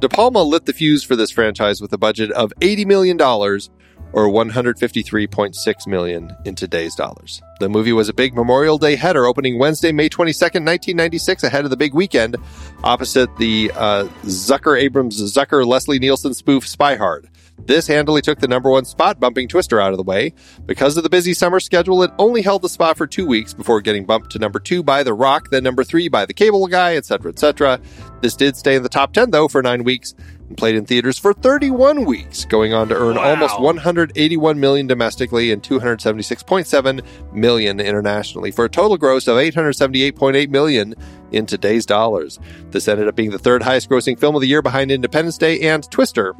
De 0.00 0.08
Palma 0.08 0.42
lit 0.42 0.64
the 0.64 0.72
fuse 0.72 1.04
for 1.04 1.14
this 1.14 1.30
franchise 1.30 1.82
with 1.82 1.92
a 1.92 1.98
budget 1.98 2.30
of 2.32 2.54
$80 2.60 2.86
million 2.86 3.18
or 4.12 4.26
153.6 4.26 5.86
million 5.86 6.36
in 6.44 6.54
today's 6.54 6.94
dollars. 6.94 7.40
The 7.60 7.68
movie 7.68 7.92
was 7.92 8.08
a 8.08 8.14
big 8.14 8.34
Memorial 8.34 8.78
Day 8.78 8.96
header 8.96 9.26
opening 9.26 9.58
Wednesday, 9.58 9.92
May 9.92 10.08
22nd, 10.08 10.64
1996 10.64 11.44
ahead 11.44 11.64
of 11.64 11.70
the 11.70 11.76
big 11.76 11.94
weekend 11.94 12.36
opposite 12.82 13.34
the 13.36 13.70
uh, 13.74 14.04
Zucker 14.24 14.80
Abrahams 14.80 15.20
Zucker 15.34 15.66
Leslie 15.66 15.98
Nielsen 15.98 16.34
spoof 16.34 16.66
Spy 16.66 16.96
Hard. 16.96 17.28
This 17.66 17.86
handily 17.86 18.22
took 18.22 18.38
the 18.38 18.48
number 18.48 18.70
one 18.70 18.84
spot, 18.84 19.20
bumping 19.20 19.48
Twister 19.48 19.80
out 19.80 19.92
of 19.92 19.98
the 19.98 20.02
way. 20.02 20.32
Because 20.64 20.96
of 20.96 21.02
the 21.02 21.10
busy 21.10 21.34
summer 21.34 21.60
schedule, 21.60 22.02
it 22.02 22.10
only 22.18 22.42
held 22.42 22.62
the 22.62 22.68
spot 22.68 22.96
for 22.96 23.06
two 23.06 23.26
weeks 23.26 23.52
before 23.52 23.80
getting 23.80 24.06
bumped 24.06 24.30
to 24.30 24.38
number 24.38 24.58
two 24.58 24.82
by 24.82 25.02
The 25.02 25.12
Rock, 25.12 25.50
then 25.50 25.62
number 25.62 25.84
three 25.84 26.08
by 26.08 26.24
The 26.24 26.32
Cable 26.32 26.66
Guy, 26.66 26.96
etc., 26.96 27.30
etc. 27.32 27.80
This 28.22 28.34
did 28.34 28.56
stay 28.56 28.76
in 28.76 28.82
the 28.82 28.88
top 28.88 29.12
10, 29.12 29.30
though, 29.30 29.48
for 29.48 29.62
nine 29.62 29.84
weeks 29.84 30.14
and 30.50 30.58
played 30.58 30.74
in 30.74 30.84
theaters 30.84 31.16
for 31.16 31.32
31 31.32 32.04
weeks, 32.04 32.44
going 32.44 32.74
on 32.74 32.88
to 32.88 32.94
earn 32.96 33.14
Wow. 33.14 33.30
almost 33.30 33.58
181 33.60 34.58
million 34.58 34.86
domestically 34.88 35.52
and 35.52 35.62
276.7 35.62 37.02
million 37.32 37.78
internationally 37.80 38.50
for 38.50 38.64
a 38.64 38.68
total 38.68 38.98
gross 38.98 39.28
of 39.28 39.36
878.8 39.36 40.50
million 40.50 40.94
in 41.30 41.46
today's 41.46 41.86
dollars. 41.86 42.40
This 42.70 42.88
ended 42.88 43.06
up 43.06 43.14
being 43.14 43.30
the 43.30 43.38
third 43.38 43.62
highest 43.62 43.88
grossing 43.88 44.18
film 44.18 44.34
of 44.34 44.40
the 44.42 44.48
year 44.48 44.60
behind 44.60 44.90
Independence 44.90 45.38
Day 45.38 45.60
and 45.60 45.88
Twister, 45.90 46.34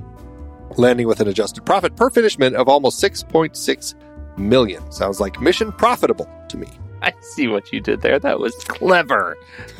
landing 0.76 1.06
with 1.06 1.20
an 1.20 1.28
adjusted 1.28 1.64
profit 1.64 1.94
per 1.94 2.10
finished 2.10 2.38
minute 2.40 2.58
of 2.58 2.68
almost 2.68 3.00
6.6 3.02 3.94
million. 4.36 4.90
Sounds 4.90 5.20
like 5.20 5.40
mission 5.40 5.70
profitable 5.70 6.28
to 6.48 6.58
me. 6.58 6.66
I 7.02 7.12
see 7.20 7.46
what 7.46 7.72
you 7.72 7.80
did 7.80 8.00
there. 8.02 8.18
That 8.18 8.40
was 8.40 8.54
clever, 8.64 9.36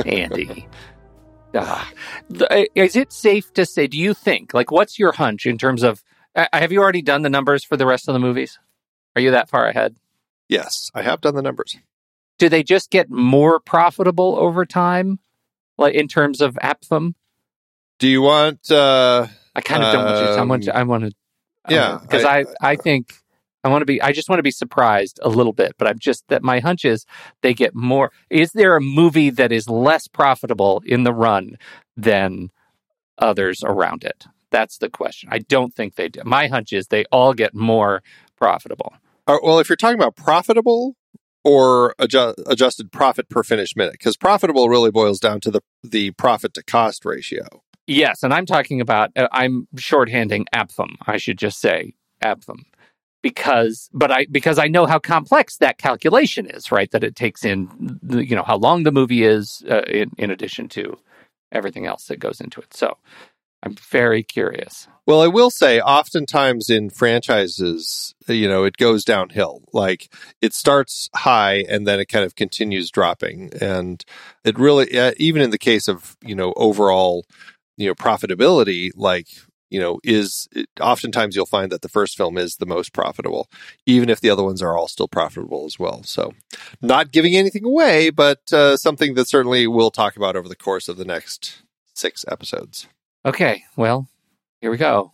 Andy. 0.06 0.68
Ah. 1.54 1.90
Is 2.74 2.96
it 2.96 3.12
safe 3.12 3.52
to 3.54 3.66
say? 3.66 3.86
Do 3.86 3.98
you 3.98 4.14
think? 4.14 4.54
Like, 4.54 4.70
what's 4.70 4.98
your 4.98 5.12
hunch 5.12 5.46
in 5.46 5.58
terms 5.58 5.82
of? 5.82 6.02
Uh, 6.34 6.46
have 6.52 6.70
you 6.70 6.80
already 6.80 7.02
done 7.02 7.22
the 7.22 7.30
numbers 7.30 7.64
for 7.64 7.76
the 7.76 7.86
rest 7.86 8.08
of 8.08 8.12
the 8.12 8.20
movies? 8.20 8.58
Are 9.16 9.20
you 9.22 9.32
that 9.32 9.48
far 9.50 9.66
ahead? 9.66 9.96
Yes, 10.48 10.90
I 10.94 11.02
have 11.02 11.20
done 11.20 11.34
the 11.34 11.42
numbers. 11.42 11.76
Do 12.38 12.48
they 12.48 12.62
just 12.62 12.90
get 12.90 13.10
more 13.10 13.58
profitable 13.60 14.36
over 14.38 14.64
time, 14.64 15.18
like 15.76 15.94
in 15.94 16.08
terms 16.08 16.40
of 16.40 16.54
Aptham? 16.62 17.14
Do 17.98 18.08
you 18.08 18.22
want? 18.22 18.70
uh 18.70 19.26
I 19.54 19.60
kind 19.60 19.82
of 19.82 19.92
don't 19.92 20.04
want 20.04 20.16
to. 20.16 20.32
I 20.32 20.42
want 20.44 20.62
to. 20.64 20.76
I 20.76 20.82
want 20.84 21.04
to. 21.04 21.12
Yeah, 21.74 21.98
because 22.00 22.24
I- 22.24 22.40
I, 22.40 22.44
I, 22.70 22.76
think 22.76 23.12
I 23.62 23.68
want 23.68 23.82
to 23.82 23.86
be. 23.86 24.00
I 24.00 24.12
just 24.12 24.28
want 24.28 24.38
to 24.38 24.44
be 24.44 24.50
surprised 24.50 25.18
a 25.22 25.28
little 25.28 25.52
bit. 25.52 25.74
But 25.78 25.88
I'm 25.88 25.98
just 25.98 26.26
that 26.28 26.42
my 26.42 26.60
hunch 26.60 26.84
is 26.84 27.04
they 27.42 27.54
get 27.54 27.74
more. 27.74 28.10
Is 28.30 28.52
there 28.52 28.76
a 28.76 28.80
movie 28.80 29.30
that 29.30 29.52
is 29.52 29.68
less 29.68 30.08
profitable 30.08 30.82
in 30.86 31.04
the 31.04 31.12
run 31.12 31.58
than 31.96 32.50
others 33.18 33.62
around 33.64 34.04
it? 34.04 34.26
That's 34.50 34.78
the 34.78 34.88
question. 34.88 35.28
I 35.30 35.38
don't 35.38 35.74
think 35.74 35.94
they 35.94 36.08
do. 36.08 36.22
My 36.24 36.48
hunch 36.48 36.72
is 36.72 36.88
they 36.88 37.04
all 37.12 37.34
get 37.34 37.54
more 37.54 38.02
profitable. 38.36 38.94
Uh, 39.26 39.38
well, 39.42 39.58
if 39.58 39.68
you're 39.68 39.76
talking 39.76 39.98
about 39.98 40.16
profitable 40.16 40.96
or 41.44 41.94
adju- 42.00 42.34
adjusted 42.46 42.90
profit 42.90 43.28
per 43.28 43.42
finished 43.42 43.76
minute, 43.76 43.92
because 43.92 44.16
profitable 44.16 44.68
really 44.68 44.90
boils 44.90 45.20
down 45.20 45.40
to 45.40 45.50
the 45.50 45.60
the 45.82 46.12
profit 46.12 46.54
to 46.54 46.62
cost 46.62 47.04
ratio. 47.04 47.46
Yes, 47.86 48.22
and 48.22 48.32
I'm 48.32 48.46
talking 48.46 48.80
about. 48.80 49.10
Uh, 49.14 49.28
I'm 49.32 49.68
shorthanding 49.76 50.46
Aptham. 50.54 50.96
I 51.06 51.18
should 51.18 51.38
just 51.38 51.60
say 51.60 51.92
Aptham 52.22 52.64
because, 53.22 53.88
but 53.92 54.10
I 54.10 54.26
because 54.30 54.58
I 54.58 54.68
know 54.68 54.86
how 54.86 54.98
complex 54.98 55.56
that 55.58 55.78
calculation 55.78 56.46
is. 56.46 56.72
Right, 56.72 56.90
that 56.90 57.04
it 57.04 57.16
takes 57.16 57.44
in, 57.44 57.98
you 58.08 58.36
know, 58.36 58.44
how 58.44 58.56
long 58.56 58.82
the 58.82 58.92
movie 58.92 59.24
is, 59.24 59.62
uh, 59.70 59.82
in, 59.82 60.10
in 60.18 60.30
addition 60.30 60.68
to 60.70 60.98
everything 61.52 61.86
else 61.86 62.06
that 62.06 62.18
goes 62.18 62.40
into 62.40 62.60
it. 62.60 62.74
So, 62.74 62.96
I'm 63.62 63.74
very 63.74 64.22
curious. 64.22 64.88
Well, 65.06 65.20
I 65.20 65.26
will 65.26 65.50
say, 65.50 65.80
oftentimes 65.80 66.70
in 66.70 66.88
franchises, 66.88 68.14
you 68.28 68.48
know, 68.48 68.64
it 68.64 68.76
goes 68.76 69.04
downhill. 69.04 69.62
Like 69.72 70.08
it 70.40 70.54
starts 70.54 71.10
high 71.14 71.64
and 71.68 71.86
then 71.86 72.00
it 72.00 72.06
kind 72.06 72.24
of 72.24 72.36
continues 72.36 72.90
dropping. 72.90 73.50
And 73.60 74.02
it 74.44 74.58
really, 74.58 74.98
uh, 74.98 75.12
even 75.16 75.42
in 75.42 75.50
the 75.50 75.58
case 75.58 75.88
of, 75.88 76.16
you 76.24 76.34
know, 76.34 76.54
overall, 76.56 77.24
you 77.76 77.88
know, 77.88 77.94
profitability, 77.94 78.90
like, 78.94 79.28
you 79.70 79.80
know, 79.80 80.00
is 80.04 80.48
it, 80.52 80.68
oftentimes 80.80 81.36
you'll 81.36 81.46
find 81.46 81.70
that 81.72 81.82
the 81.82 81.88
first 81.88 82.16
film 82.16 82.36
is 82.36 82.56
the 82.56 82.66
most 82.66 82.92
profitable, 82.92 83.48
even 83.86 84.08
if 84.08 84.20
the 84.20 84.30
other 84.30 84.42
ones 84.42 84.60
are 84.60 84.76
all 84.76 84.88
still 84.88 85.08
profitable 85.08 85.64
as 85.64 85.78
well. 85.78 86.02
So, 86.02 86.32
not 86.82 87.12
giving 87.12 87.36
anything 87.36 87.64
away, 87.64 88.10
but 88.10 88.52
uh, 88.52 88.76
something 88.76 89.14
that 89.14 89.28
certainly 89.28 89.66
we'll 89.66 89.90
talk 89.90 90.16
about 90.16 90.36
over 90.36 90.48
the 90.48 90.56
course 90.56 90.88
of 90.88 90.96
the 90.96 91.04
next 91.04 91.62
six 91.94 92.24
episodes. 92.28 92.88
Okay, 93.24 93.64
well, 93.76 94.08
here 94.60 94.70
we 94.70 94.76
go. 94.76 95.12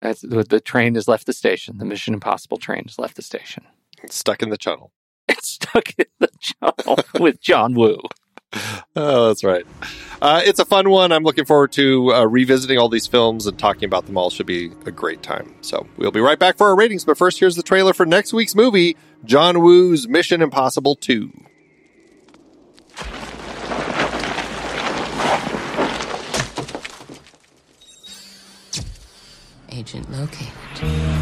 That's 0.00 0.20
the, 0.20 0.60
train 0.60 0.96
has 0.96 1.06
left 1.06 1.26
the 1.26 1.32
station. 1.32 1.78
The 1.78 1.84
Mission 1.84 2.12
Impossible 2.12 2.56
train 2.56 2.84
has 2.86 2.98
left 2.98 3.14
the 3.14 3.22
station. 3.22 3.64
It's 4.02 4.16
stuck 4.16 4.42
in 4.42 4.50
the 4.50 4.58
channel. 4.58 4.92
It's 5.28 5.50
stuck 5.50 5.94
in 5.96 6.06
the 6.18 6.28
channel 6.40 6.98
with 7.18 7.40
John 7.40 7.74
Woo. 7.74 8.00
Oh, 8.94 9.28
that's 9.28 9.42
right. 9.42 9.64
Uh, 10.20 10.42
it's 10.44 10.58
a 10.58 10.66
fun 10.66 10.90
one. 10.90 11.12
I'm 11.12 11.24
looking 11.24 11.46
forward 11.46 11.72
to 11.72 12.12
uh, 12.12 12.24
revisiting 12.24 12.76
all 12.78 12.90
these 12.90 13.06
films 13.06 13.46
and 13.46 13.58
talking 13.58 13.84
about 13.84 14.04
them 14.04 14.18
all. 14.18 14.28
Should 14.28 14.44
be 14.44 14.70
a 14.84 14.90
great 14.90 15.22
time. 15.22 15.54
So 15.62 15.86
we'll 15.96 16.10
be 16.10 16.20
right 16.20 16.38
back 16.38 16.58
for 16.58 16.68
our 16.68 16.76
ratings. 16.76 17.04
But 17.04 17.16
first, 17.16 17.40
here's 17.40 17.56
the 17.56 17.62
trailer 17.62 17.94
for 17.94 18.04
next 18.04 18.34
week's 18.34 18.54
movie 18.54 18.96
John 19.24 19.62
Woo's 19.62 20.06
Mission 20.06 20.42
Impossible 20.42 20.94
2. 20.96 21.32
Agent 29.70 30.10
located. 30.12 31.21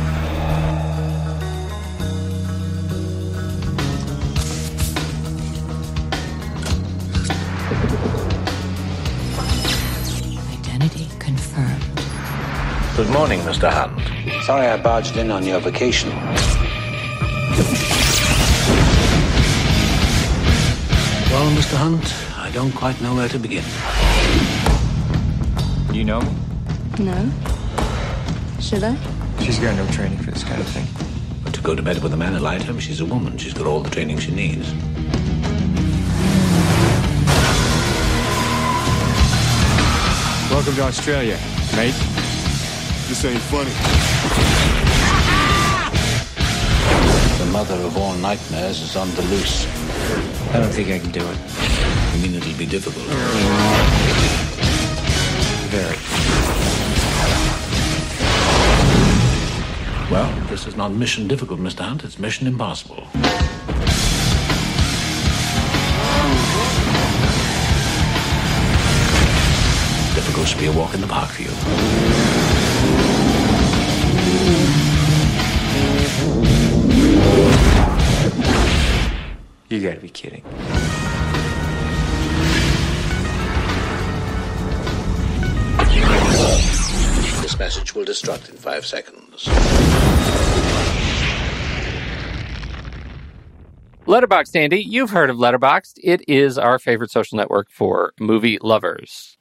Good 13.00 13.14
morning, 13.14 13.40
Mr. 13.40 13.72
Hunt. 13.72 13.98
Sorry 14.44 14.66
I 14.66 14.76
barged 14.76 15.16
in 15.16 15.30
on 15.30 15.46
your 15.46 15.58
vacation. 15.58 16.10
Well, 21.30 21.50
Mr. 21.56 21.76
Hunt, 21.76 22.14
I 22.36 22.50
don't 22.52 22.72
quite 22.72 23.00
know 23.00 23.14
where 23.14 23.30
to 23.30 23.38
begin. 23.38 23.64
You 25.96 26.04
know 26.04 26.20
me? 26.20 26.30
No. 26.98 27.30
Should 28.60 28.84
I? 28.84 28.94
She's 29.42 29.58
got 29.58 29.74
no 29.76 29.86
training 29.92 30.18
for 30.18 30.32
this 30.32 30.44
kind 30.44 30.60
of 30.60 30.68
thing. 30.68 30.86
But 31.42 31.54
to 31.54 31.62
go 31.62 31.74
to 31.74 31.80
bed 31.80 32.02
with 32.02 32.12
a 32.12 32.18
man 32.18 32.34
who 32.34 32.40
lied 32.40 32.60
to 32.60 32.66
him, 32.66 32.78
she's 32.78 33.00
a 33.00 33.06
woman. 33.06 33.38
She's 33.38 33.54
got 33.54 33.66
all 33.66 33.80
the 33.80 33.88
training 33.88 34.18
she 34.18 34.30
needs. 34.30 34.70
Welcome 40.50 40.74
to 40.74 40.82
Australia, 40.82 41.38
mate. 41.74 42.19
This 43.10 43.24
ain't 43.24 43.42
funny. 43.42 43.70
The 47.38 47.50
mother 47.50 47.74
of 47.74 47.96
all 47.96 48.14
nightmares 48.14 48.80
is 48.82 48.94
on 48.94 49.10
the 49.16 49.22
loose. 49.22 49.66
I 50.54 50.60
don't 50.60 50.70
think 50.70 50.90
I 50.90 51.00
can 51.00 51.10
do 51.10 51.18
it. 51.18 51.38
I 51.48 52.18
mean, 52.22 52.36
it'll 52.36 52.56
be 52.56 52.66
difficult. 52.66 53.04
Very. 55.70 55.96
Well, 60.08 60.32
this 60.48 60.68
is 60.68 60.76
not 60.76 60.92
mission 60.92 61.26
difficult, 61.26 61.58
Mr. 61.58 61.80
Hunt. 61.80 62.04
It's 62.04 62.16
mission 62.16 62.46
impossible. 62.46 63.08
Difficult 70.14 70.46
should 70.46 70.60
be 70.60 70.66
a 70.66 70.72
walk 70.72 70.94
in 70.94 71.00
the 71.00 71.08
park 71.08 71.30
for 71.30 71.42
you. 71.42 72.39
You 79.70 79.80
gotta 79.80 80.00
be 80.00 80.08
kidding. 80.08 80.42
This 87.40 87.56
message 87.56 87.94
will 87.94 88.04
destruct 88.04 88.50
in 88.50 88.56
five 88.56 88.84
seconds. 88.84 89.46
Letterboxd, 94.06 94.56
Andy, 94.56 94.82
you've 94.82 95.10
heard 95.10 95.30
of 95.30 95.36
Letterboxd. 95.36 96.00
It 96.02 96.28
is 96.28 96.58
our 96.58 96.80
favorite 96.80 97.12
social 97.12 97.38
network 97.38 97.68
for 97.70 98.12
movie 98.18 98.58
lovers. 98.60 99.38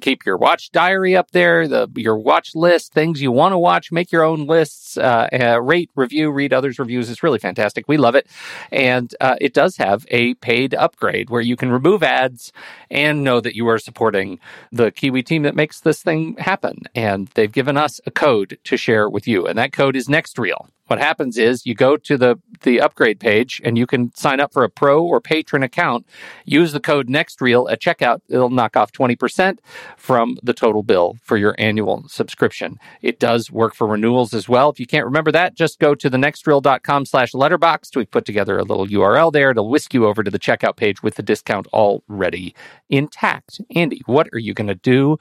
Keep 0.00 0.24
your 0.24 0.36
watch 0.36 0.70
diary 0.70 1.16
up 1.16 1.30
there, 1.32 1.68
the 1.68 1.88
your 1.96 2.16
watch 2.16 2.54
list, 2.54 2.92
things 2.92 3.20
you 3.20 3.32
want 3.32 3.52
to 3.52 3.58
watch. 3.58 3.92
Make 3.92 4.12
your 4.12 4.24
own 4.24 4.46
lists. 4.46 4.96
Uh, 4.96 5.28
uh, 5.32 5.60
rate, 5.60 5.90
review, 5.94 6.30
read 6.30 6.52
others' 6.52 6.78
reviews. 6.78 7.10
It's 7.10 7.22
really 7.22 7.38
fantastic. 7.38 7.86
We 7.88 7.96
love 7.96 8.14
it, 8.14 8.26
and 8.70 9.14
uh, 9.20 9.36
it 9.40 9.54
does 9.54 9.76
have 9.76 10.06
a 10.08 10.34
paid 10.34 10.74
upgrade 10.74 11.30
where 11.30 11.40
you 11.40 11.56
can 11.56 11.70
remove 11.70 12.02
ads 12.02 12.52
and 12.90 13.24
know 13.24 13.40
that 13.40 13.56
you 13.56 13.68
are 13.68 13.78
supporting 13.78 14.38
the 14.70 14.90
Kiwi 14.90 15.22
team 15.22 15.42
that 15.42 15.56
makes 15.56 15.80
this 15.80 16.02
thing 16.02 16.36
happen. 16.38 16.82
And 16.94 17.28
they've 17.34 17.50
given 17.50 17.76
us 17.76 18.00
a 18.06 18.10
code 18.10 18.58
to 18.64 18.76
share 18.76 19.08
with 19.08 19.26
you, 19.26 19.46
and 19.46 19.58
that 19.58 19.72
code 19.72 19.96
is 19.96 20.08
NextReel. 20.08 20.68
What 20.92 20.98
happens 20.98 21.38
is 21.38 21.64
you 21.64 21.74
go 21.74 21.96
to 21.96 22.18
the 22.18 22.38
the 22.64 22.82
upgrade 22.82 23.18
page 23.18 23.62
and 23.64 23.78
you 23.78 23.86
can 23.86 24.14
sign 24.14 24.40
up 24.40 24.52
for 24.52 24.62
a 24.62 24.68
pro 24.68 25.02
or 25.02 25.22
patron 25.22 25.62
account. 25.62 26.06
Use 26.44 26.72
the 26.72 26.80
code 26.80 27.08
NextReel 27.08 27.72
at 27.72 27.80
checkout. 27.80 28.20
It'll 28.28 28.50
knock 28.50 28.76
off 28.76 28.92
20% 28.92 29.56
from 29.96 30.36
the 30.42 30.52
total 30.52 30.82
bill 30.82 31.16
for 31.22 31.38
your 31.38 31.54
annual 31.56 32.06
subscription. 32.08 32.76
It 33.00 33.18
does 33.18 33.50
work 33.50 33.74
for 33.74 33.86
renewals 33.86 34.34
as 34.34 34.50
well. 34.50 34.68
If 34.68 34.78
you 34.78 34.86
can't 34.86 35.06
remember 35.06 35.32
that, 35.32 35.54
just 35.54 35.78
go 35.78 35.94
to 35.94 36.10
the 36.10 36.18
nextreel.com 36.18 37.06
slash 37.06 37.32
letterboxd. 37.32 37.96
We've 37.96 38.10
put 38.10 38.26
together 38.26 38.58
a 38.58 38.62
little 38.62 38.86
URL 38.86 39.32
there. 39.32 39.52
It'll 39.52 39.70
whisk 39.70 39.94
you 39.94 40.06
over 40.06 40.22
to 40.22 40.30
the 40.30 40.38
checkout 40.38 40.76
page 40.76 41.02
with 41.02 41.14
the 41.14 41.22
discount 41.22 41.68
already 41.68 42.54
intact. 42.90 43.62
Andy, 43.74 44.02
what 44.04 44.28
are 44.34 44.38
you 44.38 44.52
going 44.52 44.68
to 44.68 44.74
do 44.74 45.16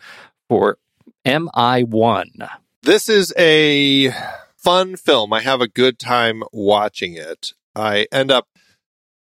for 0.50 0.80
MI1? 1.26 2.50
This 2.84 3.08
is 3.08 3.34
a 3.38 4.12
fun 4.62 4.96
film. 4.96 5.34
I 5.34 5.42
have 5.42 5.62
a 5.62 5.68
good 5.68 6.00
time 6.00 6.44
watching 6.52 7.16
it. 7.16 7.54
I 7.76 8.08
end 8.12 8.32
up 8.32 8.48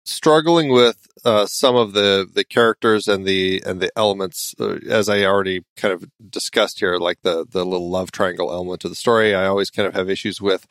struggling 0.04 0.70
with 0.70 1.06
uh, 1.24 1.46
some 1.46 1.76
of 1.76 1.92
the 1.92 2.28
the 2.32 2.44
characters 2.44 3.06
and 3.06 3.24
the 3.24 3.62
and 3.64 3.80
the 3.80 3.90
elements, 3.96 4.54
uh, 4.58 4.78
as 4.88 5.08
I 5.08 5.24
already 5.24 5.64
kind 5.76 5.94
of 5.94 6.04
discussed 6.28 6.80
here, 6.80 6.96
like 6.98 7.18
the 7.22 7.46
the 7.48 7.64
little 7.64 7.90
love 7.90 8.10
triangle 8.10 8.50
element 8.50 8.80
to 8.82 8.88
the 8.88 8.94
story. 8.94 9.34
I 9.34 9.46
always 9.46 9.70
kind 9.70 9.86
of 9.86 9.94
have 9.94 10.10
issues 10.10 10.40
with. 10.40 10.66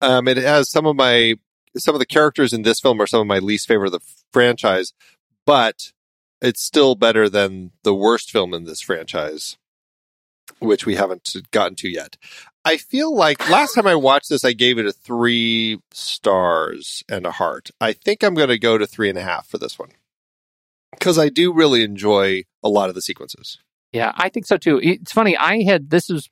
Um, 0.00 0.28
it 0.28 0.36
has 0.36 0.70
some 0.70 0.86
of 0.86 0.96
my 0.96 1.36
some 1.76 1.94
of 1.94 1.98
the 1.98 2.06
characters 2.06 2.52
in 2.52 2.62
this 2.62 2.80
film 2.80 3.00
are 3.00 3.06
some 3.06 3.20
of 3.20 3.26
my 3.26 3.38
least 3.38 3.68
favorite 3.68 3.92
of 3.94 4.00
the 4.00 4.12
franchise, 4.32 4.92
but 5.44 5.92
it's 6.40 6.62
still 6.62 6.94
better 6.94 7.28
than 7.28 7.72
the 7.82 7.94
worst 7.94 8.30
film 8.30 8.54
in 8.54 8.64
this 8.64 8.80
franchise. 8.80 9.56
Which 10.58 10.86
we 10.86 10.94
haven't 10.94 11.34
gotten 11.50 11.76
to 11.76 11.88
yet. 11.88 12.16
I 12.64 12.78
feel 12.78 13.14
like 13.14 13.48
last 13.48 13.74
time 13.74 13.86
I 13.86 13.94
watched 13.94 14.28
this, 14.28 14.44
I 14.44 14.52
gave 14.52 14.78
it 14.78 14.86
a 14.86 14.92
three 14.92 15.78
stars 15.92 17.04
and 17.08 17.24
a 17.24 17.30
heart. 17.30 17.70
I 17.80 17.92
think 17.92 18.24
I'm 18.24 18.34
going 18.34 18.48
to 18.48 18.58
go 18.58 18.76
to 18.76 18.86
three 18.86 19.08
and 19.08 19.18
a 19.18 19.22
half 19.22 19.46
for 19.46 19.58
this 19.58 19.78
one 19.78 19.90
because 20.90 21.18
I 21.18 21.28
do 21.28 21.52
really 21.52 21.84
enjoy 21.84 22.42
a 22.62 22.68
lot 22.68 22.88
of 22.88 22.94
the 22.94 23.02
sequences. 23.02 23.58
Yeah, 23.92 24.12
I 24.14 24.28
think 24.28 24.46
so 24.46 24.56
too. 24.56 24.80
It's 24.82 25.12
funny. 25.12 25.36
I 25.36 25.62
had 25.62 25.90
this 25.90 26.10
is 26.10 26.28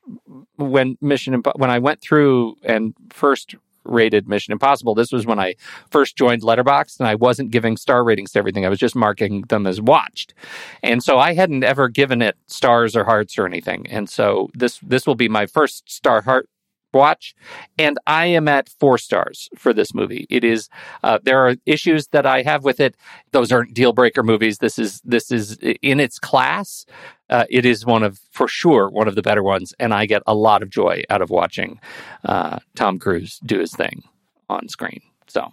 when 0.57 0.99
Mission 1.01 1.41
Impo- 1.41 1.57
when 1.59 1.71
I 1.71 1.79
went 1.79 2.01
through 2.01 2.57
and 2.63 2.95
first 3.11 3.55
rated 3.85 4.29
Mission 4.29 4.53
Impossible. 4.53 4.95
This 4.95 5.13
was 5.13 5.27
when 5.27 5.39
I 5.39 5.55
first 5.91 6.17
joined 6.17 6.43
Letterboxd, 6.43 7.01
and 7.01 7.09
I 7.09 7.15
wasn't 7.15 7.51
giving 7.51 7.77
star 7.77 8.05
ratings 8.05 8.33
to 8.33 8.39
everything. 8.39 8.65
I 8.65 8.69
was 8.69 8.79
just 8.79 8.97
marking 8.97 9.43
them 9.43 9.67
as 9.67 9.81
watched, 9.81 10.35
and 10.83 11.03
so 11.03 11.19
I 11.19 11.35
hadn't 11.35 11.65
ever 11.65 11.89
given 11.89 12.23
it 12.23 12.37
stars 12.47 12.97
or 12.97 13.05
hearts 13.05 13.39
or 13.39 13.47
anything. 13.47 13.87
And 13.89 14.09
so 14.09 14.51
this 14.55 14.79
this 14.79 15.07
will 15.07 15.15
be 15.15 15.29
my 15.29 15.47
first 15.47 15.91
star 15.91 16.23
heart 16.23 16.49
watch, 16.95 17.35
and 17.79 17.99
I 18.07 18.27
am 18.27 18.49
at 18.49 18.69
four 18.69 18.97
stars 18.97 19.51
for 19.59 19.75
this 19.75 19.93
movie. 19.93 20.27
It 20.31 20.45
is 20.45 20.69
uh, 21.03 21.19
there 21.23 21.47
are 21.47 21.57
issues 21.67 22.07
that 22.09 22.25
I 22.25 22.43
have 22.43 22.65
with 22.65 22.81
it. 22.81 22.97
Those 23.33 23.53
aren't 23.53 23.75
deal 23.75 23.93
breaker 23.93 24.23
movies. 24.23 24.59
This 24.59 24.79
is 24.79 25.03
this 25.05 25.31
is 25.31 25.59
in 25.83 26.01
its 26.01 26.19
class. 26.19 26.87
Uh, 27.31 27.45
it 27.49 27.65
is 27.65 27.87
one 27.87 28.03
of 28.03 28.21
for 28.31 28.47
sure 28.49 28.89
one 28.89 29.09
of 29.09 29.15
the 29.15 29.23
better 29.23 29.43
ones, 29.43 29.75
and 29.79 29.95
I 29.95 30.07
get 30.07 30.23
a 30.27 30.35
lot 30.35 30.63
of 30.63 30.71
joy 30.71 31.05
out 31.09 31.23
of 31.23 31.31
watching 31.31 31.81
uh, 32.25 32.59
Tom 32.75 32.99
Cruise 32.99 33.39
do 33.45 33.59
his 33.59 33.73
thing 33.73 34.05
on 34.49 34.69
screen. 34.69 35.01
So 35.27 35.53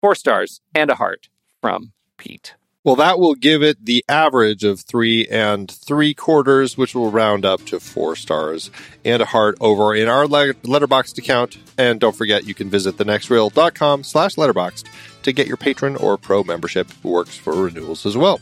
four 0.00 0.14
stars 0.14 0.60
and 0.74 0.90
a 0.90 0.94
heart 0.94 1.28
from 1.60 1.92
Pete. 2.16 2.54
Well, 2.84 2.96
that 2.96 3.18
will 3.18 3.34
give 3.34 3.62
it 3.62 3.82
the 3.82 4.04
average 4.10 4.62
of 4.62 4.78
three 4.78 5.26
and 5.28 5.70
three 5.70 6.12
quarters, 6.12 6.76
which 6.76 6.94
will 6.94 7.10
round 7.10 7.46
up 7.46 7.64
to 7.66 7.80
four 7.80 8.14
stars 8.14 8.70
and 9.06 9.22
a 9.22 9.24
heart 9.24 9.56
over 9.58 9.94
in 9.94 10.06
our 10.06 10.28
le- 10.28 10.52
Letterboxd 10.52 11.16
account. 11.16 11.56
And 11.78 11.98
don't 11.98 12.14
forget, 12.14 12.44
you 12.44 12.52
can 12.52 12.68
visit 12.68 12.98
thenextreel.com 12.98 14.04
slash 14.04 14.34
letterboxd 14.34 14.84
to 15.22 15.32
get 15.32 15.46
your 15.46 15.56
patron 15.56 15.96
or 15.96 16.18
pro 16.18 16.44
membership 16.44 16.88
works 17.02 17.34
for 17.38 17.54
renewals 17.54 18.04
as 18.04 18.18
well. 18.18 18.38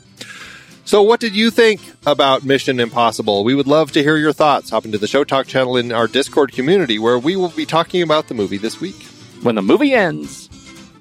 So, 0.84 1.02
what 1.02 1.20
did 1.20 1.34
you 1.36 1.50
think 1.50 1.80
about 2.06 2.44
Mission 2.44 2.80
Impossible? 2.80 3.44
We 3.44 3.54
would 3.54 3.68
love 3.68 3.92
to 3.92 4.02
hear 4.02 4.16
your 4.16 4.32
thoughts. 4.32 4.70
Hop 4.70 4.84
into 4.84 4.98
the 4.98 5.06
Show 5.06 5.22
Talk 5.24 5.46
channel 5.46 5.76
in 5.76 5.92
our 5.92 6.08
Discord 6.08 6.52
community 6.52 6.98
where 6.98 7.18
we 7.18 7.36
will 7.36 7.50
be 7.50 7.64
talking 7.64 8.02
about 8.02 8.28
the 8.28 8.34
movie 8.34 8.58
this 8.58 8.80
week. 8.80 9.00
When 9.42 9.54
the 9.54 9.62
movie 9.62 9.94
ends, 9.94 10.48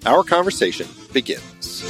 our 0.05 0.23
conversation 0.23 0.87
begins. 1.11 1.81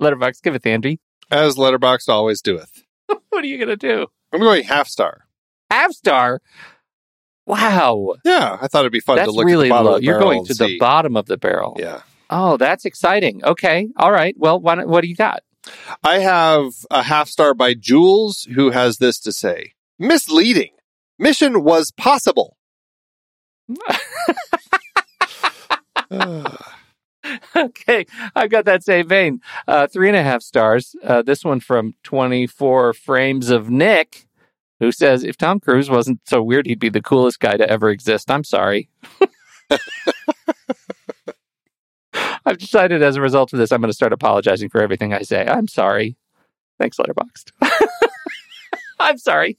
Letterboxd, 0.00 0.42
give 0.42 0.54
it 0.54 0.62
the 0.62 0.70
Andy. 0.70 0.98
As 1.30 1.56
Letterboxd 1.56 2.08
always 2.08 2.40
doeth. 2.40 2.79
what 3.30 3.44
are 3.44 3.46
you 3.46 3.58
gonna 3.58 3.76
do? 3.76 4.06
I'm 4.32 4.40
going 4.40 4.64
half 4.64 4.88
star. 4.88 5.26
Half 5.70 5.92
star. 5.92 6.40
Wow. 7.46 8.14
Yeah, 8.24 8.58
I 8.60 8.68
thought 8.68 8.80
it'd 8.80 8.92
be 8.92 9.00
fun 9.00 9.16
that's 9.16 9.28
to 9.28 9.32
look 9.32 9.46
really 9.46 9.66
at 9.66 9.70
the 9.70 9.74
bottom 9.74 9.86
low. 9.86 9.98
the 9.98 10.04
You're 10.04 10.20
going 10.20 10.44
to 10.46 10.54
the 10.54 10.78
bottom 10.78 11.16
of 11.16 11.26
the 11.26 11.36
barrel. 11.36 11.76
Yeah. 11.78 12.02
Oh, 12.28 12.56
that's 12.56 12.84
exciting. 12.84 13.44
Okay. 13.44 13.88
All 13.96 14.12
right. 14.12 14.34
Well, 14.38 14.60
what 14.60 15.00
do 15.00 15.08
you 15.08 15.16
got? 15.16 15.42
I 16.04 16.20
have 16.20 16.72
a 16.90 17.02
half 17.02 17.28
star 17.28 17.54
by 17.54 17.74
Jules, 17.74 18.46
who 18.54 18.70
has 18.70 18.98
this 18.98 19.18
to 19.20 19.32
say 19.32 19.72
misleading. 19.98 20.70
Mission 21.18 21.64
was 21.64 21.90
possible. 21.90 22.56
okay, 27.56 28.06
I've 28.34 28.50
got 28.50 28.64
that 28.64 28.84
same 28.84 29.08
vein. 29.08 29.40
Uh, 29.66 29.86
three 29.86 30.08
and 30.08 30.16
a 30.16 30.22
half 30.22 30.42
stars. 30.42 30.94
Uh, 31.02 31.22
this 31.22 31.44
one 31.44 31.60
from 31.60 31.94
24 32.02 32.94
Frames 32.94 33.50
of 33.50 33.70
Nick, 33.70 34.26
who 34.78 34.92
says, 34.92 35.24
If 35.24 35.36
Tom 35.36 35.60
Cruise 35.60 35.90
wasn't 35.90 36.20
so 36.26 36.42
weird, 36.42 36.66
he'd 36.66 36.78
be 36.78 36.88
the 36.88 37.02
coolest 37.02 37.40
guy 37.40 37.56
to 37.56 37.68
ever 37.68 37.90
exist. 37.90 38.30
I'm 38.30 38.44
sorry. 38.44 38.88
I've 42.46 42.58
decided 42.58 43.02
as 43.02 43.16
a 43.16 43.20
result 43.20 43.52
of 43.52 43.58
this, 43.58 43.70
I'm 43.70 43.80
going 43.80 43.90
to 43.90 43.94
start 43.94 44.12
apologizing 44.12 44.70
for 44.70 44.82
everything 44.82 45.12
I 45.12 45.22
say. 45.22 45.46
I'm 45.46 45.68
sorry. 45.68 46.16
Thanks, 46.78 46.96
Letterboxd. 46.96 47.52
I'm 49.00 49.18
sorry. 49.18 49.58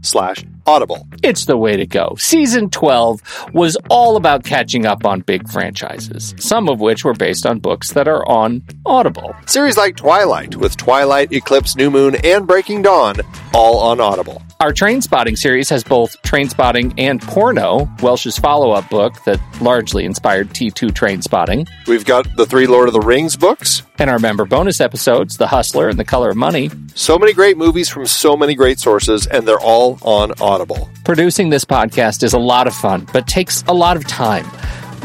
slash 0.01 0.43
audible. 0.65 1.07
It's 1.23 1.45
the 1.45 1.57
way 1.57 1.77
to 1.77 1.85
go. 1.85 2.15
Season 2.17 2.69
12 2.69 3.49
was 3.53 3.77
all 3.89 4.15
about 4.15 4.43
catching 4.43 4.85
up 4.85 5.05
on 5.05 5.21
big 5.21 5.49
franchises, 5.49 6.35
some 6.37 6.69
of 6.69 6.79
which 6.79 7.03
were 7.03 7.13
based 7.13 7.45
on 7.45 7.59
books 7.59 7.93
that 7.93 8.07
are 8.07 8.27
on 8.27 8.63
Audible. 8.85 9.35
Series 9.45 9.77
like 9.77 9.95
Twilight, 9.95 10.55
with 10.55 10.77
Twilight, 10.77 11.31
Eclipse, 11.31 11.75
New 11.75 11.89
Moon, 11.89 12.15
and 12.23 12.47
Breaking 12.47 12.81
Dawn, 12.81 13.17
all 13.53 13.79
on 13.79 13.99
Audible. 13.99 14.41
Our 14.59 14.71
Trainspotting 14.71 15.37
series 15.37 15.69
has 15.69 15.83
both 15.83 16.21
Trainspotting 16.21 16.93
and 16.97 17.19
Porno, 17.19 17.89
Welsh's 18.03 18.37
follow 18.37 18.71
up 18.71 18.87
book 18.89 19.23
that 19.23 19.39
largely 19.59 20.05
inspired 20.05 20.49
T2 20.49 20.91
Trainspotting. 20.91 21.67
We've 21.87 22.05
got 22.05 22.35
the 22.35 22.45
three 22.45 22.67
Lord 22.67 22.87
of 22.87 22.93
the 22.93 22.99
Rings 22.99 23.35
books. 23.35 23.81
And 23.97 24.09
our 24.09 24.19
member 24.19 24.45
bonus 24.45 24.79
episodes, 24.79 25.37
The 25.37 25.47
Hustler 25.47 25.87
and 25.89 25.97
The 25.97 26.03
Color 26.03 26.31
of 26.31 26.37
Money. 26.37 26.71
So 26.93 27.17
many 27.19 27.33
great 27.33 27.57
movies 27.57 27.89
from 27.89 28.05
so 28.05 28.35
many 28.35 28.55
great 28.55 28.79
sources, 28.79 29.27
and 29.27 29.47
they're 29.47 29.59
all 29.59 29.90
on 30.01 30.33
Audible. 30.41 30.89
Producing 31.03 31.49
this 31.49 31.65
podcast 31.65 32.23
is 32.23 32.33
a 32.33 32.39
lot 32.39 32.67
of 32.67 32.75
fun, 32.75 33.07
but 33.13 33.27
takes 33.27 33.63
a 33.67 33.73
lot 33.73 33.97
of 33.97 34.07
time. 34.07 34.45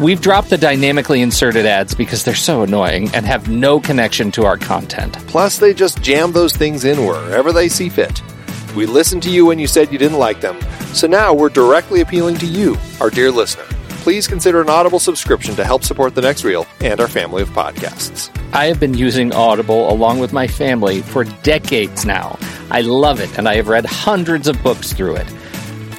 We've 0.01 0.21
dropped 0.21 0.51
the 0.51 0.59
dynamically 0.59 1.23
inserted 1.23 1.65
ads 1.65 1.95
because 1.95 2.25
they're 2.25 2.35
so 2.35 2.63
annoying 2.63 3.11
and 3.15 3.25
have 3.25 3.49
no 3.49 3.81
connection 3.81 4.31
to 4.33 4.45
our 4.45 4.59
content. 4.59 5.15
Plus, 5.27 5.59
they 5.59 5.73
just 5.73 6.03
jam 6.03 6.33
those 6.33 6.55
things 6.55 6.85
in 6.85 7.05
wherever 7.07 7.53
they 7.53 7.69
see 7.69 7.89
fit. 7.89 8.23
We 8.75 8.87
listened 8.87 9.23
to 9.23 9.31
you 9.31 9.47
when 9.47 9.59
you 9.59 9.67
said 9.67 9.91
you 9.91 9.99
didn't 9.99 10.19
like 10.19 10.41
them, 10.41 10.61
so 10.93 11.07
now 11.07 11.33
we're 11.33 11.49
directly 11.49 12.03
appealing 12.03 12.37
to 12.37 12.47
you, 12.47 12.77
our 13.01 13.11
dear 13.11 13.31
listener. 13.31 13.65
Please 14.07 14.29
consider 14.29 14.61
an 14.61 14.71
Audible 14.71 15.01
subscription 15.01 15.57
to 15.57 15.65
help 15.65 15.83
support 15.83 16.15
the 16.15 16.21
next 16.21 16.45
reel 16.45 16.65
and 16.81 17.01
our 17.01 17.09
family 17.09 17.43
of 17.43 17.49
podcasts. 17.49 18.31
I 18.53 18.67
have 18.67 18.79
been 18.79 18.95
using 18.95 19.35
Audible 19.35 19.91
along 19.91 20.21
with 20.21 20.33
my 20.33 20.47
family 20.47 21.03
for 21.03 21.25
decades 21.25 22.05
now. 22.05 22.39
I 22.71 22.83
love 22.83 23.19
it, 23.19 23.37
and 23.37 23.49
I 23.49 23.57
have 23.57 23.67
read 23.67 23.85
hundreds 23.85 24.47
of 24.47 24.63
books 24.63 24.93
through 24.93 25.17
it. 25.17 25.27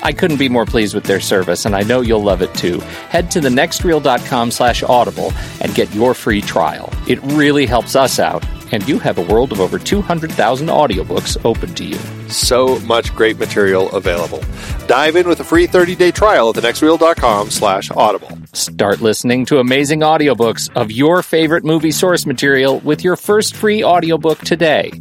I 0.04 0.14
couldn't 0.14 0.38
be 0.38 0.48
more 0.48 0.66
pleased 0.66 0.96
with 0.96 1.04
their 1.04 1.20
service, 1.20 1.66
and 1.66 1.76
I 1.76 1.82
know 1.82 2.00
you'll 2.00 2.24
love 2.24 2.42
it 2.42 2.54
too. 2.54 2.80
Head 3.10 3.30
to 3.32 3.42
thenextreel.com 3.42 4.52
slash 4.52 4.84
audible 4.84 5.34
and 5.60 5.76
get 5.76 5.94
your 5.94 6.14
free 6.14 6.40
trial. 6.40 6.94
It 7.10 7.22
really 7.24 7.66
helps 7.66 7.94
us 7.94 8.20
out, 8.20 8.42
and 8.72 8.88
you 8.88 9.00
have 9.00 9.18
a 9.18 9.22
world 9.22 9.52
of 9.52 9.60
over 9.60 9.80
200,000 9.80 10.68
audiobooks 10.68 11.38
open 11.46 11.74
to 11.76 11.84
you. 11.84 11.98
So 12.28 12.80
much 12.82 13.14
great 13.16 13.38
material 13.38 13.90
available. 13.92 14.44
Dive 14.88 15.16
in 15.16 15.28
with 15.28 15.40
a 15.40 15.44
free 15.44 15.68
30-day 15.68 16.12
trial 16.12 16.50
at 16.50 16.56
thenextreel.com 16.56 17.50
slash 17.50 17.92
audible. 17.92 18.38
Start 18.54 19.02
listening 19.02 19.46
to 19.46 19.60
amazing 19.60 20.02
audiobooks 20.02 20.70
of 20.76 20.92
your 20.92 21.22
favorite 21.22 21.64
movie 21.64 21.92
source 21.92 22.26
material 22.26 22.80
with 22.80 23.04
your 23.04 23.16
first 23.16 23.56
free 23.56 23.84
audiobook 23.84 24.40
today. 24.40 24.92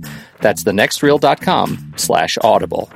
That's 0.40 0.64
thenextreel.com 0.64 1.94
slash 1.96 2.38
audible. 2.42 2.90